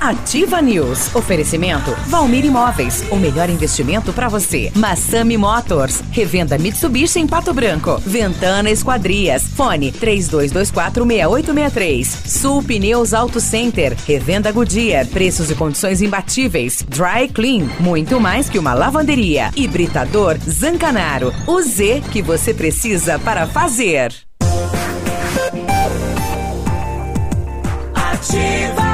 [0.00, 1.14] Ativa News.
[1.14, 3.04] Oferecimento Valmir Imóveis.
[3.10, 4.70] O melhor investimento para você.
[4.74, 6.02] Massami Motors.
[6.10, 8.00] Revenda Mitsubishi em Pato Branco.
[8.06, 9.42] Ventana Esquadrias.
[9.42, 12.06] Fone 32246863.
[12.26, 13.96] Sul Pneus Auto Center.
[14.06, 15.06] Revenda Goodyear.
[15.06, 16.84] Preços e condições imbatíveis.
[16.88, 17.68] Dry Clean.
[17.80, 19.50] Muito mais que uma lavanderia.
[19.56, 21.34] Hibridador Zancanaro.
[21.46, 24.14] O Z que você precisa para fazer.
[27.94, 28.87] Ativa.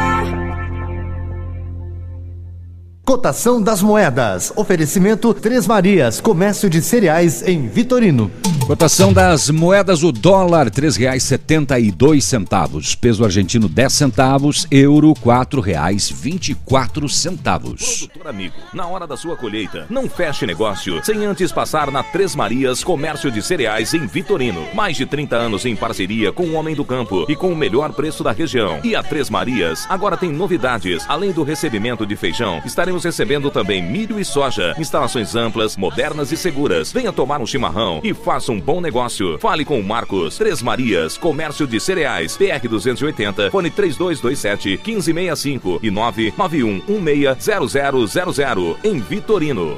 [3.04, 4.50] Cotação das moedas.
[4.56, 8.30] Oferecimento Três Marias, comércio de cereais em Vitorino.
[8.66, 14.66] Cotação das moedas, o dólar, R$ 3,72 Peso argentino, 10 centavos.
[14.70, 21.52] Euro, R$ 4,24 Produtor amigo, na hora da sua colheita, não feche negócio sem antes
[21.52, 24.66] passar na Três Marias Comércio de Cereais em Vitorino.
[24.72, 27.92] Mais de 30 anos em parceria com o Homem do Campo e com o melhor
[27.92, 28.80] preço da região.
[28.82, 31.04] E a Três Marias agora tem novidades.
[31.06, 34.74] Além do recebimento de feijão, estaremos recebendo também milho e soja.
[34.78, 36.92] Instalações amplas, modernas e seguras.
[36.92, 39.36] Venha tomar um chimarrão e faça um bom negócio.
[39.38, 40.38] Fale com o Marcos.
[40.38, 42.36] Três Marias, Comércio de Cereais.
[42.36, 49.76] PR 280, fone 3227 1565 e 991 160000 em Vitorino.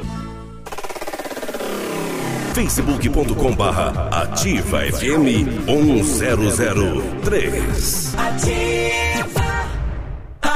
[2.57, 9.06] facebook.com barra ativa FM 1003 Ativa.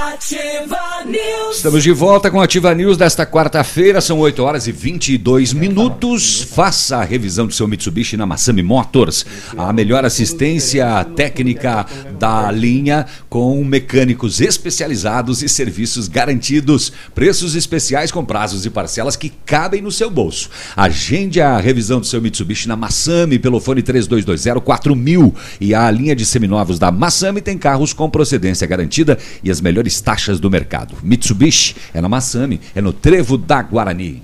[0.00, 1.56] Ativa News.
[1.56, 6.40] Estamos de volta com Ativa News desta quarta-feira, são 8 horas e 22 minutos.
[6.40, 9.26] Faça a revisão do seu Mitsubishi na Massami Motors,
[9.58, 11.84] a melhor assistência técnica
[12.18, 16.90] da linha com mecânicos especializados e serviços garantidos.
[17.14, 20.48] Preços especiais com prazos e parcelas que cabem no seu bolso.
[20.74, 26.16] Agende a revisão do seu Mitsubishi na Massami pelo fone 3220 4000 e a linha
[26.16, 30.94] de seminovos da Massami tem carros com procedência garantida e as melhores taxas do mercado.
[31.02, 34.22] Mitsubishi é na Massami, é no Trevo da Guarani.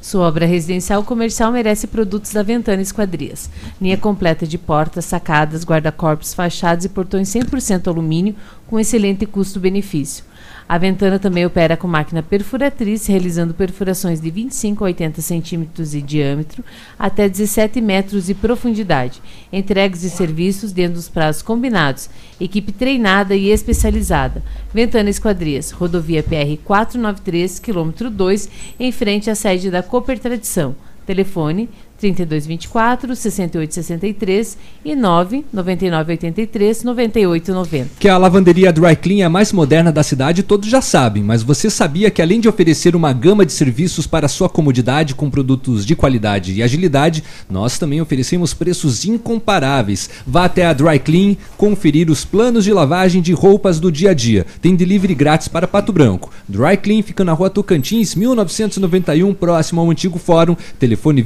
[0.00, 3.48] Sua obra residencial comercial merece produtos da Ventana Esquadrias.
[3.80, 8.34] Linha completa de portas, sacadas, guarda-corpos, fachadas e portões 100% alumínio
[8.66, 10.24] com excelente custo-benefício.
[10.68, 16.00] A Ventana também opera com máquina perfuratriz, realizando perfurações de 25 a 80 centímetros de
[16.00, 16.64] diâmetro
[16.98, 19.20] até 17 metros de profundidade.
[19.52, 22.08] Entregas de serviços dentro dos prazos combinados.
[22.42, 24.42] Equipe treinada e especializada.
[24.74, 28.48] Ventana Esquadrias, rodovia PR 493, quilômetro 2,
[28.80, 30.74] em frente à sede da Cooper Tradição.
[31.06, 31.68] Telefone
[32.02, 37.90] 3224 6863 e 99983 9890.
[38.00, 41.44] Que a lavanderia Dry Clean é a mais moderna da cidade, todos já sabem, mas
[41.44, 45.86] você sabia que além de oferecer uma gama de serviços para sua comodidade com produtos
[45.86, 50.10] de qualidade e agilidade, nós também oferecemos preços incomparáveis.
[50.26, 54.14] Vá até a Dry Clean conferir os planos de lavagem de roupas do dia a
[54.14, 54.44] dia.
[54.60, 56.32] Tem delivery grátis para Pato Branco.
[56.48, 60.56] Dry Clean fica na rua Tocantins, 1991, próximo ao antigo fórum.
[60.80, 61.22] Telefone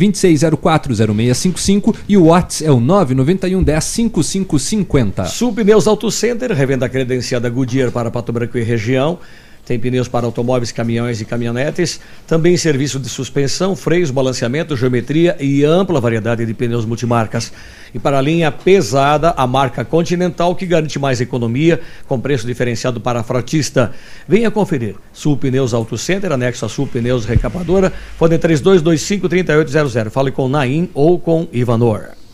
[0.67, 5.25] 26040655 e o WhatsApp é o 991 10 5550.
[5.27, 9.19] Sul Pneus Auto Center, revenda credenciada Goodyear para Pato Branco e região.
[9.67, 11.99] Tem pneus para automóveis, caminhões e caminhonetes.
[12.25, 17.53] Também serviço de suspensão, freios, balanceamento, geometria e ampla variedade de pneus multimarcas.
[17.93, 23.01] E para a linha pesada, a marca Continental, que garante mais economia, com preço diferenciado
[23.01, 23.93] para frotista.
[24.29, 24.95] Venha conferir.
[25.13, 27.93] Sul Pneus Auto Center, anexo a Sul Pneus Recapadora.
[28.17, 30.11] Fone 3225-3800.
[30.11, 32.26] Fale com Naim ou com Ivanor.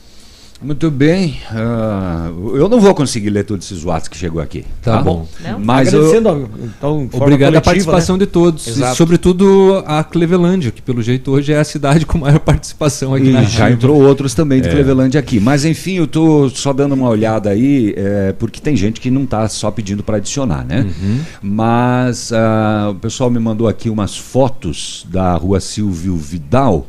[0.63, 1.41] Muito bem.
[1.51, 4.65] ah, eu não vou conseguir ler todos esses WhatsApp que chegou aqui.
[4.81, 5.27] Tá bom.
[5.41, 5.59] Não?
[5.59, 8.25] Mas eu, Agradecendo, então, de forma Obrigado à coletiva, participação né?
[8.25, 8.67] de todos.
[8.69, 8.93] Exato.
[8.93, 13.27] E sobretudo a Clevelândia, que pelo jeito hoje é a cidade com maior participação aqui
[13.27, 14.71] E na já entrou outros também de É.
[14.71, 15.41] Cleveland aqui.
[15.41, 19.27] Mas enfim, eu tô só dando uma olhada aí, é, porque tem gente que não
[19.27, 20.83] tá só pedindo para adicionar, né?
[20.83, 21.21] Uhum.
[21.43, 26.87] Mas ah, o pessoal me mandou aqui umas fotos da rua Silvio Vidal,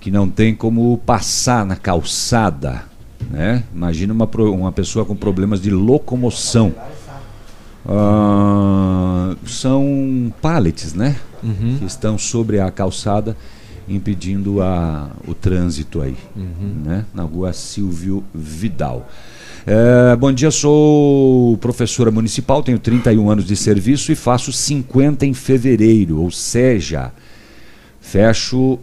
[0.00, 2.82] que não tem como passar na calçada,
[3.28, 3.64] né?
[3.74, 6.74] Imagina uma, uma pessoa com problemas de locomoção.
[7.86, 11.16] Ah, são pallets, né?
[11.42, 11.76] Uhum.
[11.78, 13.36] Que estão sobre a calçada
[13.88, 16.82] impedindo a, o trânsito aí, Uhum.
[16.84, 17.04] né?
[17.12, 19.08] Na rua Silvio Vidal.
[19.66, 25.34] É, bom dia, sou professora municipal, tenho 31 anos de serviço e faço 50 em
[25.34, 27.10] fevereiro, ou seja,
[28.00, 28.78] fecho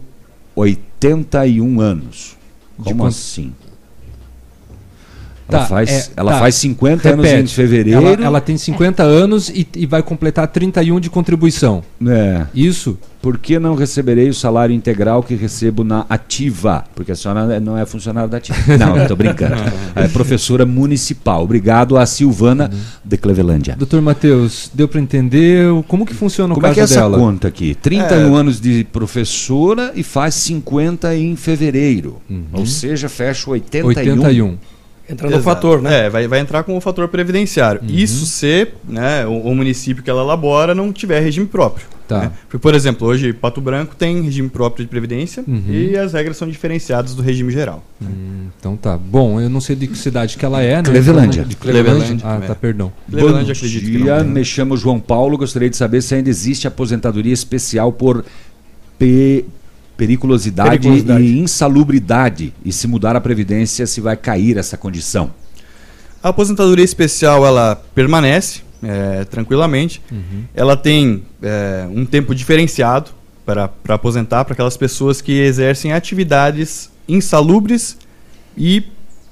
[0.54, 2.36] 81 anos.
[2.76, 3.08] Como quanto?
[3.08, 3.52] assim?
[5.50, 6.38] Ela, Tá, faz, é, ela tá.
[6.40, 7.54] faz 50 anos em Repete.
[7.54, 8.06] fevereiro.
[8.06, 11.82] Ela, ela tem 50 anos e, e vai completar 31 de contribuição.
[12.06, 12.44] É.
[12.54, 12.98] Isso?
[13.22, 16.84] Por que não receberei o salário integral que recebo na ativa?
[16.94, 18.58] Porque a senhora não é funcionária da ativa.
[18.78, 19.56] Não, eu tô brincando.
[19.96, 21.42] É professora municipal.
[21.42, 22.70] Obrigado a Silvana
[23.04, 23.74] de Clevelândia.
[23.76, 27.00] Doutor Matheus, deu para entender como que funciona o Como é caso que é essa
[27.00, 27.18] dela?
[27.18, 27.74] conta aqui?
[27.74, 32.18] 31 anos de professora e faz 50 em fevereiro.
[32.52, 33.88] Ou seja, fecha 81.
[33.88, 34.58] 81.
[35.08, 35.44] Entra no Exato.
[35.44, 36.06] fator, né?
[36.06, 37.80] É, vai, vai entrar com o fator previdenciário.
[37.88, 41.86] Isso se né, o, o município que ela elabora não tiver regime próprio.
[42.06, 42.20] Tá.
[42.20, 42.32] né?
[42.48, 45.62] Porque, por exemplo, hoje Pato Branco tem regime próprio de previdência Uhum.
[45.68, 47.84] e as regras são diferenciadas do regime geral.
[48.02, 48.96] Hum, então tá.
[48.96, 50.82] Bom, eu não sei de que cidade que ela é, né?
[50.84, 51.44] Clevelândia.
[51.44, 52.26] De Clevelândia.
[52.26, 52.90] Ah, tá, perdão.
[53.06, 54.32] Bom Clevelândia, acredito que dia, não tem.
[54.32, 55.36] me chamo João Paulo.
[55.36, 58.24] Gostaria de saber se ainda existe aposentadoria especial por
[58.98, 59.44] pe-
[59.98, 61.24] periculosidade, Periculosidade.
[61.24, 62.54] e insalubridade.
[62.64, 65.32] E se mudar a previdência, se vai cair essa condição.
[66.22, 70.00] A aposentadoria especial ela permanece é, tranquilamente.
[70.54, 73.10] Ela tem é, um tempo diferenciado
[73.44, 77.98] para para aposentar para aquelas pessoas que exercem atividades insalubres
[78.56, 78.84] e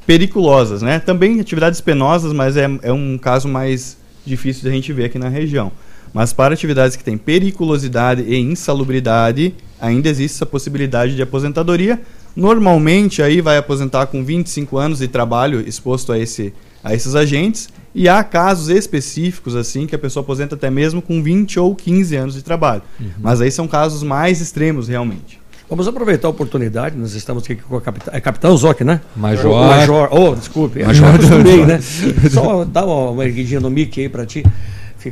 [0.06, 0.98] periculosas, né?
[0.98, 5.18] Também atividades penosas, mas é, é um caso mais difícil de a gente ver aqui
[5.18, 5.70] na região.
[6.12, 12.00] Mas para atividades que têm periculosidade e insalubridade, ainda existe essa possibilidade de aposentadoria.
[12.34, 16.52] Normalmente aí vai aposentar com 25 anos de trabalho exposto a, esse,
[16.84, 17.68] a esses agentes.
[17.94, 22.16] E há casos específicos assim que a pessoa aposenta até mesmo com 20 ou 15
[22.16, 22.82] anos de trabalho.
[23.18, 25.40] Mas aí são casos mais extremos realmente.
[25.68, 29.00] Vamos aproveitar a oportunidade, nós estamos aqui com a capitã, é capitão Zoc, né?
[29.16, 29.50] Major.
[29.50, 31.02] O Major, oh, desculpe, Major.
[31.08, 31.80] eu acostumei, né?
[32.30, 34.44] Só dá uma, uma erguidinha no mic aí para ti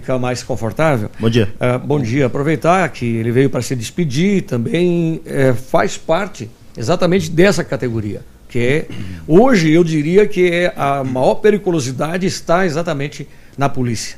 [0.00, 1.10] ficar mais confortável.
[1.18, 1.52] Bom dia.
[1.58, 7.30] Ah, bom dia, aproveitar que ele veio para se despedir, também eh, faz parte exatamente
[7.30, 8.88] dessa categoria, que é,
[9.26, 14.16] hoje eu diria que é a maior periculosidade está exatamente na polícia.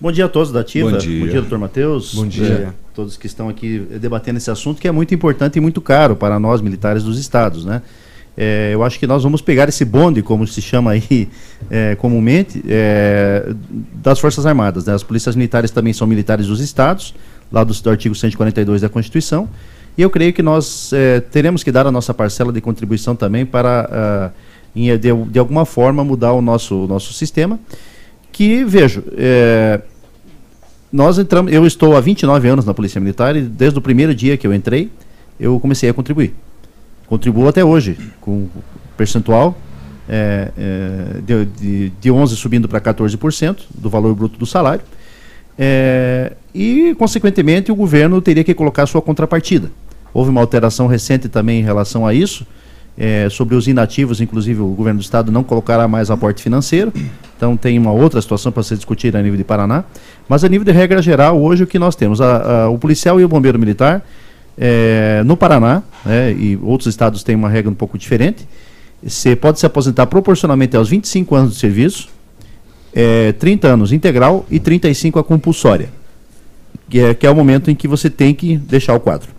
[0.00, 0.90] Bom dia a todos da Ativa.
[0.90, 1.32] Bom dia.
[1.34, 2.14] doutor Matheus.
[2.14, 2.46] Bom dia.
[2.46, 6.16] É, todos que estão aqui debatendo esse assunto que é muito importante e muito caro
[6.16, 7.82] para nós militares dos estados, né?
[8.36, 11.28] É, eu acho que nós vamos pegar esse bonde, como se chama aí
[11.70, 13.54] é, comumente, é,
[13.94, 14.86] das Forças Armadas.
[14.86, 14.94] Né?
[14.94, 17.14] As polícias militares também são militares dos estados,
[17.50, 19.48] lá do, do artigo 142 da Constituição.
[19.96, 23.44] E eu creio que nós é, teremos que dar a nossa parcela de contribuição também
[23.44, 24.30] para, ah,
[24.74, 27.60] em, de, de alguma forma, mudar o nosso, o nosso sistema.
[28.32, 29.82] Que, vejo, é,
[30.90, 34.38] nós entramos, eu estou há 29 anos na Polícia Militar e desde o primeiro dia
[34.38, 34.90] que eu entrei,
[35.38, 36.34] eu comecei a contribuir.
[37.12, 38.48] Contribuo até hoje, com
[38.96, 39.54] percentual
[40.08, 44.82] é, é, de, de, de 11% subindo para 14% do valor bruto do salário.
[45.58, 49.70] É, e, consequentemente, o governo teria que colocar sua contrapartida.
[50.14, 52.46] Houve uma alteração recente também em relação a isso.
[52.96, 56.90] É, sobre os inativos, inclusive o governo do estado não colocará mais aporte financeiro,
[57.36, 59.84] então tem uma outra situação para ser discutida a nível de Paraná.
[60.26, 62.22] Mas a nível de regra geral, hoje o que nós temos?
[62.22, 64.02] A, a, o policial e o bombeiro militar,
[64.56, 68.46] é, no Paraná, né, e outros estados têm uma regra um pouco diferente,
[69.02, 72.08] você pode se aposentar proporcionalmente aos 25 anos de serviço,
[72.94, 75.88] é, 30 anos integral e 35 a compulsória,
[76.88, 79.30] que é, que é o momento em que você tem que deixar o quadro.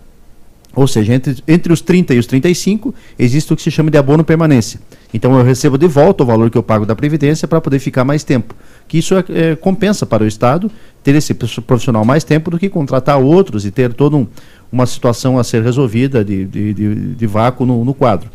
[0.74, 3.96] Ou seja, entre, entre os 30 e os 35, existe o que se chama de
[3.96, 4.80] abono permanência.
[5.12, 8.04] Então eu recebo de volta o valor que eu pago da Previdência para poder ficar
[8.04, 8.54] mais tempo.
[8.86, 10.70] Que isso é, é, compensa para o Estado
[11.02, 14.26] ter esse profissional mais tempo do que contratar outros e ter toda um,
[14.72, 18.30] uma situação a ser resolvida de, de, de, de vácuo no, no quadro.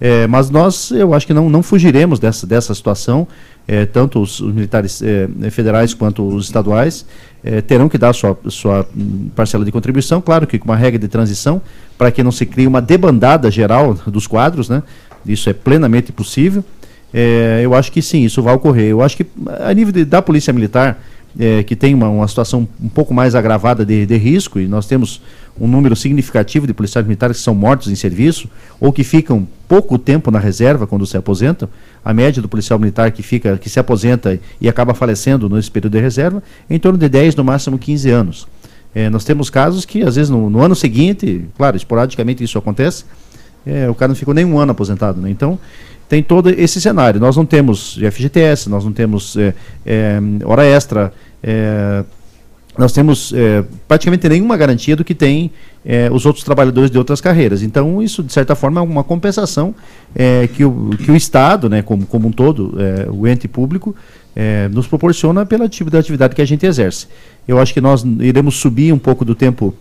[0.00, 3.26] É, mas nós, eu acho que não, não fugiremos dessa, dessa situação.
[3.68, 7.06] É, tanto os, os militares é, federais quanto os estaduais
[7.44, 8.84] é, terão que dar sua, sua
[9.36, 11.62] parcela de contribuição, claro que com uma regra de transição,
[11.96, 14.82] para que não se crie uma debandada geral dos quadros, né?
[15.24, 16.64] Isso é plenamente possível.
[17.12, 18.86] É, eu acho que sim, isso vai ocorrer.
[18.86, 19.26] Eu acho que
[19.60, 21.02] a nível de, da Polícia Militar,
[21.38, 24.86] é, que tem uma, uma situação um pouco mais agravada de, de risco, e nós
[24.86, 25.20] temos
[25.60, 28.48] um número significativo de policiais militares que são mortos em serviço
[28.80, 31.68] ou que ficam pouco tempo na reserva quando se aposentam.
[32.04, 35.92] A média do policial militar que fica, que se aposenta e acaba falecendo nesse período
[35.92, 38.48] de reserva é em torno de 10, no máximo 15 anos.
[38.94, 43.04] É, nós temos casos que, às vezes, no, no, ano seguinte, claro, esporadicamente isso acontece,
[43.64, 45.20] é, o cara não ficou nem um ano aposentado.
[45.20, 45.30] Né?
[45.30, 45.58] Então,
[46.12, 47.18] tem todo esse cenário.
[47.18, 49.54] Nós não temos FGTS, nós não temos é,
[49.86, 51.10] é, hora extra,
[51.42, 52.04] é,
[52.76, 55.50] nós temos é, praticamente nenhuma garantia do que tem
[55.82, 57.62] é, os outros trabalhadores de outras carreiras.
[57.62, 59.74] Então, isso, de certa forma, é uma compensação
[60.14, 62.76] é, que, o, que o Estado, né, como, como um todo,
[63.10, 63.96] o ente público,
[64.70, 67.06] nos proporciona pela tipo de atividade que a gente exerce.
[67.48, 69.74] Eu acho que nós iremos subir um pouco do tempo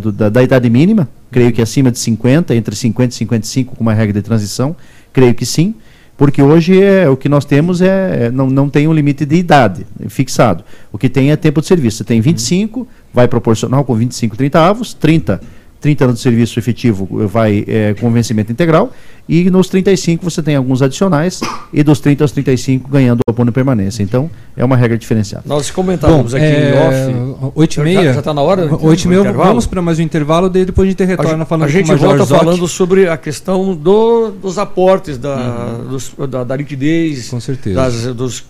[0.00, 3.82] do, da, da, idade mínima, creio que acima de 50, entre 50 e 55, com
[3.82, 4.74] uma regra de transição,
[5.12, 5.74] creio que sim.
[6.16, 9.36] Porque hoje é, o que nós temos é, é não, não tem um limite de
[9.36, 10.62] idade fixado.
[10.92, 11.98] O que tem é tempo de serviço.
[11.98, 15.40] Você tem 25, vai proporcional com 25, 30 avos, 30
[15.82, 18.92] 30 anos de serviço efetivo vai é, com vencimento integral,
[19.28, 21.40] e nos 35 você tem alguns adicionais,
[21.72, 24.02] e dos 30 aos 35 ganhando o apoio permanência.
[24.02, 25.44] Então, é uma regra diferenciada.
[25.46, 27.52] Nós comentávamos Bom, aqui é, em off.
[27.56, 28.12] 8 e meia.
[28.12, 28.68] Já está na hora?
[28.72, 31.64] 8 e meia, vamos para mais um intervalo, daí depois a gente retorna a, falando
[31.64, 35.88] A gente volta falando sobre a questão do, dos aportes, da, uhum.
[35.88, 37.74] dos, da, da, liquidez, com certeza.
[37.74, 38.44] Das, dos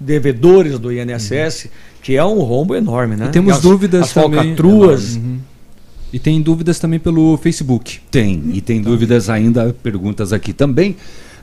[0.00, 1.70] devedores do INSS, uhum.
[2.02, 3.26] que é um rombo enorme, né?
[3.26, 4.40] E temos as, dúvidas as também.
[4.40, 5.14] falcatruas.
[5.14, 5.38] Uhum.
[6.12, 7.98] E tem dúvidas também pelo Facebook.
[8.10, 10.96] Tem, e tem dúvidas ainda, perguntas aqui também.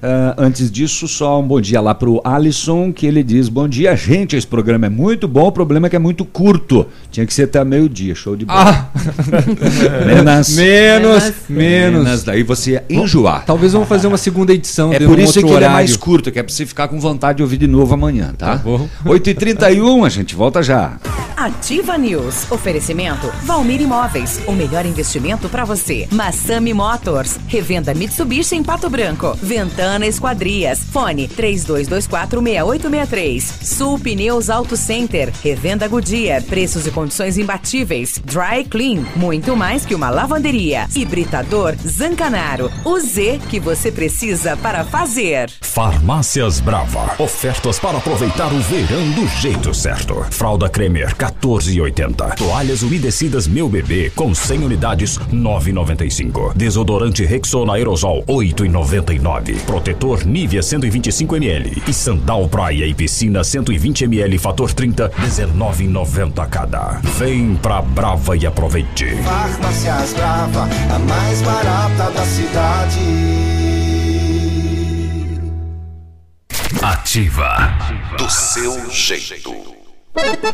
[0.03, 3.95] Uh, antes disso, só um bom dia lá pro Alisson, que ele diz: Bom dia,
[3.95, 4.35] gente.
[4.35, 6.85] Esse programa é muito bom, o problema é que é muito curto.
[7.09, 8.59] Tinha que ser até meio-dia, show de bola.
[8.59, 8.89] Ah.
[10.05, 12.23] menos, menos, menos, menos.
[12.25, 13.45] Daí você ia enjoar.
[13.45, 14.91] Talvez vamos fazer uma segunda edição.
[14.91, 15.57] É por isso que horário.
[15.57, 17.93] ele é mais curto, que é pra você ficar com vontade de ouvir de novo
[17.93, 18.57] amanhã, tá?
[18.57, 18.63] tá
[19.05, 20.97] 8h31, a gente volta já.
[21.37, 22.51] Ativa News.
[22.51, 24.41] Oferecimento Valmir Imóveis.
[24.47, 26.09] O melhor investimento para você.
[26.11, 27.39] Massami Motors.
[27.47, 29.37] Revenda Mitsubishi em Pato Branco.
[29.41, 30.79] Ventana Esquadrias.
[30.91, 33.41] Fone 32246863.
[33.41, 35.31] Sul Pneus Auto Center.
[35.43, 36.41] Revenda Goodyear.
[36.43, 38.19] Preços e condições imbatíveis.
[38.25, 39.05] Dry Clean.
[39.15, 40.87] Muito mais que uma lavanderia.
[40.95, 42.71] Hibridador Zancanaro.
[42.83, 45.51] O Z que você precisa para fazer.
[45.61, 47.15] Farmácias Brava.
[47.21, 50.25] Ofertas para aproveitar o verão do jeito certo.
[50.31, 52.35] Fralda Cremer 14,80.
[52.35, 56.53] Toalhas umedecidas Meu Bebê com 100 unidades 9,95.
[56.55, 64.37] Desodorante Rexona Aerosol 8,99 protetor Nivea 125 ml e Sandal Praia e Piscina 120 ml
[64.37, 67.01] fator 30 19,90 cada.
[67.17, 69.15] Vem pra Brava e aproveite.
[69.23, 72.99] Farmácias Brava, a mais barata da cidade.
[76.79, 77.73] Ativa
[78.15, 79.73] do seu jeito.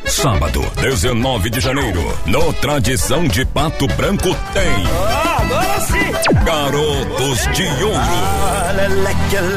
[0.05, 4.87] Sábado, 19 de janeiro, no Tradição de Pato Branco tem.
[5.03, 6.08] Ah, agora sim!
[6.33, 8.39] Garotos de Ouro.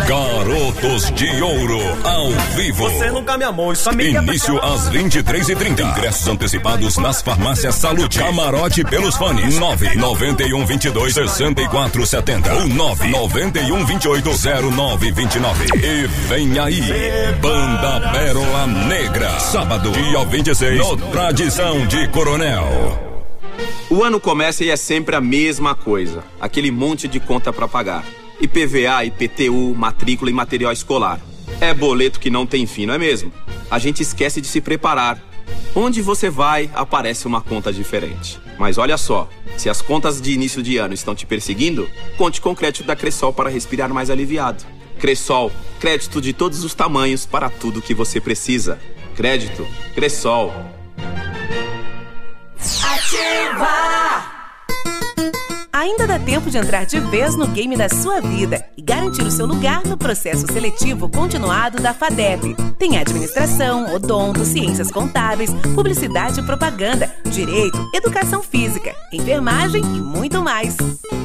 [0.08, 2.88] Garotos de Ouro, ao vivo.
[2.88, 5.80] Você nunca me amou, isso me Início às 23h30.
[5.80, 8.18] Ingressos antecipados nas farmácias Saúde.
[8.18, 9.58] Camarote pelos fones.
[9.58, 14.30] 991 22 64 70 ou 991 28
[14.72, 15.66] 0929.
[15.76, 16.82] E vem aí,
[17.40, 19.38] Banda Pérola Negra.
[19.40, 23.11] Sábado, dia 26, no Tradição de Coronel.
[23.90, 26.24] O ano começa e é sempre a mesma coisa.
[26.40, 28.04] Aquele monte de conta pra pagar.
[28.40, 31.20] IPVA, IPTU, matrícula e material escolar.
[31.60, 33.32] É boleto que não tem fim, não é mesmo?
[33.70, 35.20] A gente esquece de se preparar.
[35.74, 38.40] Onde você vai, aparece uma conta diferente.
[38.58, 42.50] Mas olha só, se as contas de início de ano estão te perseguindo, conte com
[42.50, 44.64] o crédito da Cressol para respirar mais aliviado.
[44.98, 48.78] Cressol, crédito de todos os tamanhos para tudo que você precisa.
[49.16, 50.52] Crédito, Cressol.
[52.62, 54.22] Ativa!
[55.72, 59.30] Ainda dá tempo de entrar de vez no game da sua vida e garantir o
[59.32, 62.54] seu lugar no processo seletivo continuado da FADEP.
[62.78, 70.76] Tem administração, odonto, ciências contábeis, publicidade e propaganda, direito, educação física, enfermagem e muito mais.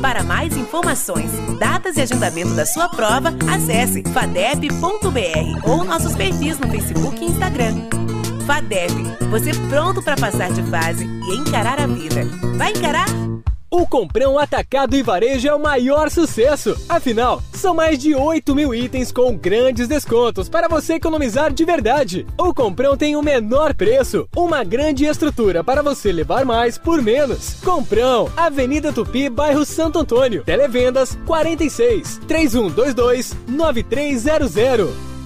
[0.01, 6.67] Para mais informações, datas e agendamento da sua prova, acesse fadep.br ou nossos perfis no
[6.67, 8.06] Facebook e Instagram.
[8.47, 8.93] FADEP,
[9.29, 12.23] você pronto para passar de fase e encarar a vida.
[12.55, 13.05] Vai encarar?
[13.69, 16.73] O Comprão Atacado e Varejo é o maior sucesso.
[16.87, 22.25] Afinal, são mais de 8 mil itens com grandes descontos para você economizar de verdade.
[22.37, 27.55] O Comprão tem o menor preço, uma grande estrutura para você levar mais por menos.
[27.55, 30.45] Comprão, Avenida Tupi, bairro Santo Antônio.
[30.45, 35.16] Televendas 46 3122 9300.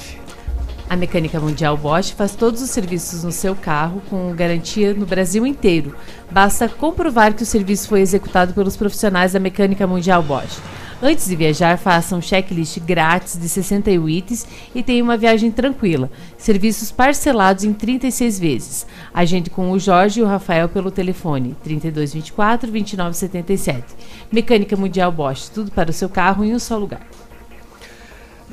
[0.88, 5.46] A Mecânica Mundial Bosch faz todos os serviços no seu carro com garantia no Brasil
[5.46, 5.94] inteiro.
[6.30, 10.60] Basta comprovar que o serviço foi executado pelos profissionais da Mecânica Mundial Bosch.
[11.04, 16.08] Antes de viajar, faça um checklist grátis de 61 itens e tenha uma viagem tranquila.
[16.38, 18.86] Serviços parcelados em 36 vezes.
[19.12, 23.84] Agende com o Jorge e o Rafael pelo telefone 3224 2977.
[24.30, 27.04] Mecânica Mundial Bosch, tudo para o seu carro em um só lugar.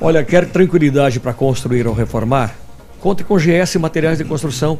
[0.00, 2.56] Olha, quer tranquilidade para construir ou reformar?
[2.98, 4.76] Conte com GS Materiais de Construção.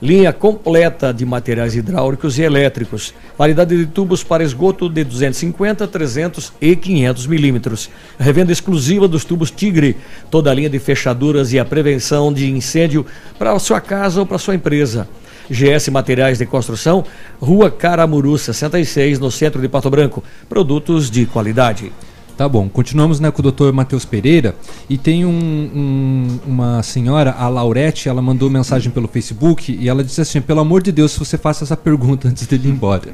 [0.00, 3.14] Linha completa de materiais hidráulicos e elétricos.
[3.38, 7.88] Variedade de tubos para esgoto de 250, 300 e 500 milímetros.
[8.18, 9.96] Revenda exclusiva dos tubos Tigre.
[10.30, 13.06] Toda a linha de fechaduras e a prevenção de incêndio
[13.38, 15.08] para sua casa ou para sua empresa.
[15.48, 17.04] GS Materiais de Construção,
[17.40, 20.22] Rua Caramuru 66, no centro de Pato Branco.
[20.46, 21.90] Produtos de qualidade.
[22.36, 23.72] Tá bom, continuamos né, com o Dr.
[23.72, 24.54] Matheus Pereira
[24.90, 30.04] e tem um, um- uma senhora, a Laurete, ela mandou mensagem pelo Facebook e ela
[30.04, 33.10] disse assim: pelo amor de Deus, se você faça essa pergunta antes dele ir embora.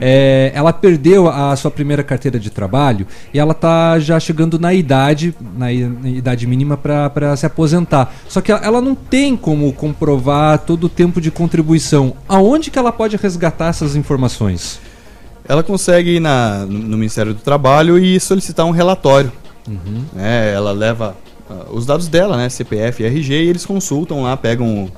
[0.00, 4.74] É, ela perdeu a sua primeira carteira de trabalho e ela tá já chegando na
[4.74, 8.12] idade, na, idade mínima para se aposentar.
[8.28, 12.14] Só que ela não tem como comprovar todo o tempo de contribuição.
[12.28, 14.80] Aonde que ela pode resgatar essas informações?
[15.46, 19.30] Ela consegue ir na, no Ministério do Trabalho e solicitar um relatório.
[19.68, 20.04] Uhum.
[20.12, 20.52] né?
[20.52, 21.16] Ela leva
[21.48, 22.48] ah, os dados dela, né?
[22.48, 24.90] CPF e RG, e eles consultam lá, pegam o-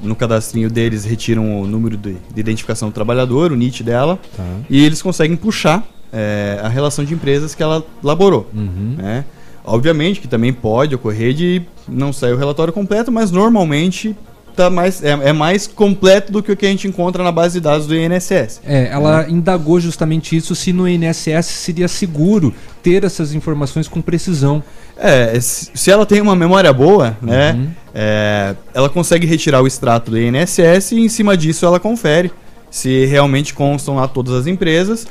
[0.00, 4.42] no cadastrinho deles, retiram o número de, de identificação do trabalhador, o NIT dela, Tá.
[4.68, 8.48] e eles conseguem puxar eh, a relação de empresas que ela laborou.
[8.54, 8.96] Uhum.
[8.98, 9.24] né?
[9.64, 14.16] Obviamente que também pode ocorrer de não sair o relatório completo, mas normalmente
[14.54, 17.54] tá mais, é, é mais completo do que o que a gente encontra na base
[17.54, 18.60] de dados do INSS.
[18.64, 24.62] É, ela indagou justamente isso se no INSS seria seguro ter essas informações com precisão.
[24.96, 30.18] É, se ela tem uma memória boa, né, é, ela consegue retirar o extrato do
[30.18, 32.30] INSS e em cima disso ela confere
[32.70, 35.06] se realmente constam lá todas as empresas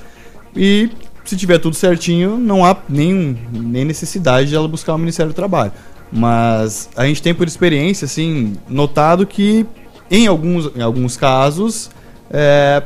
[0.55, 0.89] e
[1.23, 5.35] se tiver tudo certinho, não há nem, nem necessidade de ela buscar o Ministério do
[5.35, 5.71] Trabalho.
[6.11, 9.65] Mas a gente tem por experiência, assim, notado que
[10.09, 11.89] em alguns, em alguns casos
[12.29, 12.83] é,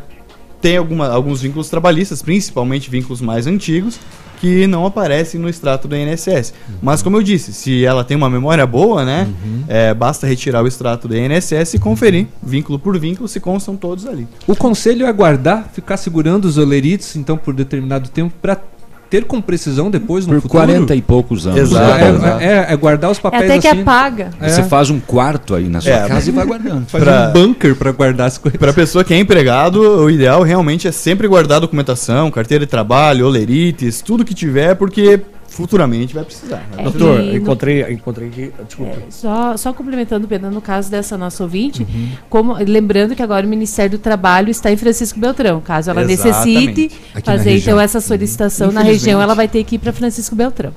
[0.62, 4.00] tem alguma, alguns vínculos trabalhistas, principalmente vínculos mais antigos,
[4.40, 6.54] que não aparecem no extrato do INSS.
[6.82, 9.28] Mas como eu disse, se ela tem uma memória boa, né,
[9.68, 14.06] é, basta retirar o extrato do INSS e conferir, vínculo por vínculo, se constam todos
[14.06, 14.28] ali.
[14.46, 18.60] O conselho é guardar, ficar segurando os olerites, então, por determinado tempo, para
[19.10, 20.64] ter com precisão depois no Por futuro.
[20.66, 21.60] 40 e poucos anos.
[21.60, 22.04] Exato.
[22.40, 23.82] É, é- é guardar os papéis até que assim.
[23.82, 24.32] apaga.
[24.42, 24.50] É.
[24.50, 26.86] Você faz um quarto aí na sua É, casa e vai guardando.
[26.88, 28.60] Faz Pra- um bunker para guardar as coisas.
[28.60, 33.26] Para pessoa que é empregado, o ideal realmente é sempre guardar documentação, carteira de trabalho,
[33.28, 35.20] olerites, tudo que tiver, porque
[35.56, 36.68] futuramente vai precisar.
[36.76, 36.84] né?
[36.84, 38.52] Doutor, E no- encontrei, encontrei aqui.
[38.68, 38.98] Desculpa.
[39.10, 41.88] Só, só complementando, Pedro, no caso dessa nossa ouvinte,
[42.30, 45.62] como, lembrando que agora o Ministério do Trabalho está em Francisco Beltrão.
[45.62, 46.58] Caso ela Exatamente.
[46.82, 49.06] necessite Aqui na fazer então essa solicitação na Infelizmente.
[49.06, 50.74] região, ela vai ter que ir para Francisco Beltrão.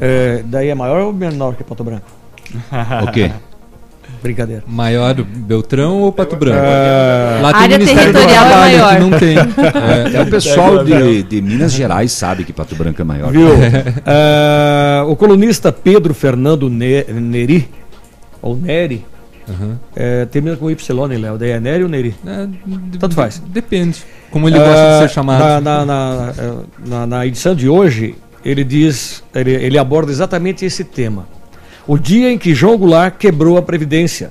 [0.00, 2.06] É, daí é maior ou menor que Pato Branco?
[3.06, 3.30] O quê?
[4.22, 4.62] Brincadeira.
[4.66, 6.58] Maior Beltrão ou Pato Branco?
[6.58, 8.94] É, Lá tem área Ministério do territorial é Trabalho, maior.
[8.94, 9.36] que não tem.
[10.18, 13.30] É, o pessoal de, de Minas Gerais sabe que Pato Branco é maior.
[13.32, 13.48] Viu?
[14.06, 17.68] Ah, o colunista Pedro Fernando Ne- Neri,
[18.40, 19.04] ou Neri,
[19.94, 21.36] é, termina com Y, né, Léo?
[21.38, 22.14] Daí é Neri ou Neri?
[22.98, 23.42] Tanto faz.
[23.48, 23.98] Depende.
[24.30, 25.40] Como ele gosta de Ah, ser chamado.
[25.40, 26.32] Na, na, na,
[26.86, 31.26] na- na edição de hoje, ele diz, ele, ele aborda exatamente esse tema.
[31.86, 34.30] O dia em que João Goulart quebrou a Previdência.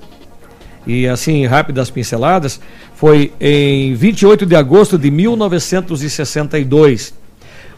[0.88, 2.60] E assim, rápidas pinceladas,
[2.96, 7.14] foi em 28 de agosto de 1962.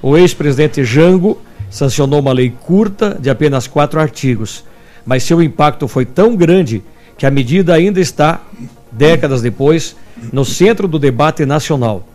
[0.01, 4.63] O ex-presidente Jango sancionou uma lei curta de apenas quatro artigos,
[5.05, 6.83] mas seu impacto foi tão grande
[7.17, 8.41] que a medida ainda está,
[8.91, 9.95] décadas depois,
[10.31, 12.07] no centro do debate nacional.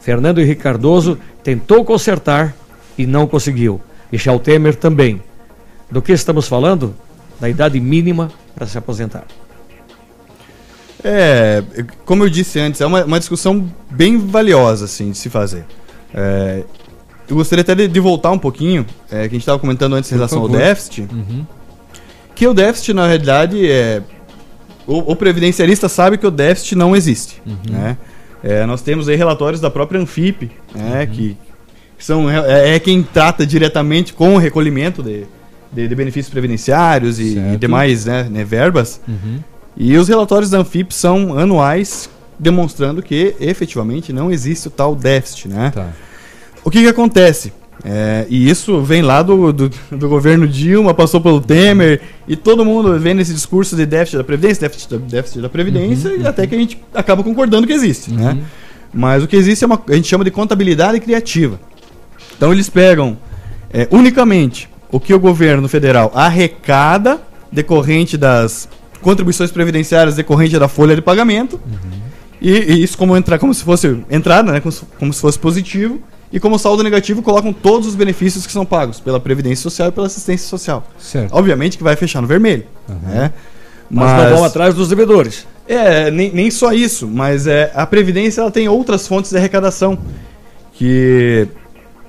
[0.00, 2.54] Fernando Henrique Cardoso tentou consertar
[2.98, 3.80] e não conseguiu.
[4.12, 5.20] Michel Temer também.
[5.90, 6.94] Do que estamos falando?
[7.40, 9.24] Da idade mínima para se aposentar.
[11.04, 11.62] É,
[12.04, 15.64] como eu disse antes, é uma, uma discussão bem valiosa assim, de se fazer.
[16.12, 16.64] É,
[17.28, 20.10] eu gostaria até de, de voltar um pouquinho, é, que a gente estava comentando antes
[20.10, 21.02] em relação ao déficit.
[21.12, 21.46] Uhum.
[22.34, 24.02] Que o déficit, na realidade, é.
[24.86, 27.42] O, o previdenciarista sabe que o déficit não existe.
[27.68, 27.96] Né?
[28.42, 31.36] É, nós temos aí relatórios da própria Anfip, né, que,
[31.98, 35.26] que são, é, é quem trata diretamente com o recolhimento de,
[35.76, 38.98] de, de benefícios previdenciários e, e demais né, né, verbas.
[39.06, 39.40] Uhum.
[39.76, 42.08] E os relatórios da Anfip são anuais,
[42.38, 45.48] demonstrando que efetivamente não existe o tal déficit.
[45.48, 45.70] Né?
[46.64, 47.52] O que, que acontece?
[47.84, 52.64] É, e isso vem lá do, do, do governo Dilma, passou pelo Temer, e todo
[52.64, 56.46] mundo vem nesse discurso de déficit da Previdência, déficit da, déficit da Previdência, e até
[56.46, 58.10] que a gente acaba concordando que existe.
[58.10, 58.38] Né?
[58.94, 61.60] Mas o que existe é uma, a gente chama de contabilidade criativa.
[62.34, 63.18] Então eles pegam
[63.70, 68.68] é, unicamente o que o governo federal arrecada decorrente das
[69.00, 71.60] contribuições previdenciárias decorrente da folha de pagamento,
[72.40, 75.38] e, e isso como entrar como se fosse entrada, né, como, se, como se fosse
[75.38, 76.00] positivo,
[76.32, 79.92] e como saldo negativo colocam todos os benefícios que são pagos pela previdência social e
[79.92, 80.84] pela assistência social.
[80.98, 81.32] Certo.
[81.32, 82.64] Obviamente que vai fechar no vermelho,
[83.02, 83.32] né?
[83.88, 85.46] Mas, não vão atrás dos devedores.
[85.68, 89.98] É, nem, nem só isso, mas é, a Previdência ela tem outras fontes de arrecadação
[90.72, 91.48] que,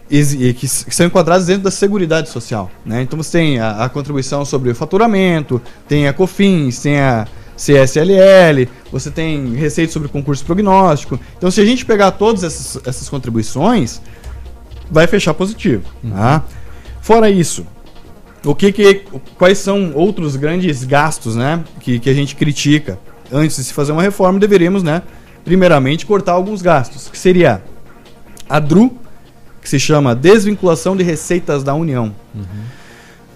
[0.08, 2.72] que, são enquadradas dentro da Seguridade Social.
[2.86, 3.02] Né?
[3.02, 8.70] Então você tem a, a contribuição sobre o faturamento, tem a COFINS, tem a CSLL,
[8.92, 11.20] você tem receita sobre concurso prognóstico.
[11.38, 14.02] Então se a gente pegar todas essas, essas contribuições,
[14.90, 15.84] vai fechar positivo.
[16.10, 16.44] Tá?
[17.02, 17.66] Fora isso,
[18.46, 19.04] o que que,
[19.38, 23.00] quais são outros grandes gastos né, que, que a gente critica?
[23.32, 25.02] Antes de se fazer uma reforma, deveríamos, né,
[25.44, 27.10] primeiramente, cortar alguns gastos.
[27.10, 27.62] Que seria
[28.50, 28.96] a DRU,
[29.68, 32.16] que se chama Desvinculação de Receitas da União.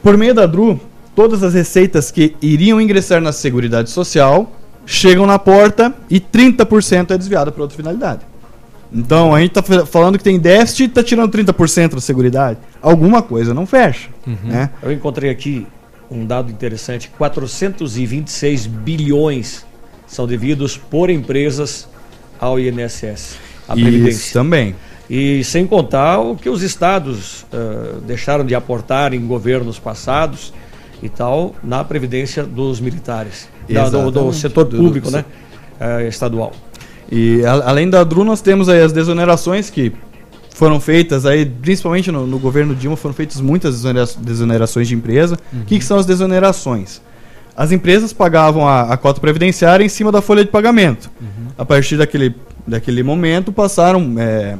[0.01, 0.79] Por meio da DRU,
[1.13, 4.49] todas as receitas que iriam ingressar na Seguridade Social
[4.85, 8.21] chegam na porta e 30% é desviado para outra finalidade.
[8.93, 12.57] Então, a gente está falando que tem déficit e está tirando 30% da Seguridade.
[12.81, 14.07] Alguma coisa não fecha.
[14.25, 14.69] Né?
[14.81, 15.67] Eu encontrei aqui
[16.09, 19.65] um dado interessante: 426 bilhões
[20.07, 21.89] são devidos por empresas
[22.39, 23.35] ao INSS,
[23.67, 24.75] à Isso também.
[25.13, 30.53] E sem contar o que os estados ah, deixaram de aportar em governos passados
[31.03, 35.25] e tal na Previdência dos militares, da- do, do setor público, do- né?
[35.79, 36.53] Ah, estadual.
[37.11, 39.91] E a- além da DRU, nós temos aí as desonerações que
[40.55, 45.37] foram feitas aí, principalmente no, no governo Dilma, foram feitas muitas desonera- desonerações de empresa.
[45.51, 47.01] O que, que são as desonerações?
[47.57, 51.11] As empresas pagavam a, a cota previdenciária em cima da folha de pagamento.
[51.57, 52.33] A partir daquele,
[52.65, 54.15] daquele momento passaram.
[54.17, 54.55] é,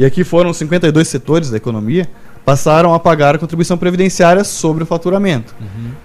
[0.00, 2.08] e aqui foram 52 setores da economia,
[2.42, 5.54] passaram a pagar a contribuição previdenciária sobre o faturamento.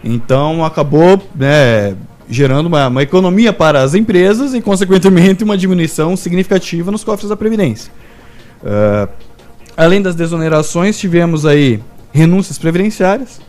[0.04, 1.96] Então acabou né,
[2.30, 7.38] gerando uma, uma economia para as empresas e, consequentemente, uma diminuição significativa nos cofres da
[7.38, 7.90] Previdência.
[8.66, 9.08] Ah,
[9.78, 11.80] além das desonerações, tivemos aí
[12.12, 13.40] renúncias previdenciárias,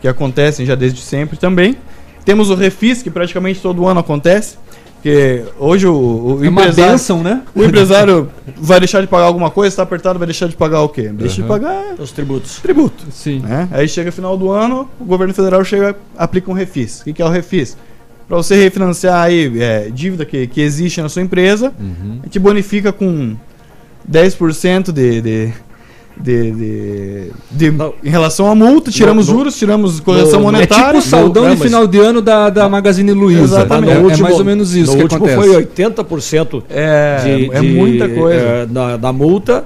[0.00, 1.76] que acontecem já desde sempre também.
[2.24, 4.56] Temos o refis, que praticamente todo ano acontece.
[5.02, 6.92] Porque hoje o, o É uma empresário.
[6.92, 7.42] bênção, né?
[7.56, 10.88] O empresário vai deixar de pagar alguma coisa, está apertado, vai deixar de pagar o
[10.88, 11.08] quê?
[11.08, 11.48] Deixa de Uhum.
[11.48, 12.60] pagar Os tributos.
[12.60, 13.04] tributo.
[13.10, 13.40] Sim.
[13.40, 13.68] né?
[13.72, 17.00] Aí chega final do ano, o governo federal chega, aplica um refis.
[17.00, 17.76] O que, que é o refis?
[18.28, 22.18] Para você refinanciar aí é, dívida que, que existe na sua empresa, Uhum.
[22.22, 23.34] a gente bonifica com
[24.08, 25.52] 10% de, de,
[26.20, 27.72] de, de, de-
[28.04, 30.82] em relação à multa, tiramos No- no- juros, tiramos correção no- monetária.
[30.84, 33.42] É tipo o saldão de final de ano da, da Magazine Luiza.
[33.42, 33.90] Exatamente.
[33.92, 35.48] É, No é último- mais ou menos isso no que último acontece.
[35.48, 38.38] foi 80% É, de, é muita coisa.
[38.40, 39.64] eh, da, da multa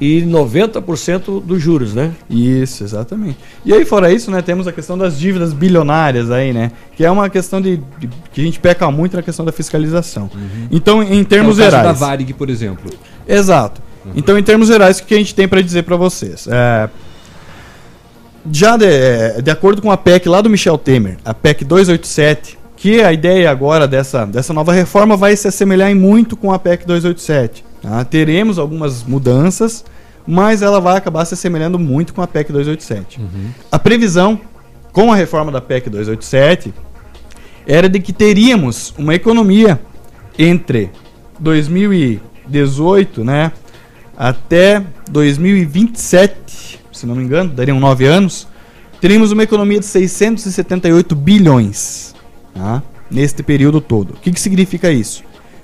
[0.00, 2.10] e 90% dos juros, né?
[2.28, 3.38] Isso, exatamente.
[3.64, 6.72] E aí, fora isso, né, temos a questão das dívidas bilionárias aí, né?
[6.96, 10.28] Que é uma questão de, de- que a gente peca muito na questão da fiscalização.
[10.70, 11.84] Então, em termos é o gerais.
[11.86, 12.90] da Varig, por exemplo.
[13.26, 13.80] Exato.
[14.14, 16.46] Então, em termos gerais, o que a gente tem para dizer para vocês?
[16.50, 16.88] É,
[18.50, 23.00] já de, de acordo com a PEC lá do Michel Temer, a PEC 287, que
[23.00, 26.86] a ideia agora dessa, dessa nova reforma vai se assemelhar em muito com a PEC
[26.86, 27.64] 287.
[27.80, 28.04] tá?
[28.04, 29.84] Teremos algumas mudanças,
[30.26, 33.20] mas ela vai acabar se assemelhando muito com a PEC 287.
[33.72, 34.38] A previsão
[34.92, 36.74] com a reforma da PEC 287
[37.66, 39.80] era de que teríamos uma economia
[40.38, 40.90] entre
[41.38, 43.52] 2018, né,
[44.16, 48.46] até 2027, se não me engano, dariam nove anos,
[49.00, 52.14] teríamos uma economia de 678 bilhões,
[52.54, 52.82] tá?
[53.10, 54.10] neste período todo.
[54.10, 55.22] O que, que significa isso?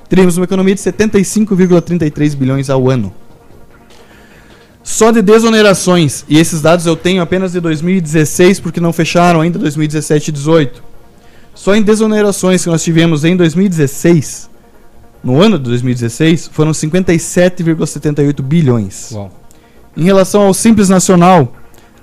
[0.09, 3.15] Teríamos uma economia de 75,33 bilhões ao ano.
[4.83, 9.59] Só de desonerações, e esses dados eu tenho apenas de 2016, porque não fecharam ainda
[9.59, 10.83] 2017 e 2018.
[11.55, 14.51] Só em desonerações que nós tivemos em 2016,
[15.23, 19.13] no ano de 2016, foram 57,78 bilhões.
[19.13, 19.31] Uau.
[19.97, 21.53] Em relação ao Simples Nacional,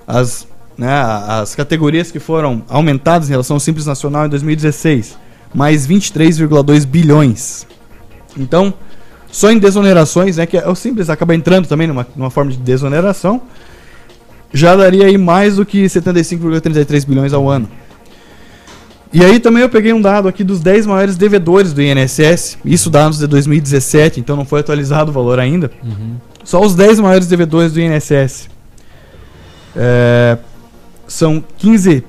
[0.06, 0.89] as, né,
[1.27, 5.18] as categorias que foram aumentadas em relação ao Simples Nacional em 2016,
[5.53, 7.65] mais 23,2 bilhões.
[8.38, 8.73] Então,
[9.31, 12.57] só em desonerações, né, que é o Simples acaba entrando também numa, numa forma de
[12.57, 13.41] desoneração,
[14.53, 17.69] já daria aí mais do que 75,33 bilhões ao ano.
[19.14, 22.90] E aí também eu peguei um dado aqui dos 10 maiores devedores do INSS, isso
[22.90, 25.72] dados de 2017, então não foi atualizado o valor ainda.
[26.44, 28.50] Só os 10 maiores devedores do INSS.
[29.76, 30.38] É,
[31.08, 32.04] são 15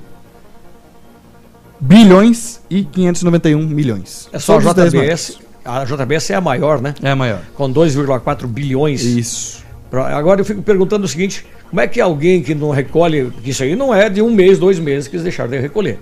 [1.81, 4.29] bilhões e 591 milhões.
[4.33, 5.27] É só a 10 maiores.
[5.27, 5.49] JBS.
[5.65, 6.95] A JBS é a maior, né?
[7.03, 7.41] É a maior.
[7.55, 9.03] Com 2,4 bilhões.
[9.05, 9.65] Isso.
[9.93, 13.77] Agora eu fico perguntando o seguinte: como é que alguém que não recolhe, isso aí
[13.77, 15.99] não é de um mês, dois meses que eles deixaram de recolher.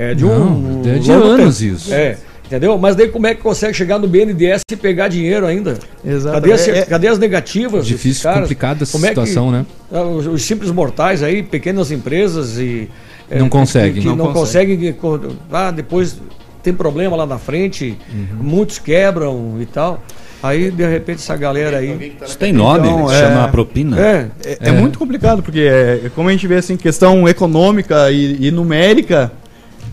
[0.00, 0.80] É de um.
[0.84, 1.74] Não, é de anos tempo.
[1.74, 1.92] isso.
[1.92, 2.16] É.
[2.46, 2.78] Entendeu?
[2.78, 5.74] Mas daí como é que consegue chegar no BNDES e pegar dinheiro ainda?
[6.02, 6.34] Exato.
[6.36, 7.84] Cadê, as, É- é- cadê as negativas?
[7.86, 9.66] Difícil, complicada essa Como é que- situação, né?
[9.92, 12.88] ah, Os, os simples mortais aí, pequenas empresas e.
[13.28, 14.00] é, Não que- conseguem.
[14.02, 14.92] Que, Não não, conseguem.
[14.94, 15.20] co-
[15.52, 16.18] Ah, depois
[16.62, 18.26] tem problema lá na frente, Uhum.
[18.40, 20.02] muitos quebram e tal.
[20.42, 22.14] Aí, de repente, essa galera aí.
[22.24, 24.00] Isso tem nome, Então, chama é- propina.
[24.00, 28.46] É, é, é muito complicado, porque é, como a gente vê assim, questão econômica e,
[28.46, 29.32] e numérica,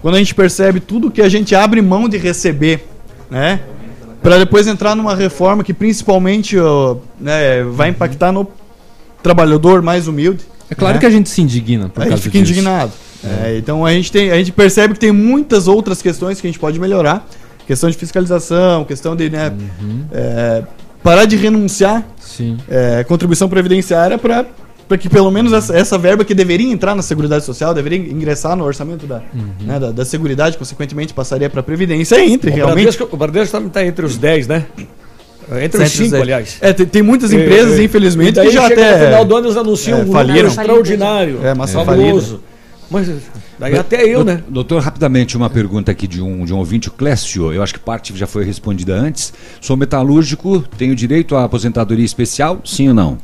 [0.05, 2.87] quando a gente percebe tudo que a gente abre mão de receber,
[3.27, 3.61] né?
[4.21, 8.47] Para depois entrar numa reforma que principalmente ó, né, vai impactar no
[9.23, 10.45] trabalhador mais humilde.
[10.69, 10.99] É claro né?
[10.99, 12.51] que a gente se indigna por a gente causa fica disso.
[12.51, 12.91] indignado.
[13.23, 16.51] É, então a gente, tem, a gente percebe que tem muitas outras questões que a
[16.51, 17.27] gente pode melhorar.
[17.65, 19.51] Questão de fiscalização, questão de né,
[20.11, 20.61] é,
[21.01, 22.59] parar de renunciar Sim.
[22.69, 24.45] é, contribuição previdenciária para
[24.99, 28.63] que pelo menos essa, essa verba que deveria entrar na Seguridade Social, deveria ingressar no
[28.63, 29.21] orçamento da,
[29.61, 32.83] né, da, da Seguridade, consequentemente passaria para a Previdência, entre O realmente.
[32.83, 34.65] Bradesco, o Bradesco está entre os 10, né?
[35.61, 36.57] Entre os 5, aliás.
[36.59, 37.83] É, tem, tem muitas empresas, É, é.
[37.83, 38.99] infelizmente, E que já chega até.
[38.99, 41.39] No final do ano eles anunciam é, um número extraordinário.
[41.43, 42.41] É, mas são fabuloso.
[42.89, 43.09] Mas
[43.57, 44.43] daí até eu, né?
[44.47, 47.51] Doutor, rapidamente, uma pergunta aqui de um, de um ouvinte, o Clécio.
[47.51, 49.33] Eu acho que parte já foi respondida antes.
[49.59, 52.61] Sou metalúrgico, tenho direito à aposentadoria especial?
[52.63, 53.17] Sim ou não?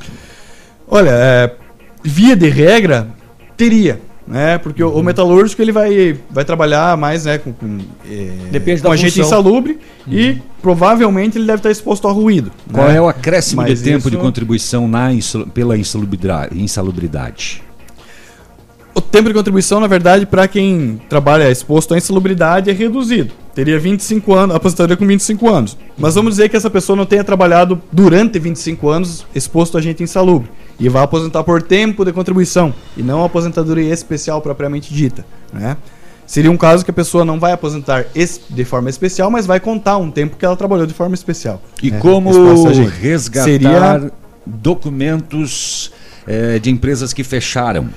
[0.88, 1.54] Olha, é,
[2.02, 3.08] via de regra,
[3.56, 4.00] teria.
[4.26, 4.56] Né?
[4.58, 7.78] Porque o, o metalúrgico ele vai, vai trabalhar mais né, com, com,
[8.08, 9.26] é, Depende com da agente função.
[9.26, 12.52] insalubre e provavelmente ele deve estar exposto a ruído.
[12.72, 12.96] Qual né?
[12.96, 16.56] é o acréscimo Mas de tempo de isso- contribuição na insalu- pela insalubridade?
[16.62, 17.62] insalubridade?
[18.94, 23.32] O tempo de contribuição, na verdade, para quem trabalha exposto à insalubridade é reduzido.
[23.54, 25.76] Teria 25 anos, aposentadoria com 25 anos.
[25.96, 30.02] Mas vamos dizer que essa pessoa não tenha trabalhado durante 25 anos exposto a agente
[30.02, 30.48] insalubre
[30.78, 35.76] e vai aposentar por tempo de contribuição e não aposentadoria especial propriamente dita, né?
[36.26, 38.06] Seria um caso que a pessoa não vai aposentar
[38.48, 41.60] de forma especial, mas vai contar um tempo que ela trabalhou de forma especial.
[41.82, 41.98] E né?
[41.98, 42.30] como
[43.00, 44.10] resgatar Seria
[44.46, 45.92] documentos
[46.26, 47.90] eh, de empresas que fecharam?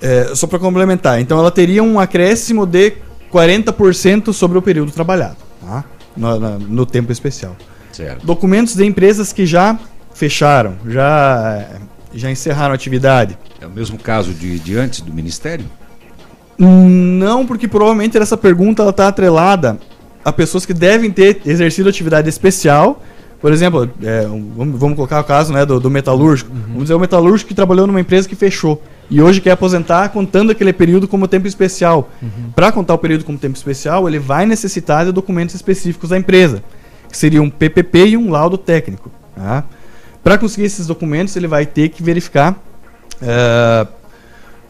[0.00, 2.94] É, só para complementar, então ela teria um acréscimo de
[3.32, 5.84] 40% sobre o período trabalhado, tá?
[6.16, 7.56] no, na- no tempo especial.
[7.92, 8.24] Certo.
[8.26, 9.78] Documentos de empresas que já
[10.14, 11.66] fecharam, já,
[12.14, 13.36] já encerraram a atividade.
[13.60, 15.64] É o mesmo caso de, de antes do Ministério?
[16.58, 19.78] Não, porque provavelmente essa pergunta está atrelada
[20.24, 23.02] a pessoas que devem ter exercido atividade especial.
[23.40, 26.50] Por exemplo, é, vamos, vamos colocar o caso né, do, do metalúrgico.
[26.68, 30.52] Vamos dizer, o metalúrgico que trabalhou numa empresa que fechou e hoje quer aposentar contando
[30.52, 32.10] aquele período como tempo especial.
[32.54, 36.62] Para contar o período como tempo especial, ele vai necessitar de documentos específicos da empresa,
[37.10, 39.10] que seria um PPP e um laudo técnico.
[39.34, 39.64] Tá?
[40.22, 42.56] Para conseguir esses documentos, ele vai ter que verificar
[43.20, 43.86] eh,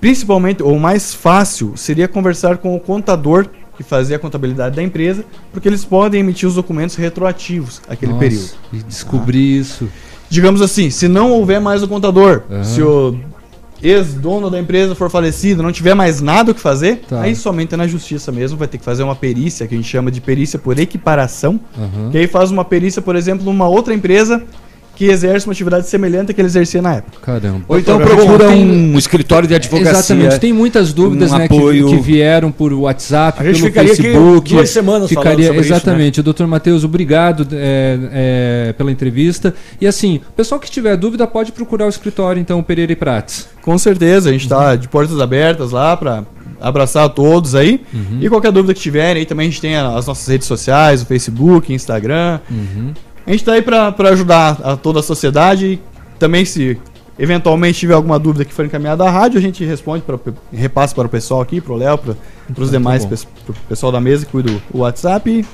[0.01, 3.47] Principalmente, ou mais fácil, seria conversar com o contador
[3.77, 8.25] que fazia a contabilidade da empresa, porque eles podem emitir os documentos retroativos àquele Nossa,
[8.25, 8.51] período.
[8.73, 9.89] E descobrir isso.
[10.29, 12.65] Digamos assim, se não houver mais o contador, Aham.
[12.65, 13.19] se o
[13.83, 17.23] ex-dono da empresa for falecido, não tiver mais nada o que fazer, Tá.
[17.23, 19.89] aí somente é na justiça mesmo, vai ter que fazer uma perícia, que a gente
[19.89, 22.11] chama de perícia por equiparação, Aham.
[22.11, 24.43] que aí faz uma perícia, por exemplo, numa outra empresa
[25.01, 27.21] que exerce uma atividade semelhante à que ele exercia na época.
[27.23, 27.65] Caramba.
[27.67, 29.93] Ou então procura tem- um escritório de advocacia.
[29.93, 31.89] Exatamente, tem muitas dúvidas um né, que, apoio.
[31.89, 34.51] que vieram por WhatsApp, A gente pelo ficaria aqui Facebook.
[34.53, 35.77] duas semanas falando ficaria, sobre isso, né?
[35.77, 36.23] Exatamente.
[36.23, 39.55] Doutor Matheus, obrigado é, é, pela entrevista.
[39.81, 43.49] E assim, o pessoal que tiver dúvida pode procurar o escritório, então, Pereira e Prates.
[43.63, 46.25] Com certeza, a gente está de portas abertas lá para
[46.61, 47.81] abraçar a todos aí.
[47.95, 48.19] Uhum.
[48.21, 51.07] E qualquer dúvida que tiverem, aí também a gente tem as nossas redes sociais, o
[51.07, 52.39] Facebook, Instagram.
[52.51, 52.93] Uhum.
[53.27, 55.67] A gente está aí para ajudar a toda a sociedade.
[55.67, 55.81] E
[56.19, 56.79] também, se
[57.19, 60.19] eventualmente tiver alguma dúvida que for encaminhada à rádio, a gente responde, pra,
[60.53, 62.17] repassa para o pessoal aqui, para o Léo, para os
[62.49, 65.45] Muito demais, para o pessoal da mesa que cuida o WhatsApp.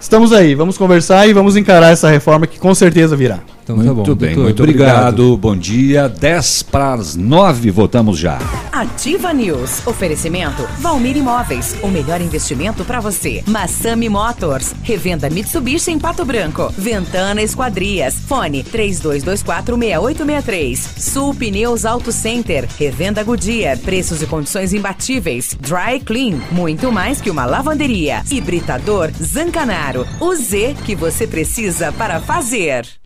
[0.00, 3.40] Estamos aí, vamos conversar e vamos encarar essa reforma que com certeza virá.
[3.62, 5.36] Então muito bem, muito obrigado.
[5.36, 6.08] Bom dia.
[6.08, 8.38] 10 para as 9, voltamos já.
[8.72, 9.86] Ativa News.
[9.86, 11.76] Oferecimento Valmir Imóveis.
[11.82, 13.44] O melhor investimento para você.
[13.46, 14.74] Massami Motors.
[14.82, 16.72] Revenda Mitsubishi em Pato Branco.
[16.76, 18.16] Ventana Esquadrias.
[18.26, 20.76] Fone 32246863.
[20.98, 22.66] Sul Pneus Auto Center.
[22.78, 23.78] Revenda Goodyear.
[23.78, 25.56] Preços e condições imbatíveis.
[25.60, 26.40] Dry Clean.
[26.50, 28.24] Muito mais que uma lavanderia.
[28.28, 30.04] Hibridador Zancanaro.
[30.18, 33.01] O Z que você precisa para fazer.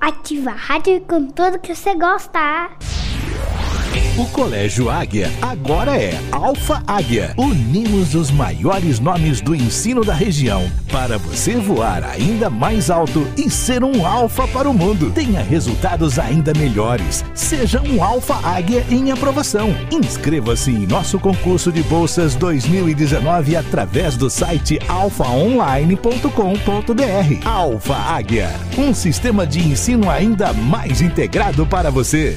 [0.00, 2.70] Ativa a rádio com tudo que você gosta.
[4.18, 7.34] O Colégio Águia agora é Alfa Águia.
[7.36, 13.50] Unimos os maiores nomes do ensino da região para você voar ainda mais alto e
[13.50, 15.10] ser um alfa para o mundo.
[15.10, 17.24] Tenha resultados ainda melhores.
[17.34, 19.74] Seja um Alfa Águia em aprovação.
[19.90, 27.48] Inscreva-se em nosso concurso de bolsas 2019 através do site alfaonline.com.br.
[27.48, 32.36] Alfa Águia, um sistema de ensino ainda mais integrado para você.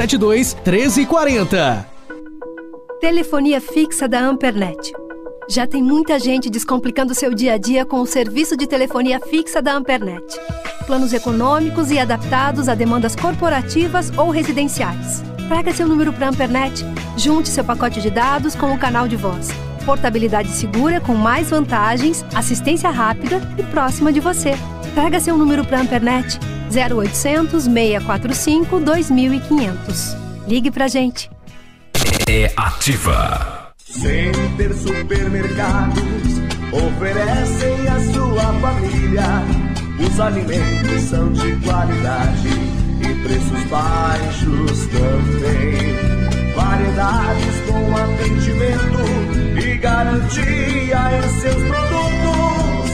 [0.01, 1.85] 99972 1340.
[2.99, 4.93] Telefonia fixa da Ampernet.
[5.49, 9.61] Já tem muita gente descomplicando seu dia a dia com o serviço de telefonia fixa
[9.61, 10.23] da Ampernet.
[10.85, 15.21] Planos econômicos e adaptados a demandas corporativas ou residenciais.
[15.47, 16.83] Traga seu número para a Ampernet,
[17.17, 19.49] junte seu pacote de dados com o canal de voz.
[19.85, 24.53] Portabilidade segura com mais vantagens, assistência rápida e próxima de você.
[24.95, 26.39] Traga seu número para a Ampernet
[26.71, 30.17] 0800 645 2500.
[30.47, 31.29] Ligue pra gente.
[32.27, 33.71] É ativa.
[33.77, 36.01] Center Supermercados
[36.71, 39.43] oferecem à sua família.
[39.99, 42.47] Os alimentos são de qualidade
[43.01, 46.21] e preços baixos também.
[46.55, 49.03] Variedades com atendimento
[49.63, 52.91] e garantia em seus produtos.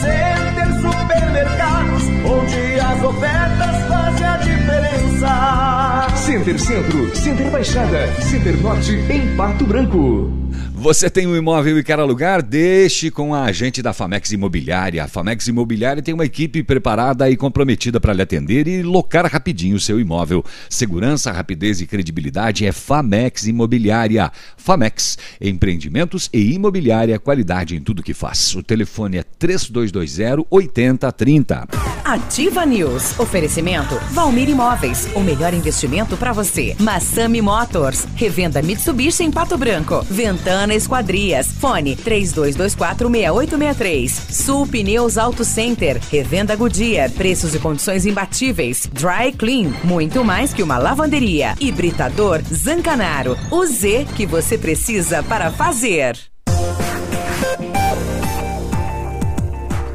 [0.00, 1.79] Center Supermercados,
[2.24, 6.06] onde as ofertas fazem a diferença.
[6.16, 10.39] Center Centro, Center Baixada, Center Norte, em Pato Branco.
[10.80, 12.42] Você tem um imóvel e quer alugar?
[12.42, 15.04] Deixe com a agente da Famex Imobiliária.
[15.04, 19.76] A Famex Imobiliária tem uma equipe preparada e comprometida para lhe atender e locar rapidinho
[19.76, 20.42] o seu imóvel.
[20.70, 24.32] Segurança, rapidez e credibilidade é Famex Imobiliária.
[24.56, 28.54] Famex, empreendimentos e imobiliária, qualidade em tudo que faz.
[28.54, 31.68] O telefone é 3220 8030.
[32.06, 33.20] Ativa News.
[33.20, 35.08] Oferecimento Valmir Imóveis.
[35.14, 36.74] O melhor investimento para você.
[36.80, 38.06] Massami Motors.
[38.16, 40.04] Revenda Mitsubishi em Pato Branco.
[40.10, 41.48] Ventana Esquadrias.
[41.48, 44.10] Fone 32246863.
[44.30, 46.00] Sul Pneus Auto Center.
[46.10, 47.10] Revenda Goodyear.
[47.10, 48.88] Preços e condições imbatíveis.
[48.92, 49.72] Dry Clean.
[49.84, 51.54] Muito mais que uma lavanderia.
[51.60, 53.36] Hibridador Zancanaro.
[53.50, 56.18] O Z que você precisa para fazer.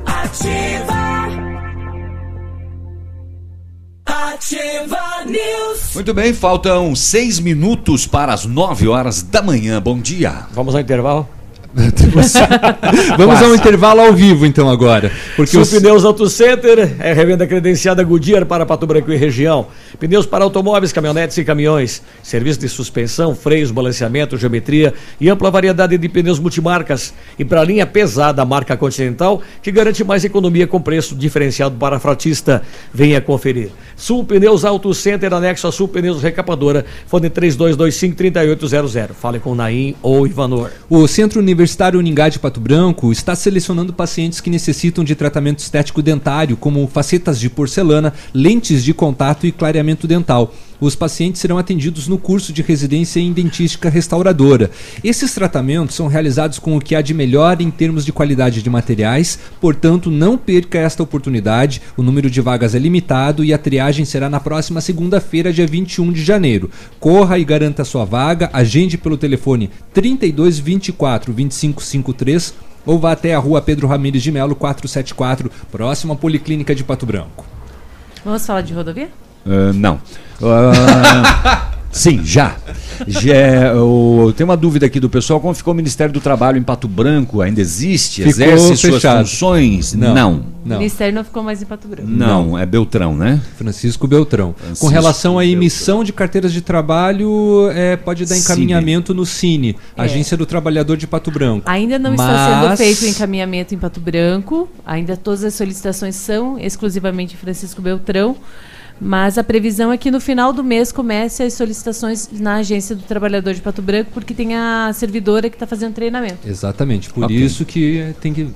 [0.05, 0.94] Ativa.
[4.35, 5.95] Ativa News.
[5.95, 9.81] Muito bem, faltam seis minutos para as nove horas da manhã.
[9.81, 10.45] Bom dia.
[10.51, 11.25] Vamos ao intervalo?
[13.17, 15.11] Vamos ao intervalo ao vivo então agora.
[15.35, 15.69] Porque os...
[15.69, 19.67] Pneus Auto Center é revenda credenciada Goodyear para Pato Branco e região.
[19.99, 22.01] Pneus para automóveis, caminhonetes e caminhões.
[22.23, 27.13] Serviço de suspensão, freios, balanceamento, geometria e ampla variedade de pneus multimarcas.
[27.37, 31.75] E para a linha pesada, a marca Continental, que garante mais economia com preço diferenciado
[31.75, 32.61] para fratista.
[32.93, 33.69] Venha conferir.
[33.97, 36.85] Sul Pneus Auto Center, anexo a Sul Pneus Recapadora.
[37.05, 39.09] Fone 3225-3800.
[39.13, 40.69] Fale com Naim ou Ivanor.
[40.89, 41.64] O Centro Universitário
[41.95, 47.39] Uningá de Pato Branco está selecionando pacientes que necessitam de tratamento estético dentário, como facetas
[47.39, 50.53] de porcelana, lentes de contato e clareamento dental.
[50.79, 54.69] Os pacientes serão atendidos no curso de residência em dentística restauradora.
[55.03, 58.69] Esses tratamentos são realizados com o que há de melhor em termos de qualidade de
[58.69, 61.81] materiais, portanto, não perca esta oportunidade.
[61.95, 66.11] O número de vagas é limitado e a triagem será na próxima segunda-feira, dia 21
[66.11, 66.69] de janeiro.
[66.99, 72.53] Corra e garanta sua vaga, agende pelo telefone 32 24 25 53
[72.85, 77.05] ou vá até a rua Pedro Ramires de Melo 474, próxima à Policlínica de Pato
[77.05, 77.45] Branco.
[78.23, 79.09] Vamos falar de rodovia?
[79.45, 79.99] Ah, não.
[80.41, 82.55] Ah, sim, já.
[83.07, 85.39] já o- tem uma dúvida aqui do pessoal.
[85.39, 87.41] Como ficou o Ministério do Trabalho em Pato Branco?
[87.41, 88.23] Ainda existe?
[88.23, 89.19] Ficou Exerce suas fechado.
[89.19, 89.93] funções?
[89.93, 90.13] Não.
[90.65, 90.77] Não.
[90.77, 92.09] O Ministério não ficou mais em Pato Branco.
[92.09, 93.39] Não, é Beltrão, né?
[93.57, 94.53] Francisco Beltrão.
[94.53, 98.43] Com Francisco relação à emissão de carteiras de trabalho, é, pode dar Cine.
[98.45, 100.01] encaminhamento no Cine, É.
[100.01, 101.69] Agência do Trabalhador de Pato Branco.
[101.69, 104.67] Ainda não está sendo Mas- feito o encaminhamento em Pato Branco.
[104.85, 108.35] Ainda todas as solicitações são exclusivamente Francisco Beltrão.
[108.99, 113.03] Mas a previsão é que no final do mês comece as solicitações na Agência do
[113.03, 116.47] Trabalhador de Pato Branco, porque tem a servidora que está fazendo treinamento.
[116.47, 117.35] Exatamente, por Ok.
[117.35, 118.47] isso que tem que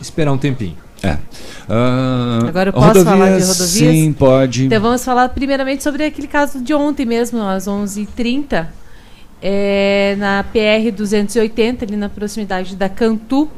[0.00, 0.76] esperar um tempinho.
[1.02, 1.16] É.
[1.68, 3.70] Ah, Agora eu posso falar de rodovias?
[3.70, 4.66] Sim, pode.
[4.66, 8.66] Então vamos falar primeiramente sobre aquele caso de ontem mesmo, às 11h30,
[9.42, 13.48] é, na PR 280, ali na proximidade da Cantu,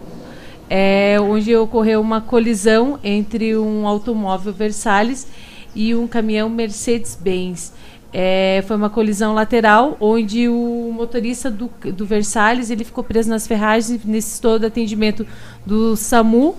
[0.69, 5.27] é, onde ocorreu uma colisão entre um automóvel Versalhes
[5.75, 7.73] e um caminhão Mercedes-Benz.
[8.13, 13.47] É, foi uma colisão lateral, onde o motorista do, do Versalhes ele ficou preso nas
[13.47, 15.25] ferragens necessitou do atendimento
[15.65, 16.57] do SAMU,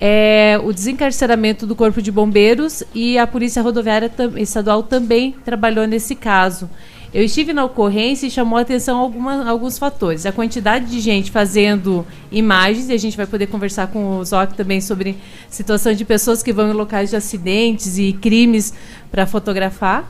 [0.00, 6.14] é, o desencarceramento do Corpo de Bombeiros e a Polícia Rodoviária Estadual também trabalhou nesse
[6.14, 6.70] caso.
[7.12, 10.26] Eu estive na ocorrência e chamou a atenção alguma, alguns fatores.
[10.26, 14.52] A quantidade de gente fazendo imagens, e a gente vai poder conversar com o Zoc
[14.52, 15.16] também sobre
[15.48, 18.72] situação de pessoas que vão em locais de acidentes e crimes
[19.10, 20.08] para fotografar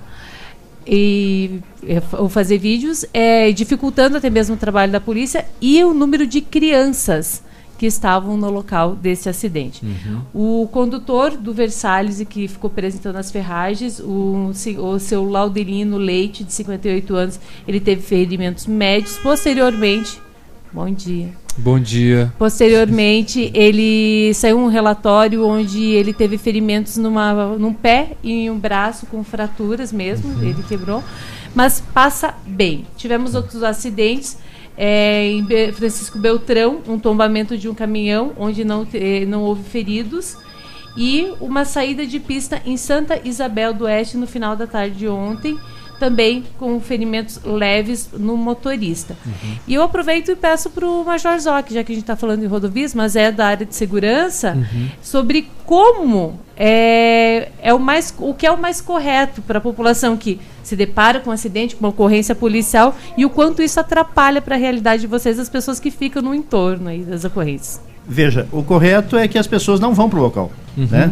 [0.86, 5.94] e é, ou fazer vídeos, é, dificultando até mesmo o trabalho da polícia e o
[5.94, 7.42] número de crianças
[7.80, 9.82] que estavam no local desse acidente.
[10.34, 15.96] O condutor do Versalhes, e que ficou preso então nas ferragens, o, o seu Laudelino
[15.96, 19.16] Leite, de 58 anos, ele teve ferimentos médios.
[19.22, 20.20] Posteriormente,
[20.70, 21.32] bom dia.
[21.56, 22.30] Bom dia.
[22.38, 28.58] Posteriormente, ele saiu um relatório onde ele teve ferimentos numa, num pé e em um
[28.58, 31.02] braço com fraturas mesmo, ele quebrou,
[31.54, 32.84] mas passa bem.
[32.98, 34.36] Tivemos outros acidentes.
[34.82, 40.38] É, em Francisco Beltrão, um tombamento de um caminhão, onde não, te- não houve feridos.
[40.96, 45.06] E uma saída de pista em Santa Isabel do Oeste no final da tarde de
[45.06, 45.58] ontem,
[46.00, 49.14] também com ferimentos leves no motorista.
[49.68, 52.40] E eu aproveito e peço para o Major Zoc, já que a gente está falando
[52.40, 54.56] de rodovias, mas é da área de segurança,
[55.02, 60.16] sobre como é, é o, mais, o que é o mais correto para a população
[60.16, 64.40] que se depara com um acidente, com uma ocorrência policial, e o quanto isso atrapalha
[64.40, 67.80] para a realidade de vocês, as pessoas que ficam no entorno aí das ocorrências.
[68.06, 70.86] Veja, o correto é que as pessoas não vão para o local, Uhum.
[70.90, 71.10] né?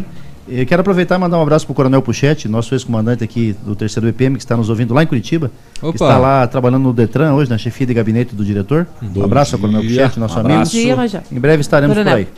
[0.51, 3.77] Eu quero aproveitar e mandar um abraço para o Coronel Puchetti, nosso ex-comandante aqui do
[3.77, 5.51] terceiro BPM, que está nos ouvindo lá em Curitiba.
[5.83, 5.89] Opa.
[5.93, 8.87] Que está lá trabalhando no Detran hoje, na chefia de gabinete do diretor.
[9.03, 10.03] Bom um abraço ao Coronel dia.
[10.05, 10.55] Puchetti, nosso Um amigo.
[10.55, 10.77] abraço.
[10.77, 11.20] Bom dia, Major.
[11.31, 12.12] Em breve estaremos Coronel.
[12.15, 12.29] por aí.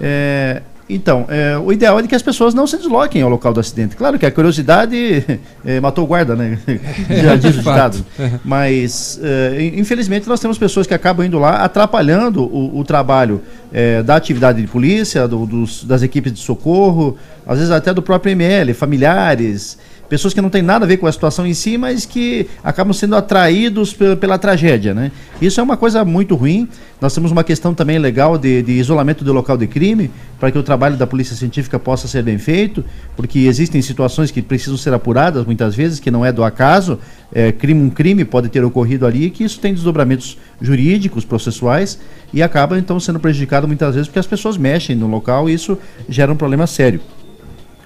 [0.00, 3.60] É, então, é, o ideal é que as pessoas não se desloquem ao local do
[3.60, 3.94] acidente.
[3.96, 5.24] Claro que a curiosidade
[5.64, 6.58] é, matou o guarda, né?
[7.22, 8.04] Já diz o ditado.
[8.44, 13.42] Mas, é, infelizmente, nós temos pessoas que acabam indo lá atrapalhando o, o trabalho
[13.72, 17.16] é, da atividade de polícia, do- dos- das equipes de socorro,
[17.46, 19.78] às vezes até do próprio ML, familiares,
[20.08, 22.92] pessoas que não têm nada a ver com a situação em si, mas que acabam
[22.92, 25.12] sendo atraídos pela, tragédia, né?
[25.40, 26.68] Isso é uma coisa muito ruim.
[27.00, 30.10] Nós temos uma questão também legal de, de isolamento do local de crime,
[30.40, 32.84] para que o trabalho da polícia científica possa ser bem feito,
[33.16, 36.98] porque existem situações que precisam ser apuradas muitas vezes, que não é do acaso,
[37.32, 41.98] é, crime, um crime pode ter ocorrido ali, que isso tem desdobramentos jurídicos, processuais,
[42.32, 45.78] e acaba então sendo prejudicado muitas vezes porque as pessoas mexem no local e isso
[46.08, 47.00] gera um problema sério.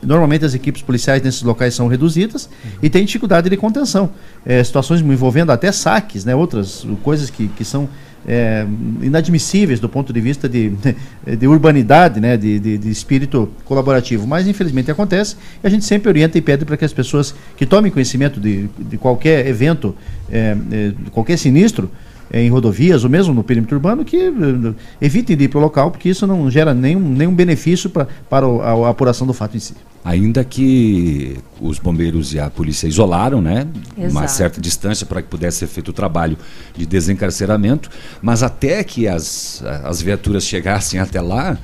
[0.02, 2.48] Normalmente as equipes policiais nesses locais são reduzidas
[2.82, 4.10] e tem dificuldade de contenção.
[4.44, 7.88] É, situações envolvendo até saques, né, outras coisas que, que são
[8.26, 8.66] é,
[9.00, 10.72] inadmissíveis do ponto de vista de,
[11.38, 14.26] de urbanidade, né, de, de, de espírito colaborativo.
[14.26, 17.66] Mas infelizmente acontece e a gente sempre orienta e pede para que as pessoas que
[17.66, 19.94] tomem conhecimento de, de qualquer evento,
[20.30, 21.90] é, é, qualquer sinistro,
[22.32, 25.90] em rodovias ou mesmo no perímetro urbano que eh, evitem de ir para o local
[25.90, 29.60] porque isso não gera nenhum, nenhum benefício pra, para a, a apuração do fato em
[29.60, 29.74] si.
[30.04, 33.68] Ainda que os bombeiros e a polícia isolaram, né?
[33.96, 34.32] Uma Exato.
[34.32, 36.36] certa distância para que pudesse ser feito o trabalho
[36.76, 37.88] de desencarceramento,
[38.20, 41.56] mas até que as, as viaturas chegassem até lá,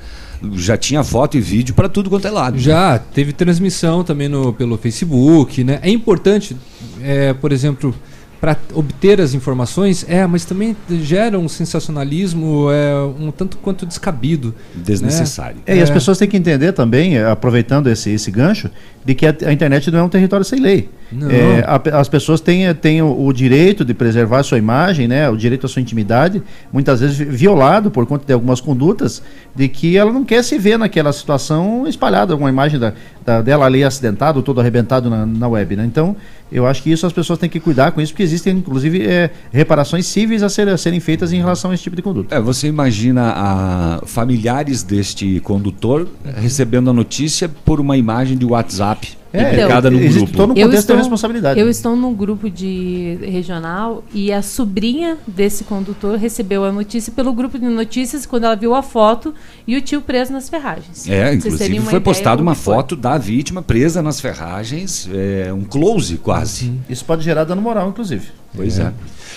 [0.53, 2.57] já tinha foto e vídeo para tudo quanto é lado.
[2.57, 5.79] Já teve transmissão também no, pelo Facebook, né?
[5.81, 6.55] É importante,
[7.01, 7.93] é, por exemplo,
[8.39, 14.55] para obter as informações, é, mas também gera um sensacionalismo é, um tanto quanto descabido.
[14.73, 15.57] Desnecessário.
[15.57, 15.63] né?
[15.65, 18.69] É, e as pessoas têm que entender também, aproveitando esse, esse gancho,
[19.05, 20.89] de que a, a internet não é um território sem lei.
[21.31, 25.07] É, a as pessoas têm, eh, têm o, o direito de preservar a sua imagem,
[25.07, 29.23] né, o direito à sua intimidade, muitas vezes vi- violado por conta de algumas condutas,
[29.55, 32.93] de que ela não quer se ver naquela situação espalhada, alguma imagem da,
[33.25, 35.75] da- dela ali acidentada, ou todo arrebentado na, na web.
[35.77, 35.85] Né?
[35.85, 36.15] Então,
[36.51, 39.31] eu acho que isso as pessoas têm que cuidar com isso, porque existem, inclusive, eh,
[39.51, 42.35] reparações cíveis a, ser- a serem feitas em relação a esse tipo de conduta.
[42.35, 46.07] É, você imagina a familiares deste condutor
[46.37, 48.88] recebendo a notícia por uma imagem de WhatsApp
[49.31, 50.31] É, publicada no grupo.
[50.33, 51.59] todo um Eu contexto de estou, responsabilidade.
[51.59, 57.31] eu estou num grupo de regional e a sobrinha desse condutor recebeu a notícia pelo
[57.31, 59.33] grupo de notícias quando ela viu a foto
[59.67, 61.07] e o tio preso nas ferragens.
[61.07, 66.73] É, inclusive foi postada uma foto da vítima presa nas ferragens, é, um close quase.
[66.89, 68.29] Isso pode gerar dano moral, inclusive.
[68.55, 68.83] Pois é.
[68.83, 68.93] É.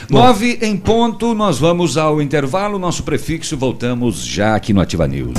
[0.08, 5.38] Nove em ponto, nós vamos ao intervalo, nosso prefixo, voltamos já aqui no Ativa News.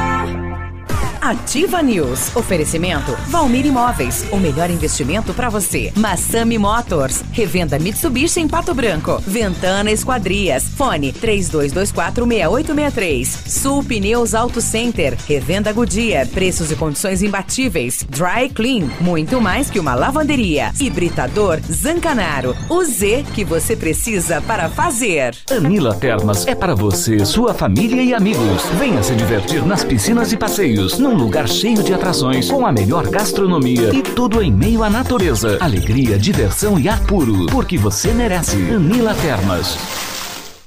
[1.83, 2.35] News.
[2.35, 4.25] Oferecimento Valmir Imóveis.
[4.31, 5.91] O melhor investimento para você.
[5.95, 7.23] Massami Motors.
[7.31, 9.21] Revenda Mitsubishi em Pato Branco.
[9.25, 10.63] Ventana Esquadrias.
[10.75, 13.27] Fone 32246863.
[13.47, 15.15] Sul Pneus Auto Center.
[15.27, 16.27] Revenda Goodyear.
[16.27, 18.03] Preços e condições imbatíveis.
[18.09, 18.89] Dry Clean.
[18.99, 20.71] Muito mais que uma lavanderia.
[20.79, 22.55] Hibridador Zancanaro.
[22.69, 25.35] O Z que você precisa para fazer.
[25.49, 28.63] Anila Termas é para você, sua família e amigos.
[28.79, 33.07] Venha se divertir nas piscinas e passeios, num lugar cheio de atrações, com a melhor
[33.09, 35.57] gastronomia e tudo em meio à natureza.
[35.59, 38.55] Alegria, diversão e ar puro, porque você merece.
[38.71, 39.77] Anila Termas.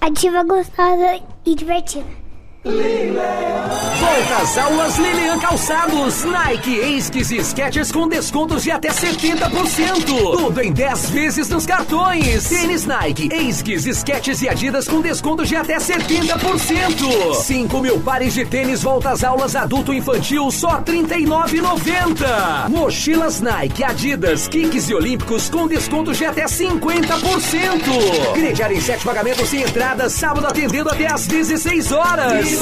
[0.01, 2.24] Ativa gostosa e divertida.
[2.65, 6.25] Volta às aulas Lilian Calçados.
[6.25, 10.05] Nike, Esquis e Skechers com descontos de até 70%.
[10.07, 12.49] Tudo em 10 vezes nos cartões.
[12.49, 17.35] Tênis Nike, Esquis, Skechers e Adidas com descontos de até 70%.
[17.35, 22.71] 5 mil pares de tênis volta às aulas adulto infantil só R$ 39,90.
[22.71, 28.33] Mochilas Nike, Adidas, Kicks e Olímpicos com descontos de até 50%.
[28.33, 32.54] Crediário em 7 pagamentos sem entrada, sábado atendendo até às 16 horas.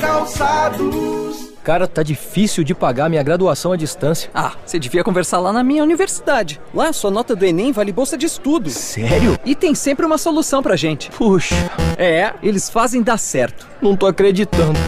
[0.00, 1.46] Calçados.
[1.62, 4.30] Cara, tá difícil de pagar minha graduação à distância.
[4.32, 6.60] Ah, você devia conversar lá na minha universidade.
[6.72, 8.70] Lá, sua nota do Enem vale bolsa de estudo.
[8.70, 9.36] Sério?
[9.44, 11.10] E tem sempre uma solução pra gente.
[11.10, 11.56] Puxa.
[11.98, 13.66] É, eles fazem dar certo.
[13.82, 14.78] Não tô acreditando.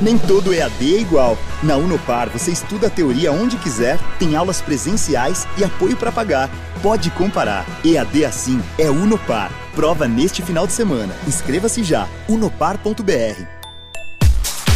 [0.00, 1.36] Nem todo EAD é igual.
[1.62, 6.48] Na Unopar, você estuda a teoria onde quiser, tem aulas presenciais e apoio para pagar.
[6.80, 7.66] Pode comparar.
[7.84, 9.50] EAD assim é Unopar.
[9.74, 11.14] Prova neste final de semana.
[11.26, 12.08] Inscreva-se já.
[12.28, 13.60] unopar.br.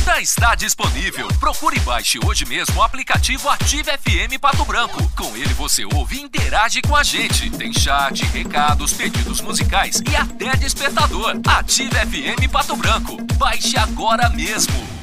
[0.05, 1.27] Já está disponível.
[1.41, 5.03] Procure e baixe hoje mesmo o aplicativo Ative FM Pato Branco.
[5.16, 7.51] Com ele você ouve e interage com a gente.
[7.51, 11.41] Tem chat, recados, pedidos musicais e até despertador.
[11.45, 13.16] Ative FM Pato Branco.
[13.37, 14.94] Baixe agora mesmo.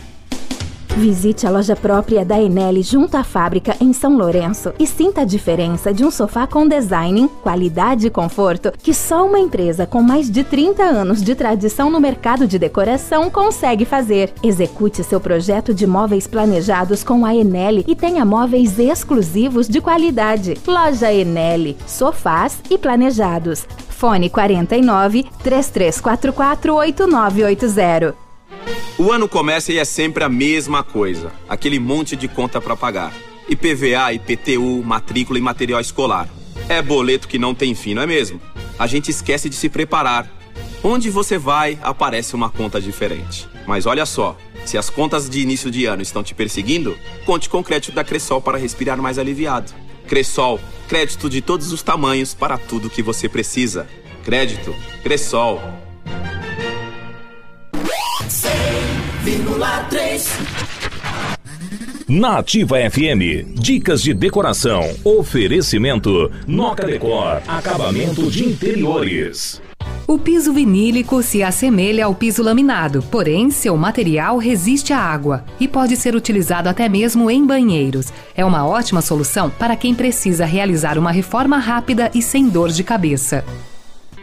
[0.97, 5.25] Visite a loja própria da Enel junto à fábrica em São Lourenço e sinta a
[5.25, 10.29] diferença de um sofá com design, qualidade e conforto que só uma empresa com mais
[10.29, 14.33] de 30 anos de tradição no mercado de decoração consegue fazer.
[14.43, 20.55] Execute seu projeto de móveis planejados com a Enel e tenha móveis exclusivos de qualidade.
[20.67, 23.65] Loja Enel, sofás e planejados.
[23.89, 28.30] Fone 49 3344 8980.
[28.97, 31.31] O ano começa e é sempre a mesma coisa.
[31.49, 33.13] Aquele monte de conta pra pagar.
[33.49, 36.29] IPVA, IPTU, matrícula e material escolar.
[36.69, 38.39] É boleto que não tem fim, não é mesmo?
[38.77, 40.29] A gente esquece de se preparar.
[40.83, 43.47] Onde você vai, aparece uma conta diferente.
[43.67, 47.59] Mas olha só, se as contas de início de ano estão te perseguindo, conte com
[47.59, 49.71] o crédito da Cressol para respirar mais aliviado.
[50.07, 53.87] Cressol, crédito de todos os tamanhos para tudo que você precisa.
[54.23, 55.80] Crédito, Cressol.
[59.23, 60.27] 100,3
[62.09, 64.81] Na Ativa FM, dicas de decoração.
[65.03, 69.61] Oferecimento Noca Decor, acabamento de interiores.
[70.07, 75.67] O piso vinílico se assemelha ao piso laminado, porém seu material resiste à água e
[75.67, 78.11] pode ser utilizado até mesmo em banheiros.
[78.35, 82.83] É uma ótima solução para quem precisa realizar uma reforma rápida e sem dor de
[82.83, 83.45] cabeça.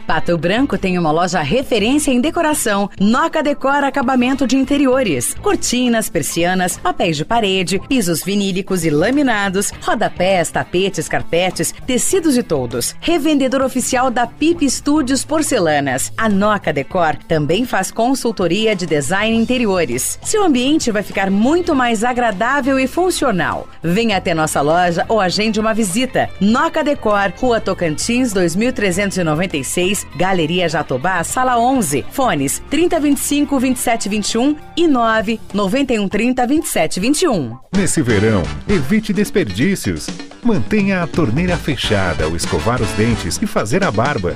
[0.09, 2.89] Pato Branco tem uma loja referência em decoração.
[2.99, 5.35] Noca Decora Acabamento de Interiores.
[5.35, 12.95] Cortinas, persianas, papéis de parede, pisos vinílicos e laminados, rodapés, tapetes, carpetes, tecidos e toldos.
[12.99, 16.11] Revendedor oficial da Pip Studios Porcelanas.
[16.17, 20.17] A Noca Decor também faz consultoria de design interiores.
[20.23, 23.67] Seu ambiente vai ficar muito mais agradável e funcional.
[23.83, 26.31] Venha até nossa loja ou agende uma visita.
[26.41, 32.05] Noca Decor, Rua Tocantins, 2396, Galeria Jatobá, Sala 11.
[32.11, 37.57] Fones 3025 2721 e 9 9130 2721.
[37.75, 40.07] Nesse verão, evite desperdícios.
[40.43, 44.35] Mantenha a torneira fechada ao escovar os dentes e fazer a barba.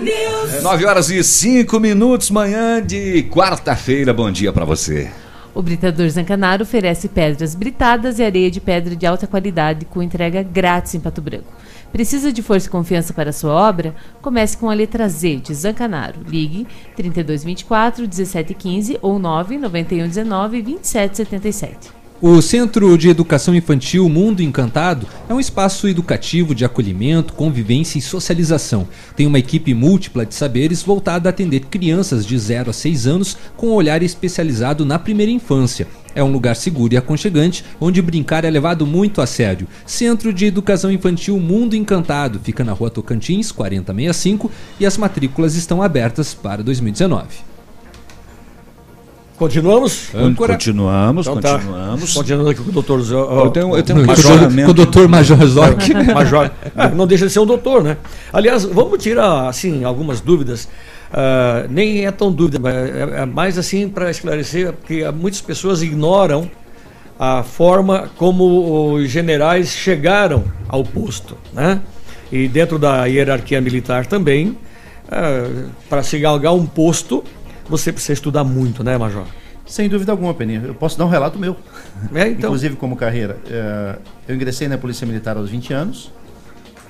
[0.00, 0.62] News.
[0.62, 4.12] 9 horas e 5 minutos, manhã de quarta-feira.
[4.12, 5.10] Bom dia pra você.
[5.54, 10.42] O Britador Zancanaro oferece pedras britadas e areia de pedra de alta qualidade com entrega
[10.42, 11.52] grátis em Pato Branco.
[11.92, 13.94] Precisa de força e confiança para a sua obra?
[14.22, 16.20] Comece com a letra Z de Zancanaro.
[16.26, 21.99] Ligue 3224 1715 ou 991 19 2777.
[22.22, 28.02] O Centro de Educação Infantil Mundo Encantado é um espaço educativo de acolhimento, convivência e
[28.02, 28.86] socialização.
[29.16, 33.38] Tem uma equipe múltipla de saberes voltada a atender crianças de 0 a 6 anos
[33.56, 35.88] com um olhar especializado na primeira infância.
[36.14, 39.66] É um lugar seguro e aconchegante, onde brincar é levado muito a sério.
[39.86, 45.82] Centro de Educação Infantil Mundo Encantado fica na rua Tocantins, 4065, e as matrículas estão
[45.82, 47.48] abertas para 2019.
[49.44, 50.10] Continuamos?
[50.14, 50.52] Âncora.
[50.52, 51.52] Continuamos, Então tá.
[51.54, 52.12] continuamos.
[52.12, 53.14] Continuando aqui com o doutor Zé.
[53.14, 54.64] Eu tenho- eu tenho um Major, questionamento.
[54.66, 55.88] com o doutor Major Zoc.
[56.14, 56.50] Major.
[56.94, 57.96] Não deixa de ser um doutor, né?
[58.30, 60.68] Aliás, vamos tirar, assim, algumas dúvidas.
[61.10, 65.80] Ah, nem é tão dúvida, mas é, é mais assim para esclarecer, porque muitas pessoas
[65.80, 66.50] ignoram
[67.18, 71.80] a forma como os generais chegaram ao posto, né?
[72.30, 74.54] E dentro da hierarquia militar também,
[75.88, 77.24] para se galgar um posto,
[77.70, 79.24] você precisa estudar muito, né, Major?
[79.66, 80.62] Sem dúvida alguma, Peninha.
[80.64, 81.56] Eu posso dar um relato meu.
[82.14, 82.50] É, então.
[82.50, 83.38] Inclusive como carreira.
[83.48, 83.96] É,
[84.28, 86.12] eu ingressei na Polícia Militar aos 20 anos.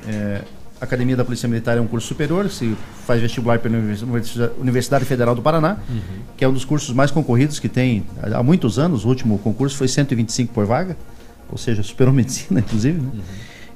[0.09, 0.41] É,
[0.81, 2.75] Academia da Polícia Militar é um curso superior, se
[3.07, 3.77] faz vestibular pela
[4.59, 5.77] Universidade- Federal do Paraná,
[6.39, 9.05] que é um dos cursos mais concorridos que tem há muitos anos.
[9.05, 10.97] O último concurso foi 125 por vaga,
[11.53, 12.99] ou seja, superou medicina, inclusive.
[12.99, 13.11] né?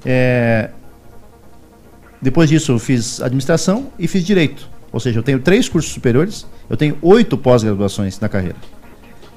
[0.02, 0.70] É,
[2.22, 4.66] depois disso, eu fiz administração e fiz direito.
[4.94, 8.54] Ou seja, eu tenho três cursos superiores, eu tenho oito pós-graduações na carreira.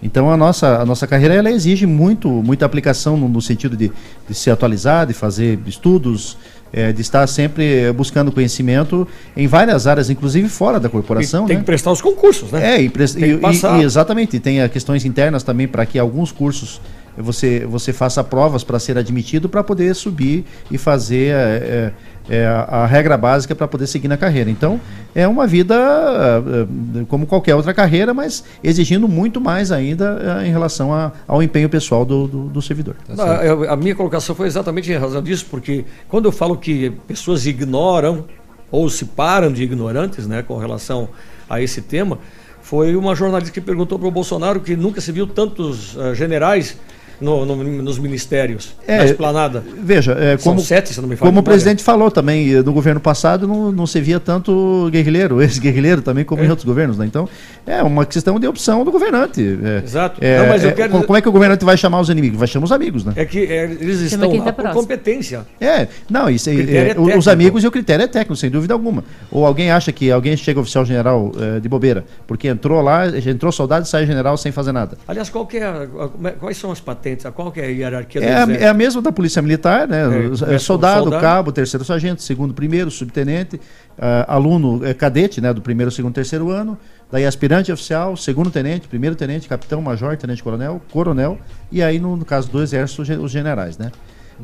[0.03, 3.91] Então a nossa, a nossa carreira ela exige muito, muita aplicação no, no sentido de,
[4.29, 6.37] de se atualizar, de fazer estudos,
[6.71, 11.45] eh, de estar sempre buscando conhecimento em várias áreas, inclusive fora da corporação.
[11.45, 11.61] E tem né?
[11.63, 12.75] que prestar os concursos, né?
[12.75, 16.79] É, e, e- e- exatamente, tem as questões internas também para que alguns cursos
[17.17, 21.91] você, você faça provas para ser admitido para poder subir e fazer é,
[22.29, 24.49] é, a, a regra básica para poder seguir na carreira.
[24.49, 24.79] Então,
[25.15, 30.47] é uma vida é, é, como qualquer outra carreira, mas exigindo muito mais ainda é,
[30.47, 32.95] em relação a- ao empenho pessoal do, do, do servidor.
[33.09, 36.91] Não, eu- a minha colocação foi exatamente em razão disso, porque quando eu falo que
[37.07, 38.25] pessoas ignoram
[38.71, 41.07] ou se param de ignorantes né, com relação
[41.49, 42.19] a esse tema,
[42.61, 46.77] foi uma jornalista que perguntou para o Bolsonaro que nunca se viu tantos eh, generais
[47.19, 49.63] no- no- nos ministérios, É, na esplanada.
[49.81, 52.61] Veja, é, São como, sete, se não me falha como o presidente falou também, eh,
[52.61, 56.97] no governo passado não, não se via tanto guerrilheiro, ex-guerrilheiro também, como em outros governos.
[56.97, 57.05] Né?
[57.05, 57.27] Então,
[57.65, 59.41] é uma questão de opção do governante.
[59.63, 60.23] É, Exato.
[60.23, 62.09] é, Não, mas eu é, quero como, dizer- é que o governante vai chamar os
[62.09, 62.37] inimigos?
[62.37, 63.13] Vai chamar os amigos, né?
[63.15, 65.45] É que eh, eles Chama estão tá por competência.
[65.59, 68.73] É, não, isso, é, é, é os amigos e o critério é técnico, sem dúvida
[68.73, 69.03] alguma.
[69.31, 73.31] Ou alguém acha que alguém chega oficial general eh, de bobeira, porque entrou lá, já
[73.31, 74.97] entrou soldado e sai general sem fazer nada.
[75.07, 77.06] Aliás, qual é é- quais são as patentes?
[77.33, 78.63] Qual que é a hierarquia do É a, exército?
[78.63, 80.01] é a mesma da Polícia Militar, né?
[80.01, 81.21] É, É, com soldado, soldado.
[81.21, 83.59] cabo, terceiro sargento, segundo, primeiro, subtenente,
[83.97, 85.53] ah, aluno é, cadete, né?
[85.53, 86.77] Do primeiro, segundo, terceiro ano,
[87.11, 91.37] daí aspirante oficial, segundo tenente, primeiro tenente, capitão, major, tenente coronel, coronel,
[91.71, 93.91] e aí no, no caso do exército, os ge- os generais, né?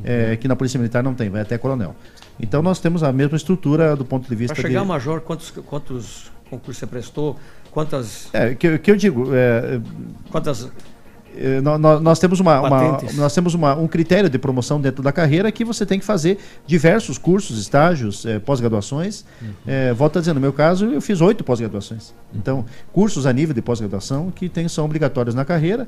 [0.04, 1.96] É, que na Polícia Militar não tem, vai até coronel.
[2.40, 4.86] Então nós temos a mesma estrutura do ponto de vista Para chegar de...
[4.86, 7.38] a major, quantos, quantos concursos você prestou?
[7.70, 8.28] Quantas.
[8.34, 9.80] É, que, que eu digo, é,
[10.32, 10.68] Quantas.
[11.38, 15.02] É, nó- nó- nós, temos, uma, uma- nós temos uma- um critério de promoção dentro
[15.04, 19.26] da carreira que você tem que fazer diversos cursos, estágios, eh, pós-graduações.
[19.68, 22.14] Eh, volto a dizer, no meu caso, eu fiz oito pós-graduações.
[22.34, 25.88] Então, cursos a nível de pós-graduação que tem, são obrigatórios na carreira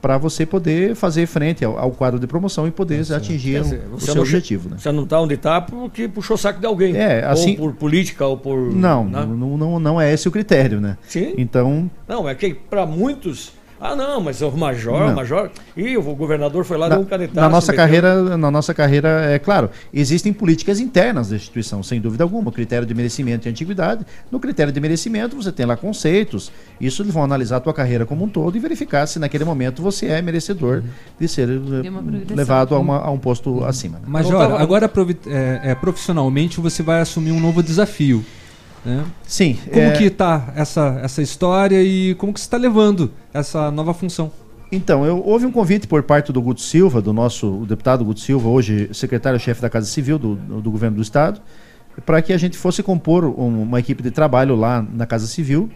[0.00, 3.62] para você poder fazer frente ao, ao quadro de promoção e poder atingir Quer o-
[3.62, 4.68] dizer, o, você seu não- objetivo.
[4.68, 4.76] Né?
[4.78, 6.96] Você não está onde está porque puxou o saco de alguém.
[6.96, 8.58] É, assim- Ou por política, ou por.
[8.72, 9.24] Não, né?
[9.24, 10.98] não, não, não é esse o critério, né?
[11.06, 11.34] Sim.
[11.38, 13.52] Então, Não, é que para muitos.
[13.84, 15.12] Ah, não, mas o major, Não.
[15.12, 15.50] o major.
[15.76, 17.40] Ih, o governador foi lá, na, deu um canetaço.
[17.40, 22.00] na nossa meteu- carreira, na nossa carreira, é claro, existem políticas internas da instituição, sem
[22.00, 24.06] dúvida alguma, o critério de merecimento e antiguidade.
[24.30, 26.52] No critério de merecimento, você tem lá conceitos.
[26.80, 29.82] Isso eles vão analisar a tua carreira como um todo e verificar se naquele momento
[29.82, 30.84] você é merecedor
[31.18, 32.36] de ser eh, uma progressão.
[32.36, 33.98] levado a, uma- a um posto acima.
[33.98, 34.04] né?
[34.06, 34.88] Major, agora
[35.26, 38.24] é, é, profissionalmente você vai assumir um novo desafio.
[38.84, 39.04] Né?
[39.26, 39.56] Sim.
[39.70, 43.94] Como é- que tá essa, essa história e como que você está levando essa nova
[43.94, 44.30] função?
[44.70, 48.48] Então, eu- houve um convite por parte do Guto Silva, do nosso deputado Guto Silva,
[48.48, 51.40] hoje secretário-chefe da Casa Civil do, do governo do Estado,
[52.06, 55.68] para que a gente fosse compor um- uma equipe de trabalho lá na Casa Civil,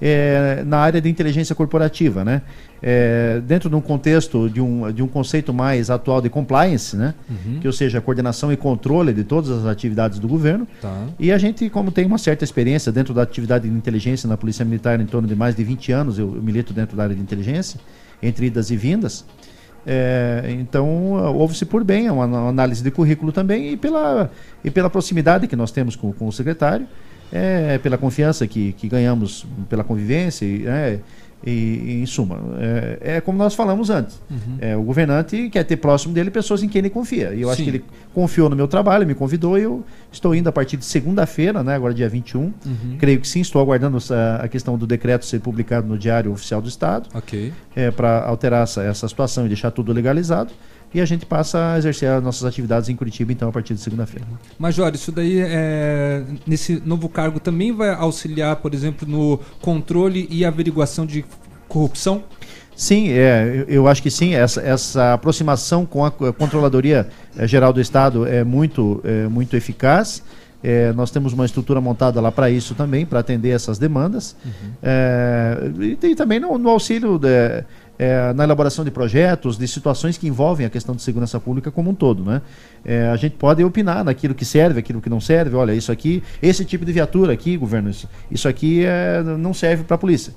[0.00, 2.42] eh, na área de inteligência corporativa, né?
[2.82, 7.14] Eh, dentro de um contexto de um, de um conceito mais atual de compliance, né?
[7.28, 7.60] Uhum.
[7.60, 10.66] Que, ou seja, a coordenação e controle de todas as atividades do governo.
[10.80, 11.06] Tá.
[11.18, 14.64] E a gente, como tem uma certa experiência dentro da atividade de inteligência na Polícia
[14.64, 17.20] Militar, em torno de mais de 20 anos, eu, eu milito dentro da área de
[17.20, 17.78] inteligência,
[18.22, 19.24] entre idas e vindas.
[19.86, 24.30] É, então, ah, houve-se por bem uma, uma análise de currículo também e pela,
[24.62, 26.86] e pela proximidade que nós temos com, com o secretário,
[27.32, 30.44] é, pela confiança que, que ganhamos pela convivência.
[30.44, 30.98] E, é,
[31.42, 34.20] e, e, em suma, é, é como nós falamos antes.
[34.30, 34.58] Uhum.
[34.60, 37.32] É, o governante quer ter próximo dele pessoas em quem ele confia.
[37.32, 37.64] E eu acho Sim.
[37.64, 39.82] que ele confiou no meu trabalho, me convidou e eu
[40.12, 42.40] estou indo a partir de segunda-feira, né, agora dia 21.
[42.42, 42.52] Uhum.
[42.98, 46.60] Creio que sim, estou aguardando essa- a questão do decreto ser publicado no Diário Oficial
[46.60, 47.50] do Estado Ok.
[47.74, 50.52] é, para alterar essa, essa situação e deixar tudo legalizado.
[50.92, 53.80] E a gente passa a exercer as nossas atividades em Curitiba, então, a partir de
[53.80, 54.26] segunda-feira.
[54.58, 60.44] Major, isso daí é, nesse novo cargo também vai auxiliar, por exemplo, no controle e
[60.44, 61.24] averiguação de
[61.68, 62.24] corrupção?
[62.74, 64.34] Sim, é, eu, acho que sim.
[64.34, 69.28] Essa, essa aproximação com a, co- a Controladoria eh, Geral do Estado é muito, é,
[69.28, 70.22] muito eficaz.
[70.62, 74.34] É, nós temos uma estrutura montada lá para isso também, para atender essas demandas.
[74.82, 75.56] É,
[76.02, 77.64] e, também no, no auxílio de-
[78.02, 81.90] é, na elaboração de projetos, de situações que envolvem a questão de segurança pública como
[81.90, 82.24] um todo.
[82.24, 82.40] Né?
[82.82, 85.54] É, a gente pode opinar naquilo que serve, aquilo que não serve.
[85.54, 89.84] Olha, isso aqui, esse tipo de viatura aqui, governo, isso, isso aqui é, não serve
[89.84, 90.32] para a polícia.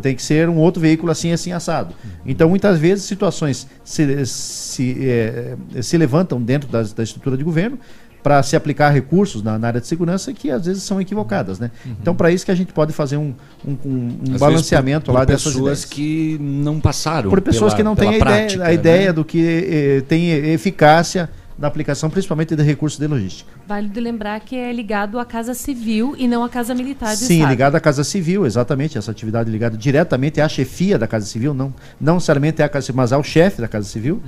[0.00, 1.94] Tem que ser um outro veículo assim, assim, assado.
[2.24, 7.78] Então, muitas vezes, situações se, se, é, se levantam dentro das- da estrutura de governo
[8.26, 11.70] para se aplicar recursos na, na área de segurança que às vezes são equivocadas, né?
[11.86, 13.32] Então, para isso que a gente pode fazer um,
[13.64, 15.84] um, um- balanceamento por- lá por dessas pessoas ideias.
[15.84, 19.12] que não passaram Por pessoas pela- que não têm a ideia, prática, a ideia né?
[19.12, 19.38] do que
[19.70, 23.48] eh, tem eficácia na aplicação, principalmente de recursos de logística.
[23.66, 27.34] Válido lembrar que é ligado à Casa Civil e não à Casa Militar do Sim,
[27.36, 27.50] Estado.
[27.50, 28.98] ligado à Casa Civil, exatamente.
[28.98, 32.96] Essa atividade ligada diretamente à chefia da Casa Civil, não, não necessariamente à Casa Civil,
[32.96, 34.20] mas ao chefe da Casa Civil.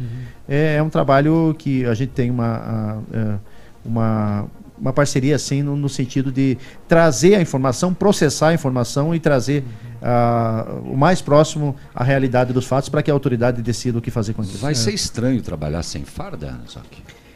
[0.49, 3.35] É, é um trabalho que a gente tem uma, a- é,
[3.89, 4.47] uma,
[4.79, 6.57] uma parceria assim no, no sentido de
[6.87, 9.65] trazer a informação, processar a informação e trazer
[10.03, 14.11] ah, o mais próximo à realidade dos fatos para que a autoridade decida o que
[14.11, 14.59] fazer com aquilo.
[14.59, 14.75] Vai É.
[14.75, 16.85] ser estranho trabalhar sem farda, Zoc?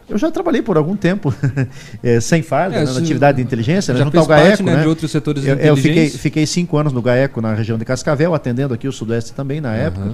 [0.08, 1.32] Eu já trabalhei por algum tempo
[2.02, 4.62] eh, sem farda, É, né, na atividade de inteligência, né, já junto ao parte, GAECO.
[4.64, 4.82] né, né?
[4.82, 7.84] de outros setores de eu, eu fiquei, fiquei cinco anos no GAECO, na região de
[7.84, 10.12] Cascavel, atendendo aqui o Sudoeste também na época.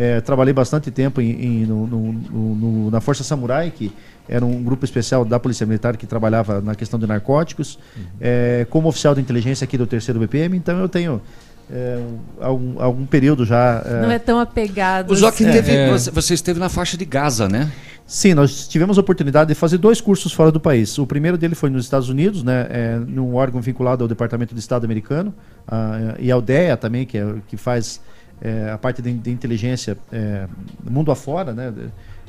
[0.00, 3.90] Eh, trabalhei bastante tempo em, em- no- no- no- no- na Força Samurai, que
[4.28, 7.80] era um grupo especial da Polícia Militar que trabalhava na questão de narcóticos,
[8.20, 11.20] eh, como oficial de inteligência aqui do terceiro BPM, então eu tenho
[11.68, 11.98] eh,
[12.40, 13.82] algum, algum período já.
[13.84, 15.10] eh, Não é tão apegado.
[15.10, 15.50] O Zoc assim.
[15.50, 15.90] teve.
[15.90, 17.70] Você, você esteve na faixa de Gaza, né?
[18.06, 20.96] Sim, nós tivemos a oportunidade de fazer dois cursos fora do país.
[20.96, 24.60] O primeiro dele foi nos Estados Unidos, né, é, num órgão vinculado ao Departamento de
[24.60, 25.34] Estado americano
[25.66, 28.00] ah, e ao DEA também, que, é, que faz
[28.40, 30.46] é, a parte de, de inteligência é,
[30.88, 31.72] mundo afora, né,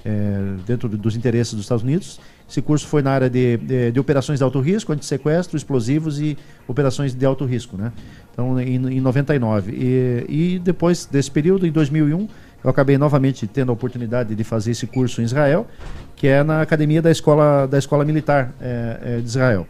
[0.06, 2.19] é, dentro de- dos interesses dos Estados Unidos.
[2.49, 6.38] Esse curso foi na área de, de, de operações de alto risco, antissequestro, explosivos e
[6.68, 7.91] operações de alto risco, né?
[8.34, 9.72] Então, em, em 99.
[9.72, 10.26] E,
[10.56, 12.27] e depois desse período, em 2001,
[12.64, 15.68] eu acabei novamente tendo a oportunidade de fazer esse curso em Israel,
[16.15, 19.68] que é na academia da escola, da escola militar eh, eh, de Israel.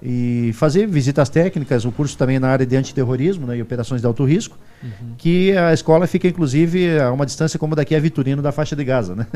[0.00, 4.06] E fazer visitas técnicas, o curso também na área de antiterrorismo né, e operações de
[4.06, 4.56] alto risco,
[5.16, 8.84] que a escola fica inclusive a uma distância como daqui a Vitorino da faixa de
[8.84, 9.14] Gaza.
[9.14, 9.26] Né?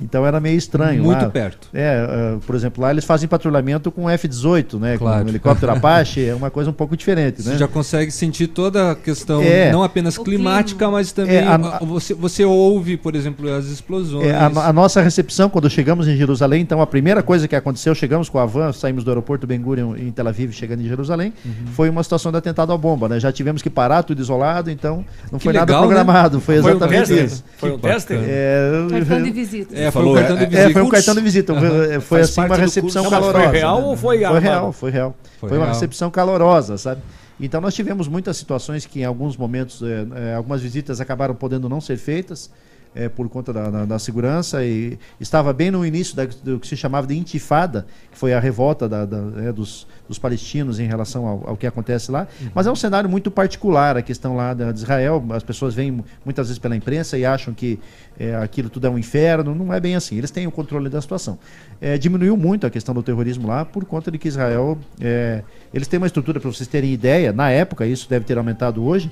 [0.00, 1.02] Então era meio estranho.
[1.04, 1.30] Muito lá.
[1.30, 1.68] perto.
[1.74, 5.20] É, ah, por exemplo, lá eles fazem patrulhamento com F-18, né, Claro.
[5.20, 7.42] com um helicóptero Apache, é uma coisa um pouco diferente.
[7.42, 7.58] Você né?
[7.58, 9.70] já consegue sentir toda a questão, É.
[9.72, 14.26] não apenas climática, mas também É, a- a- você, você ouve, por exemplo, as explosões.
[14.26, 17.94] É, a, a nossa recepção, quando chegamos em Jerusalém, então a primeira coisa que aconteceu,
[17.94, 21.32] chegamos com a van, saímos do aeroporto Ben Gurion em Tel Aviv, chegando em Jerusalém,
[21.44, 21.52] Uhum.
[21.72, 23.18] foi uma situação de atentado à bomba, né?
[23.20, 25.86] Já tivemos que parar tudo isolado, então não Que foi nada legal, né?
[25.86, 27.24] programado, foi Foi um exatamente teste?
[27.24, 27.44] isso.
[27.58, 28.12] Foi um teste?
[28.14, 29.78] É, Cartão de visita.
[29.78, 30.70] É, foi um cartão de é, visita.
[30.72, 31.54] foi um cartão de visita.
[31.54, 33.10] Foi, foi assim uma recepção curso.
[33.20, 33.44] Calorosa.
[33.48, 33.86] foi real né?
[33.86, 35.16] ou foi Foi real, foi real.
[35.38, 35.74] Foi Foi, uma real.
[35.74, 37.02] recepção calorosa, sabe?
[37.38, 41.68] Então nós tivemos muitas situações que em alguns momentos, eh, eh, algumas visitas acabaram podendo
[41.68, 42.50] não ser feitas
[42.96, 46.66] eh, por conta da, da- da segurança e estava bem no início da- do que
[46.66, 51.50] se chamava de intifada, que foi a revolta né, dos, dos palestinos em relação ao,
[51.50, 52.26] ao que acontece lá.
[52.54, 55.22] Mas é um cenário muito particular a questão lá de Israel.
[55.30, 57.78] As pessoas vêm mu- muitas vezes pela imprensa e acham que
[58.18, 59.54] eh, aquilo tudo é um inferno.
[59.54, 60.16] Não é bem assim.
[60.16, 61.38] Eles têm o controle da situação.
[61.80, 65.42] Eh, diminuiu muito a questão do terrorismo lá por conta de que Israel eh,
[65.74, 67.32] eles têm uma estrutura para vocês terem ideia.
[67.32, 69.10] Na época isso deve ter aumentado hoje.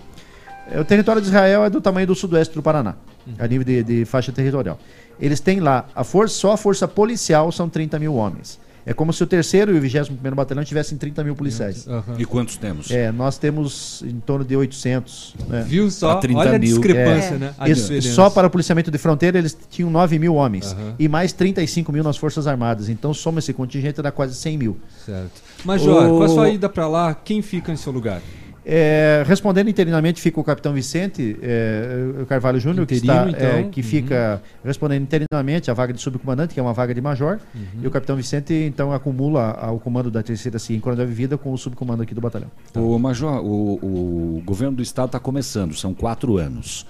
[0.71, 2.95] Eh, O território de Israel é do tamanho do sudoeste do Paraná,
[3.39, 4.79] a nível de, de faixa territorial.
[5.21, 8.59] Eles têm lá, a força, só a força policial são 30 mil homens.
[8.87, 11.87] É como se o terceiro e o 21º batalhão tivessem 30 mil policiais.
[12.19, 12.91] E quantos temos?
[12.91, 15.37] É, nós temos em torno de 800.
[15.49, 15.65] né?
[15.67, 16.11] Viu só?
[16.13, 17.39] Pra 30 Olha a discrepância, É.
[17.39, 17.55] né?
[17.59, 20.97] A Isso, só para o policiamento de fronteira eles tinham 9 mil homens Aham.
[20.99, 22.91] e mais 35 mil nas Forças Armadas.
[22.91, 24.77] Então soma esse contingente dá quase 100 mil.
[25.07, 25.41] Certo.
[25.65, 28.21] Major, O- com a sua ida pra lá, quem fica em seu lugar?
[28.67, 33.71] É, respondendo interinamente fica o capitão Vicente é, Carvalho Júnior, que, está, é, então.
[33.71, 37.83] que fica respondendo interinamente a vaga de subcomandante, que é uma vaga de major, Uhum.
[37.83, 41.59] e o capitão Vicente então acumula ao comando da terceira em Coronel Vivida com o
[41.59, 42.51] subcomando aqui do batalhão.
[42.75, 46.87] O Major, o, o governo do estado está começando, são quatro anos.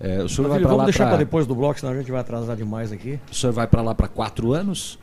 [0.00, 1.96] É, o senhor Meu vai filho, vamos lá deixar para depois do bloco, senão a
[1.96, 3.18] gente vai atrasar demais aqui.
[3.30, 4.98] O senhor vai para lá para quatro anos?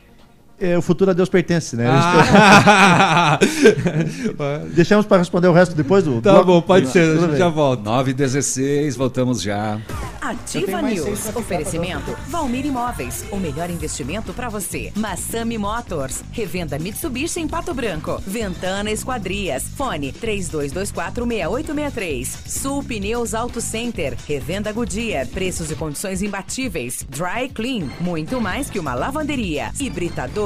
[0.58, 1.84] É, o futuro a Deus pertence, né?
[1.90, 3.38] Ah!
[4.74, 6.46] Deixamos para responder o resto depois do Tá bloco?
[6.46, 7.82] bom, pode ser, a gente já volta.
[7.82, 9.78] 9 e 16 voltamos já.
[10.22, 11.28] Ativa News.
[11.36, 13.24] Oferecimento Valmir Imóveis.
[13.30, 14.90] O melhor investimento para você.
[14.96, 16.24] Massami Motors.
[16.32, 18.20] Revenda Mitsubishi em Pato Branco.
[18.26, 19.64] Ventana Esquadrias.
[19.76, 22.26] Fone 32246863.
[22.48, 24.16] Sul Pneus Auto Center.
[24.26, 25.26] Revenda Goodyear.
[25.28, 27.04] Preços e condições imbatíveis.
[27.08, 27.86] Dry Clean.
[28.00, 29.70] Muito mais que uma lavanderia.
[29.78, 30.45] Hibridador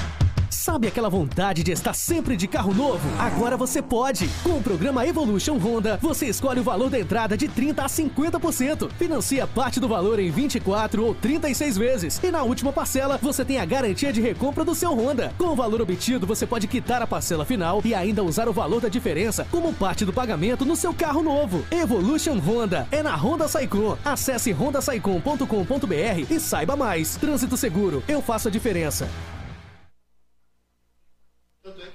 [0.51, 3.09] Sabe aquela vontade de estar sempre de carro novo?
[3.17, 4.29] Agora você pode!
[4.43, 8.91] Com o programa Evolution Honda, você escolhe o valor da entrada de 30% a 50%.
[8.97, 12.19] Financia parte do valor em 24 ou 36 vezes.
[12.21, 15.33] E na última parcela, você tem a garantia de recompra do seu Honda.
[15.37, 18.81] Com o valor obtido, você pode quitar a parcela final e ainda usar o valor
[18.81, 21.65] da diferença como parte do pagamento no seu carro novo.
[21.71, 23.97] Evolution Honda é na Honda Saicom.
[24.03, 27.15] Acesse hondasaicom.com.br e saiba mais.
[27.15, 29.07] Trânsito seguro, eu faço a diferença.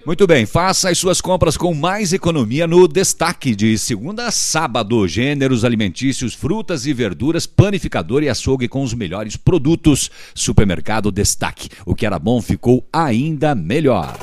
[0.07, 5.09] Muito bem, faça as suas compras com mais economia no Destaque de segunda a sábado.
[5.09, 10.09] Gêneros alimentícios, frutas e verduras, panificador e açougue com os melhores produtos.
[10.33, 11.68] Supermercado Destaque.
[11.85, 14.17] O que era bom ficou ainda melhor.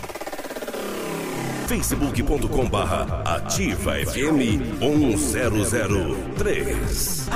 [1.68, 7.28] facebook.com barra ativa FM 1003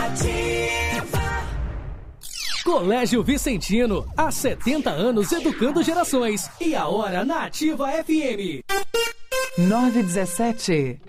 [2.67, 6.49] Colégio Vicentino, há 70 anos educando gerações.
[6.59, 8.59] E a hora na Ativa FM.
[9.57, 10.99] 917.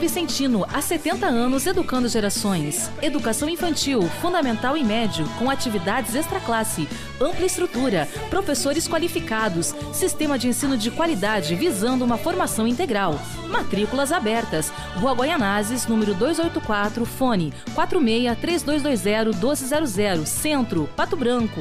[0.00, 2.90] Vicentino, há 70 anos educando gerações.
[3.02, 6.88] Educação infantil, fundamental e médio, com atividades extraclasse,
[7.20, 13.20] ampla estrutura, professores qualificados, sistema de ensino de qualidade visando uma formação integral.
[13.48, 14.72] Matrículas abertas.
[14.96, 21.60] Rua Guaianazes, número 284, fone 46 3220 1200, Centro, Pato Branco.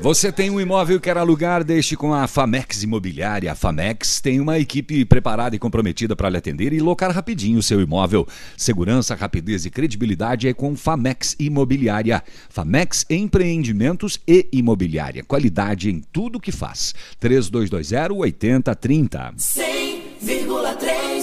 [0.00, 3.50] Você tem um imóvel e quer alugar, deixe com a Famex Imobiliária.
[3.50, 7.62] A Famex tem uma equipe preparada e comprometida para lhe atender e locar rapidinho o
[7.62, 8.26] seu imóvel.
[8.56, 12.22] Segurança, rapidez e credibilidade é com Famex Imobiliária.
[12.48, 15.24] Famex Empreendimentos e Imobiliária.
[15.24, 16.94] Qualidade em tudo que faz.
[17.18, 19.34] 3220 8030.
[19.36, 21.17] 100,3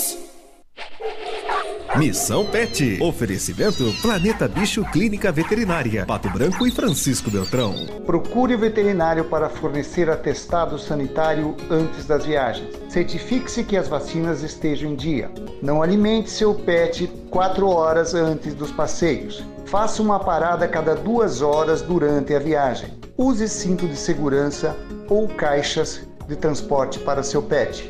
[1.98, 3.02] Missão Pet.
[3.02, 6.06] Oferecimento Planeta Bicho Clínica Veterinária.
[6.06, 7.74] Pato Branco e Francisco Beltrão.
[8.06, 12.68] Procure o veterinário para fornecer atestado sanitário antes das viagens.
[12.90, 15.32] Certifique-se que as vacinas estejam em dia.
[15.62, 19.42] Não alimente seu pet quatro horas antes dos passeios.
[19.66, 22.90] Faça uma parada a cada duas horas durante a viagem.
[23.18, 24.76] Use cinto de segurança
[25.08, 27.90] ou caixas de transporte para seu pet.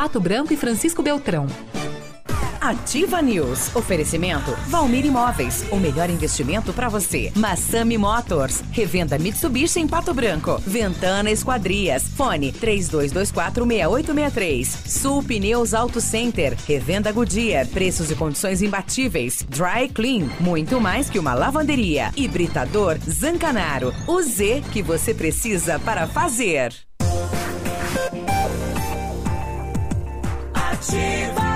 [0.00, 1.46] Pato Branco e Francisco Beltrão.
[2.58, 3.76] Ativa News.
[3.76, 5.66] Oferecimento Valmir Imóveis.
[5.70, 7.30] O melhor investimento para você.
[7.36, 8.62] Massami Motors.
[8.72, 10.58] Revenda Mitsubishi em Pato Branco.
[10.66, 12.04] Ventana Esquadrias.
[12.16, 14.88] Fone 32246863.
[14.88, 16.56] Sul Pneus Auto Center.
[16.66, 17.66] Revenda Goodyear.
[17.66, 19.44] Preços e condições imbatíveis.
[19.50, 20.30] Dry Clean.
[20.40, 22.10] Muito mais que uma lavanderia.
[22.16, 23.92] Hibridador Zancanaro.
[24.06, 26.72] O Z que você precisa para fazer.
[30.80, 31.49] Ativa.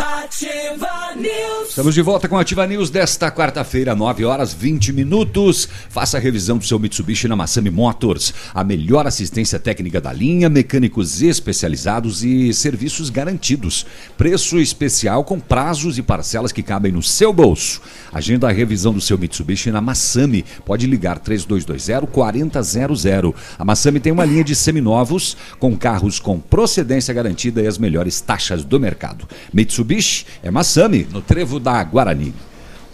[0.00, 1.68] Ativa News.
[1.68, 5.68] Estamos de volta com Ativa News desta quarta-feira, 9 horas 20 minutos.
[5.90, 8.32] Faça a revisão do seu Mitsubishi na Massami Motors.
[8.54, 13.84] A melhor assistência técnica da linha, mecânicos especializados e serviços garantidos.
[14.16, 17.82] Preço especial com prazos e parcelas que cabem no seu bolso.
[18.10, 20.46] Agenda a revisão do seu Mitsubishi na Massami.
[20.64, 23.34] Pode ligar 3220 4000.
[23.58, 28.18] A Massami tem uma linha de seminovos com carros com procedência garantida e as melhores
[28.22, 29.28] taxas do mercado.
[29.52, 29.89] Mitsubishi
[30.42, 32.32] é Massami, no trevo da Guarani.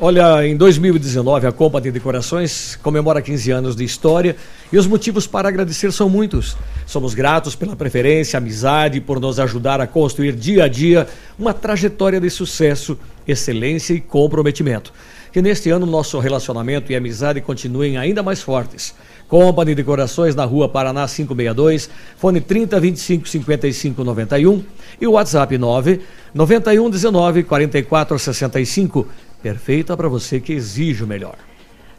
[0.00, 4.36] Olha, em 2019 a Compa de Decorações comemora 15 anos de história
[4.72, 6.56] e os motivos para agradecer são muitos.
[6.86, 11.06] Somos gratos pela preferência, amizade, por nos ajudar a construir dia a dia
[11.38, 14.92] uma trajetória de sucesso, excelência e comprometimento.
[15.32, 18.94] Que neste ano nosso relacionamento e amizade continuem ainda mais fortes.
[19.28, 24.64] Compa de Decorações na Rua Paraná 562, fone 30 25 55 91
[25.00, 26.00] e o WhatsApp 9
[26.32, 29.06] 91 19 44 65.
[29.42, 31.36] Perfeita para você que exige o melhor.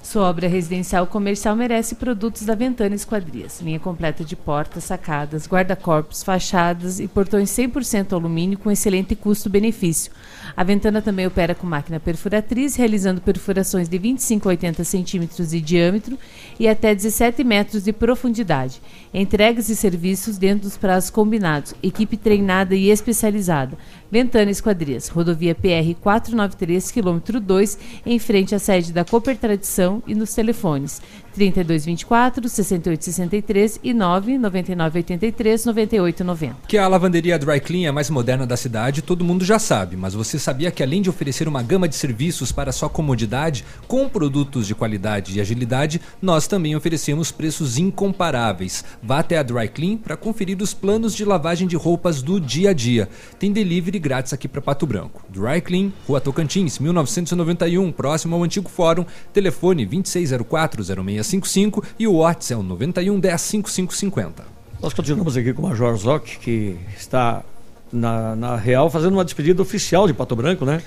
[0.08, 3.60] Sua obra residencial comercial merece produtos da Ventana Esquadrias.
[3.60, 10.14] Linha completa de portas, sacadas, guarda-corpos, fachadas e portões 100% alumínio com excelente custo-benefício.
[10.58, 15.62] A Ventana também opera com máquina perfuratriz, realizando perfurações de 25 a 80 centímetros de
[15.62, 16.18] diâmetro
[16.60, 18.82] e até 17 metros de profundidade.
[19.14, 21.76] Entregas e serviços dentro dos prazos combinados.
[21.84, 23.78] Equipe treinada e especializada.
[24.10, 30.16] Ventana Esquadrias, rodovia PR 493, quilômetro 2, em frente à sede da Cooper Tradição e
[30.16, 31.02] nos telefones
[31.34, 36.56] 3224 6863 e 99983 9890.
[36.68, 40.14] Que a lavanderia Dry Clean é mais moderna da cidade, todo mundo já sabe, mas
[40.14, 44.66] você sabia que além de oferecer uma gama de serviços para sua comodidade, com produtos
[44.66, 48.86] de qualidade e agilidade, nós também oferecemos preços incomparáveis.
[49.04, 52.70] Vá até a Dry Clean para conferir os planos de lavagem de roupas do dia
[52.70, 53.10] a dia.
[53.38, 55.22] Tem delivery grátis aqui para Pato Branco.
[55.28, 59.04] Dry Clean, Rua Tocantins, 1991, próximo ao antigo fórum.
[59.34, 64.46] Telefone 26040655 e o WhatsApp é o 91105550.
[64.82, 67.44] Nós continuamos aqui com o Major Zoc, que está
[67.92, 70.82] na, na Real fazendo uma despedida oficial de Pato Branco, né?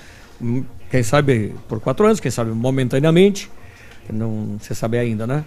[0.89, 3.49] Quem sabe por quatro anos, quem sabe momentaneamente,
[4.11, 5.43] não se sabe ainda, né?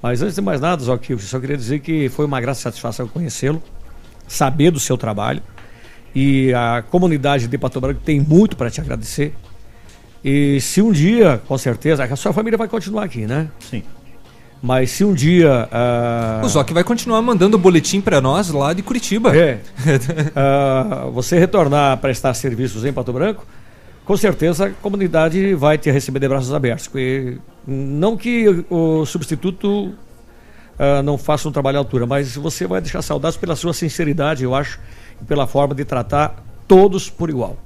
[0.00, 3.08] Mas antes de mais nada, Zoc, eu só queria dizer que foi uma grata satisfação
[3.08, 3.62] conhecê-lo,
[4.28, 5.42] saber do seu trabalho.
[6.14, 9.34] E a comunidade de Pato Branco tem muito para te agradecer.
[10.24, 13.48] E se um dia, com certeza, a sua família vai continuar aqui, né?
[13.60, 13.82] Sim.
[14.62, 15.68] Mas se um dia.
[15.70, 19.36] ah, O Zoc vai continuar mandando boletim para nós lá de Curitiba.
[19.36, 19.60] É.
[20.34, 23.46] Ah, você retornar a prestar serviços em Pato Branco,
[24.04, 26.86] com certeza a comunidade vai te receber de braços abertos.
[26.88, 29.94] porque não que o substituto
[30.78, 34.44] ah, não faça um trabalho à altura, mas você vai deixar saudades pela sua sinceridade,
[34.44, 34.78] eu acho,
[35.20, 37.56] e pela forma de tratar todos por igual.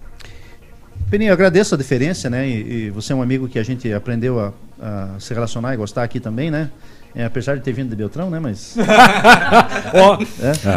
[1.10, 2.48] Peninho, eu agradeço a deferência, né?
[2.48, 5.76] E, e você é um amigo que a gente aprendeu a, a se relacionar e
[5.76, 6.70] gostar aqui também, né?
[7.12, 8.38] É, apesar de ter vindo de Beltrão, né?
[8.38, 8.76] Mas.
[9.92, 10.18] Ó,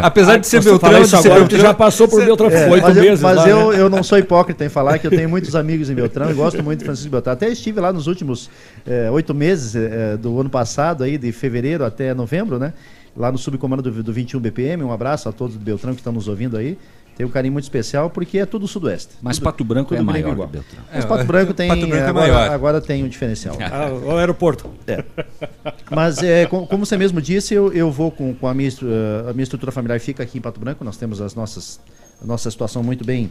[0.02, 2.68] apesar de ser você Beltrão, isso de ser agora, Beltrão, já passou por Beltrão É,
[2.68, 3.22] oito mas eu, meses.
[3.22, 3.80] mas lá, eu, né?
[3.80, 6.60] eu não sou hipócrita em falar que eu tenho muitos amigos em Beltrão e gosto
[6.64, 7.32] muito de Francisco Beltrão.
[7.32, 8.50] Até estive lá nos últimos
[8.84, 12.72] eh, oito meses eh, do ano passado, aí, de fevereiro até novembro, né?
[13.16, 14.82] Lá no subcomando do, do 21 BPM.
[14.82, 16.76] Um abraço a todos do Beltrão que estão nos ouvindo aí.
[17.16, 19.14] Tenho um carinho muito especial porque é tudo sudoeste.
[19.22, 20.48] Mas Tudo- Pato Branco tudo é gringo maior igual.
[20.48, 20.82] que Beltrão.
[20.92, 21.68] Mas É, Pato Branco tem.
[21.68, 22.50] Pato Branco é agora, maior.
[22.50, 23.56] agora tem um diferencial.
[23.62, 24.68] Ah, o aeroporto.
[24.86, 25.04] É.
[25.90, 29.30] Mas, é, com- como você mesmo disse, eu, eu vou com, com a, minha, eh,
[29.30, 30.84] a minha estrutura familiar fica aqui em Pato Branco.
[30.84, 31.80] Nós temos as nossas,
[32.22, 33.30] a nossa situação muito bem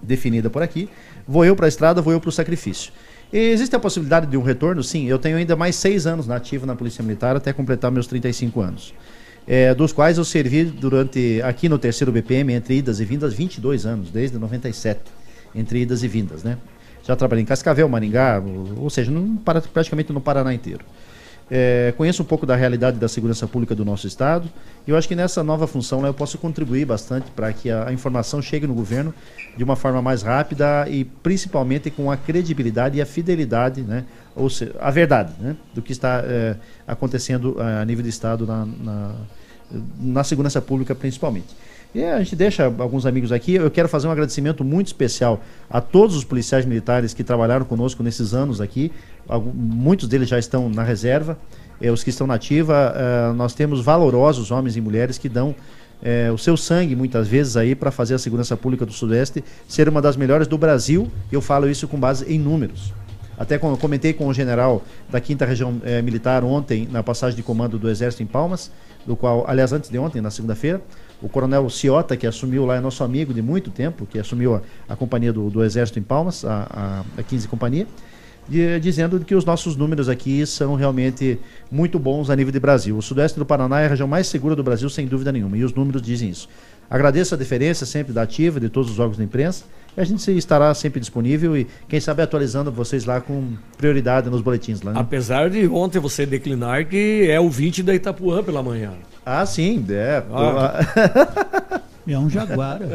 [0.00, 0.88] definida por aqui.
[1.28, 2.92] Vou eu para a estrada, vou eu para o sacrifício.
[3.32, 4.82] E existe a possibilidade de um retorno?
[4.82, 8.06] Sim, eu tenho ainda mais seis anos na ativa na Polícia Militar até completar meus
[8.06, 8.92] 35 anos.
[9.46, 13.86] É, dos quais eu servi durante, aqui no terceiro BPM, entre idas e vindas, 22
[13.86, 15.00] anos, desde 97,
[15.54, 16.58] entre idas e vindas, né?
[17.04, 18.40] Já trabalhei em Cascavel, Maringá,
[18.76, 19.12] ou, seja,
[19.74, 20.84] praticamente no Paraná inteiro.
[21.50, 24.48] É, conheço um pouco da realidade da segurança pública do nosso estado
[24.86, 27.88] e eu acho que nessa nova função né, eu posso contribuir bastante para que a,
[27.88, 29.12] a informação chegue no governo
[29.54, 34.04] de uma forma mais rápida e principalmente com a credibilidade e a fidelidade, né,
[34.34, 38.46] ou seja, a verdade né, do que está é, acontecendo eh, a nível de estado
[38.46, 39.14] na, na,
[40.00, 41.54] na segurança pública principalmente.
[41.94, 43.54] E a gente deixa alguns amigos aqui.
[43.54, 48.02] Eu quero fazer um agradecimento muito especial a todos os policiais militares que trabalharam conosco
[48.02, 48.90] nesses anos aqui.
[49.54, 51.36] Muitos deles já estão na reserva.
[51.80, 55.54] Eh, os que estão na ativa, eh, nós temos valorosos homens e mulheres que dão
[56.02, 59.88] eh, o seu sangue muitas vezes aí para fazer a segurança pública do Sudeste ser
[59.88, 61.10] uma das melhores do Brasil.
[61.30, 62.92] Eu falo isso com base em números.
[63.38, 67.78] Até comentei com o general da 5 Região eh, Militar ontem, na passagem de comando
[67.78, 68.70] do Exército em Palmas,
[69.06, 70.80] do qual, aliás, antes de ontem, na segunda-feira,
[71.20, 74.62] o coronel Ciota, que assumiu lá, é nosso amigo de muito tempo, que assumiu a,
[74.88, 77.86] a companhia do, do Exército em Palmas, a, a, a 15 Companhia,
[78.48, 81.38] de- dizendo que os nossos números aqui são realmente
[81.70, 82.96] muito bons a nível de Brasil.
[82.96, 85.64] O Sudeste do Paraná é a região mais segura do Brasil, sem dúvida nenhuma, e
[85.64, 86.48] os números dizem isso.
[86.90, 89.64] Agradeço a deferência sempre da ativa, de todos os órgãos da imprensa,
[89.96, 94.40] e a gente estará sempre disponível e, quem sabe, atualizando vocês lá com prioridade nos
[94.40, 94.92] boletins lá.
[94.92, 95.00] né?
[95.00, 98.92] Apesar de ontem você declinar que é o 20 da Itapuã pela manhã.
[99.24, 100.22] Ah, sim, é.
[102.06, 102.78] É um jaguar.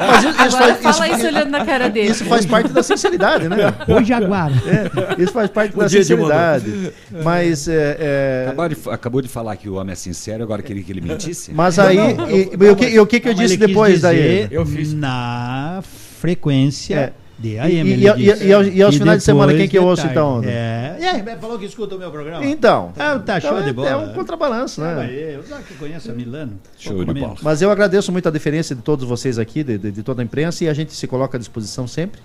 [0.00, 2.10] Mas isso- isso Agora faz- fala isso olhando na cara dele.
[2.10, 3.56] Isso faz parte da sinceridade, né?
[3.88, 4.50] Ô, Jaguar.
[4.66, 6.92] É, isso faz parte O da sinceridade.
[7.22, 10.82] Mas, é, é, Acabou, de, acabou de falar que o homem é sincero, agora queria
[10.82, 11.52] que ele mentisse?
[11.52, 11.96] mas aí.
[12.14, 14.48] Não, e, eu- e o que, e o que, que eu Não, disse depois daí?
[14.48, 15.82] dizer Na
[16.20, 17.12] frequência É.
[17.38, 17.70] de E- AM.
[17.90, 18.46] e- e- disse.
[18.46, 20.40] e aos- e aos finais de semana, quem que eu ouço, então?
[20.44, 22.44] É, é, falou que escuta o meu programa.
[22.44, 22.92] Então.
[22.96, 23.88] Ah, tá show Então é- de bola.
[23.88, 24.92] é um contrabalanço, né?
[24.92, 26.52] Ah, mas Eu já que conheço a Milano.
[26.78, 27.34] Show de bola.
[27.42, 30.24] Mas eu agradeço muito a deferência de todos vocês aqui, de, de- de toda a
[30.24, 32.20] imprensa, e a gente se coloca à disposição sempre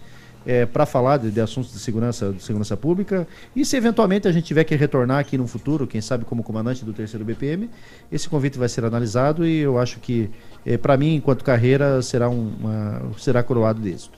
[0.74, 3.28] para falar de, de assuntos de segurança, de segurança pública.
[3.56, 6.84] E se eventualmente a gente tiver que retornar aqui no futuro, quem sabe como comandante
[6.84, 7.70] do terceiro BPM,
[8.12, 10.30] esse convite vai ser analisado e eu acho que,
[10.82, 14.18] para mim, enquanto carreira, será, um, uma- será coroado de êxito.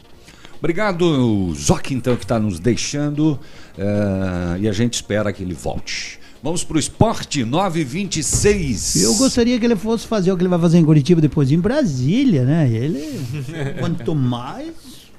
[0.61, 3.39] Obrigado, Zoc, então, que está nos deixando.
[3.77, 6.19] eh, e a gente espera que ele volte.
[6.43, 9.01] Vamos pro esporte 926.
[9.03, 11.59] Eu gostaria que ele fosse fazer o que ele vai fazer em Curitiba depois em
[11.59, 12.69] Brasília, né?
[12.69, 13.19] Ele,
[13.79, 14.71] quanto mais,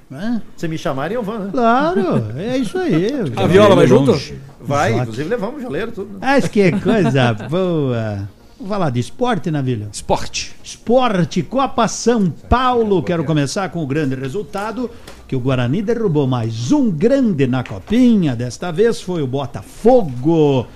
[0.09, 0.41] né?
[0.57, 1.49] Se me chamarem, eu vou, né?
[1.51, 3.07] Claro, é isso aí.
[3.35, 4.17] A viola vai junto?
[4.61, 6.17] Vai, inclusive levamos o jaleiro, tudo.
[6.19, 6.27] né?
[6.37, 8.29] Acho que é coisa boa.
[8.57, 9.89] Vamos falar de esporte, Navilho?
[9.91, 10.53] Esporte.
[10.63, 13.03] Esporte, Copa São Paulo.
[13.03, 14.89] Quero começar com o grande resultado,
[15.33, 18.35] que o Guarani derrubou mais um grande na copinha.
[18.35, 20.67] Desta vez foi o Botafogo.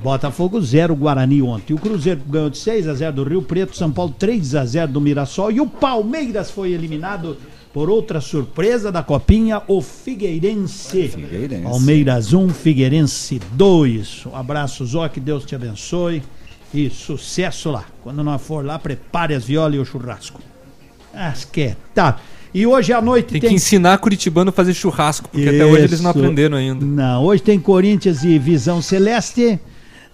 [0.00, 1.74] Botafogo 0, Guarani ontem.
[1.74, 4.92] O Cruzeiro ganhou de 6 a 0 do Rio Preto, São Paulo 3 a 0
[4.92, 7.36] do Mirassol e o Palmeiras foi eliminado
[7.72, 11.08] por outra surpresa da copinha, o Figueirense.
[11.08, 11.64] Figueirense.
[11.64, 14.26] Palmeiras 1, Figueirense 2.
[14.26, 16.22] Um abraço, Zó, que Deus te abençoe
[16.72, 17.84] e sucesso lá.
[18.00, 20.40] Quando nós for lá, prepare as violas e o churrasco.
[21.12, 22.20] Acho que tá.
[22.54, 25.82] E hoje à noite Tem tem, que ensinar curitibano a fazer churrasco, porque até hoje
[25.82, 26.20] eles não Isso.
[26.20, 26.86] aprenderam ainda.
[26.86, 29.58] Não, hoje tem Corinthians e Visão Celeste.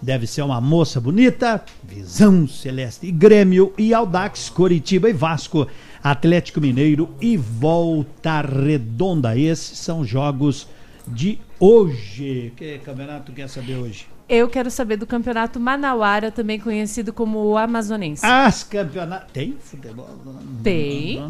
[0.01, 1.63] Deve ser uma moça bonita.
[1.87, 5.67] Visão Celeste e Grêmio e Audax, Coritiba e Vasco,
[6.03, 9.37] Atlético Mineiro e Volta Redonda.
[9.37, 10.67] Esses são jogos
[11.07, 12.55] de hoje.
[12.57, 14.07] Que campeonato quer saber hoje?
[14.27, 18.25] Eu quero saber do campeonato Manauara, também conhecido como o Amazonense.
[18.25, 19.31] As campeonatos.
[19.33, 20.09] Tem futebol?
[20.63, 21.21] Tem.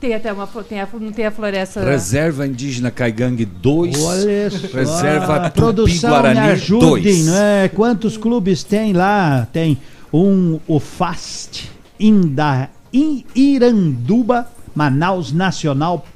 [0.00, 0.46] Tem até uma.
[0.46, 1.82] Tem a, não tem a floresta.
[1.84, 4.02] Reserva Indígena Caigangue 2.
[4.04, 4.76] Olha só.
[4.76, 7.26] Reserva Tupi produção me Guarani ajudem, 2.
[7.26, 7.68] não é?
[7.68, 9.46] Quantos clubes tem lá?
[9.52, 9.78] Tem
[10.12, 16.06] um, o FAST, Inda, In- Iranduba, Manaus Nacional,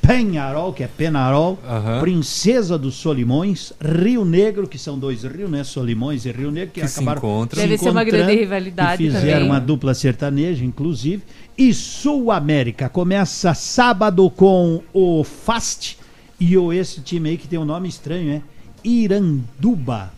[0.00, 1.98] Penharol, que é Penarol, Aham.
[2.00, 5.64] Princesa dos Solimões, Rio Negro, que são dois rios, né?
[5.64, 7.60] Solimões e Rio Negro, que, Que se acabaram encontram.
[7.60, 9.50] Deve ser uma grande rivalidade e fizeram também.
[9.50, 11.22] uma dupla sertaneja, inclusive.
[11.58, 15.96] E Sul América começa sábado com o FAST
[16.38, 18.42] e o, esse time aí que tem um nome estranho, é
[18.84, 20.12] Iranduba.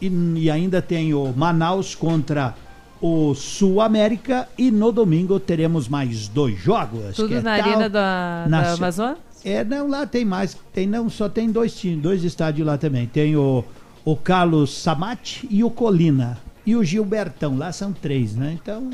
[0.00, 0.06] E,
[0.36, 2.54] e ainda tem o Manaus contra
[3.00, 4.48] o Sul América.
[4.56, 7.16] E no domingo teremos mais dois jogos.
[7.16, 9.16] Tudo é na tal- arena da, da Nacio- Amazônia?
[9.44, 10.56] é, não, lá tem mais.
[10.72, 13.06] Tem, não, só tem dois times, dois estádios lá também.
[13.06, 13.64] Tem o,
[14.04, 16.38] o Carlos Samate e o Colina.
[16.64, 18.56] E o Gilbertão, lá são três, né?
[18.62, 18.90] Então,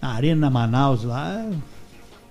[0.00, 1.46] a Arena Manaus lá,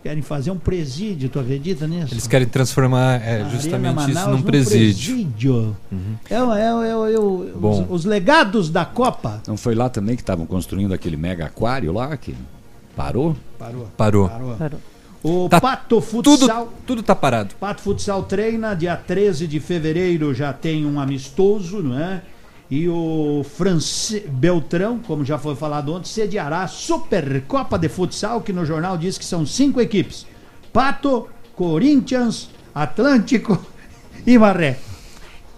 [0.02, 2.14] querem fazer um presídio, tu acredita nisso?
[2.14, 5.14] Eles querem transformar é, justamente isso num presídio.
[5.16, 5.78] presídio.
[6.30, 6.62] É, o- é,
[7.12, 7.18] é, é
[7.56, 7.84] Bom.
[7.90, 9.42] os, os legados da Copa.
[9.48, 12.36] Não foi lá também que estavam construindo aquele mega aquário lá que
[12.96, 13.36] parou?
[13.58, 13.88] Parou.
[13.98, 14.30] Parou.
[14.30, 14.80] Parou.
[15.22, 16.38] O Tá Pato Futsal.
[16.38, 17.54] Tudo, tudo tá parado.
[17.60, 22.22] Pato Futsal treina, dia 13 de fevereiro já tem um amistoso, não é?
[22.70, 28.54] E o France Beltrão, como já foi falado ontem, sediará a Supercopa de Futsal, que
[28.54, 30.28] no jornal diz que são cinco equipes:
[30.72, 33.60] Pato, Corinthians, Atlântico
[34.26, 34.78] e Maré.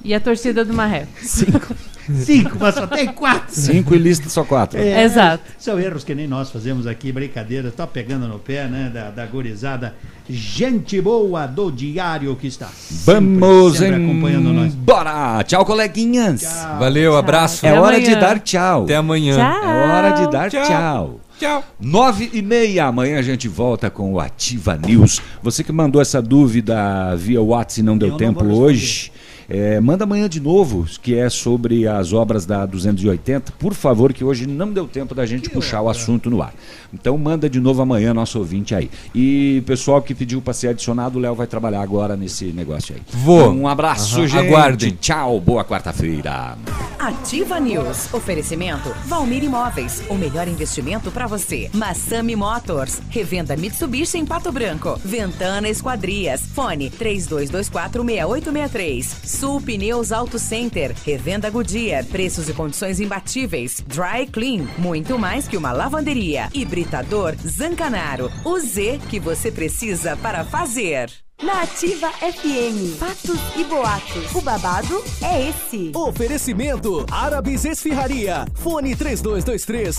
[0.04, 1.08] E a torcida do Maré.
[1.22, 1.76] Cinco.
[2.24, 3.54] Cinco, mas só tem quatro.
[3.54, 4.80] Cinco e lista só quatro.
[4.80, 5.44] É, Exato.
[5.58, 9.26] São erros que nem nós fazemos aqui, brincadeira, tá pegando no pé, né, da, da
[9.26, 9.94] gurizada.
[10.30, 14.74] Gente boa do diário que está sempre, Vamos sempre acompanhando nós.
[14.74, 15.44] embora.
[15.44, 16.44] Tchau, coleguinhas.
[16.80, 17.66] Valeu, abraço.
[17.66, 18.10] É Até hora amanhã.
[18.14, 18.84] de dar tchau.
[18.84, 19.36] Até amanhã.
[19.36, 19.64] Tchau.
[19.70, 20.66] É hora de dar Tchau.
[20.66, 21.20] tchau.
[21.40, 21.64] Tchau.
[21.80, 25.20] Nove e meia, amanhã a gente volta com o Ativa News.
[25.42, 29.11] Você que mandou essa dúvida via WhatsApp e não deu Eu não tempo vou hoje,
[29.54, 33.52] é, manda amanhã de novo, que é sobre as obras da 280.
[33.60, 36.54] Por favor, que hoje não deu tempo da gente puxar o assunto no ar.
[36.94, 38.90] Então manda de novo amanhã, nosso ouvinte aí.
[39.14, 43.02] E pessoal que pediu para ser adicionado, o Léo vai trabalhar agora nesse negócio aí.
[43.12, 43.52] Vou.
[43.52, 44.48] Um abraço, Aham, gente.
[44.48, 44.98] aguardem.
[45.02, 46.58] Tchau, boa quarta-feira.
[46.98, 48.14] Ativa News.
[48.14, 50.02] Oferecimento Valmir Imóveis.
[50.08, 51.70] O melhor investimento para você.
[51.74, 53.02] Massami Motors.
[53.10, 54.98] Revenda Mitsubishi em Pato Branco.
[55.04, 56.42] Ventana Esquadrias.
[56.54, 59.41] Fone 32246863.
[59.42, 60.94] Sul Pneus Auto Center.
[61.04, 62.06] Revenda Goodyear.
[62.06, 63.84] Preços e condições imbatíveis.
[63.88, 64.68] Dry Clean.
[64.78, 66.48] Muito mais que uma lavanderia.
[66.54, 68.32] Hibridador Zancanaro.
[68.46, 71.10] O Z que você precisa para fazer.
[71.42, 74.36] Na Ativa FM, fatos e boatos.
[74.36, 75.92] O babado é esse.
[75.96, 78.46] Oferecimento Árabes Esfirraria.
[78.54, 79.98] Fone 3223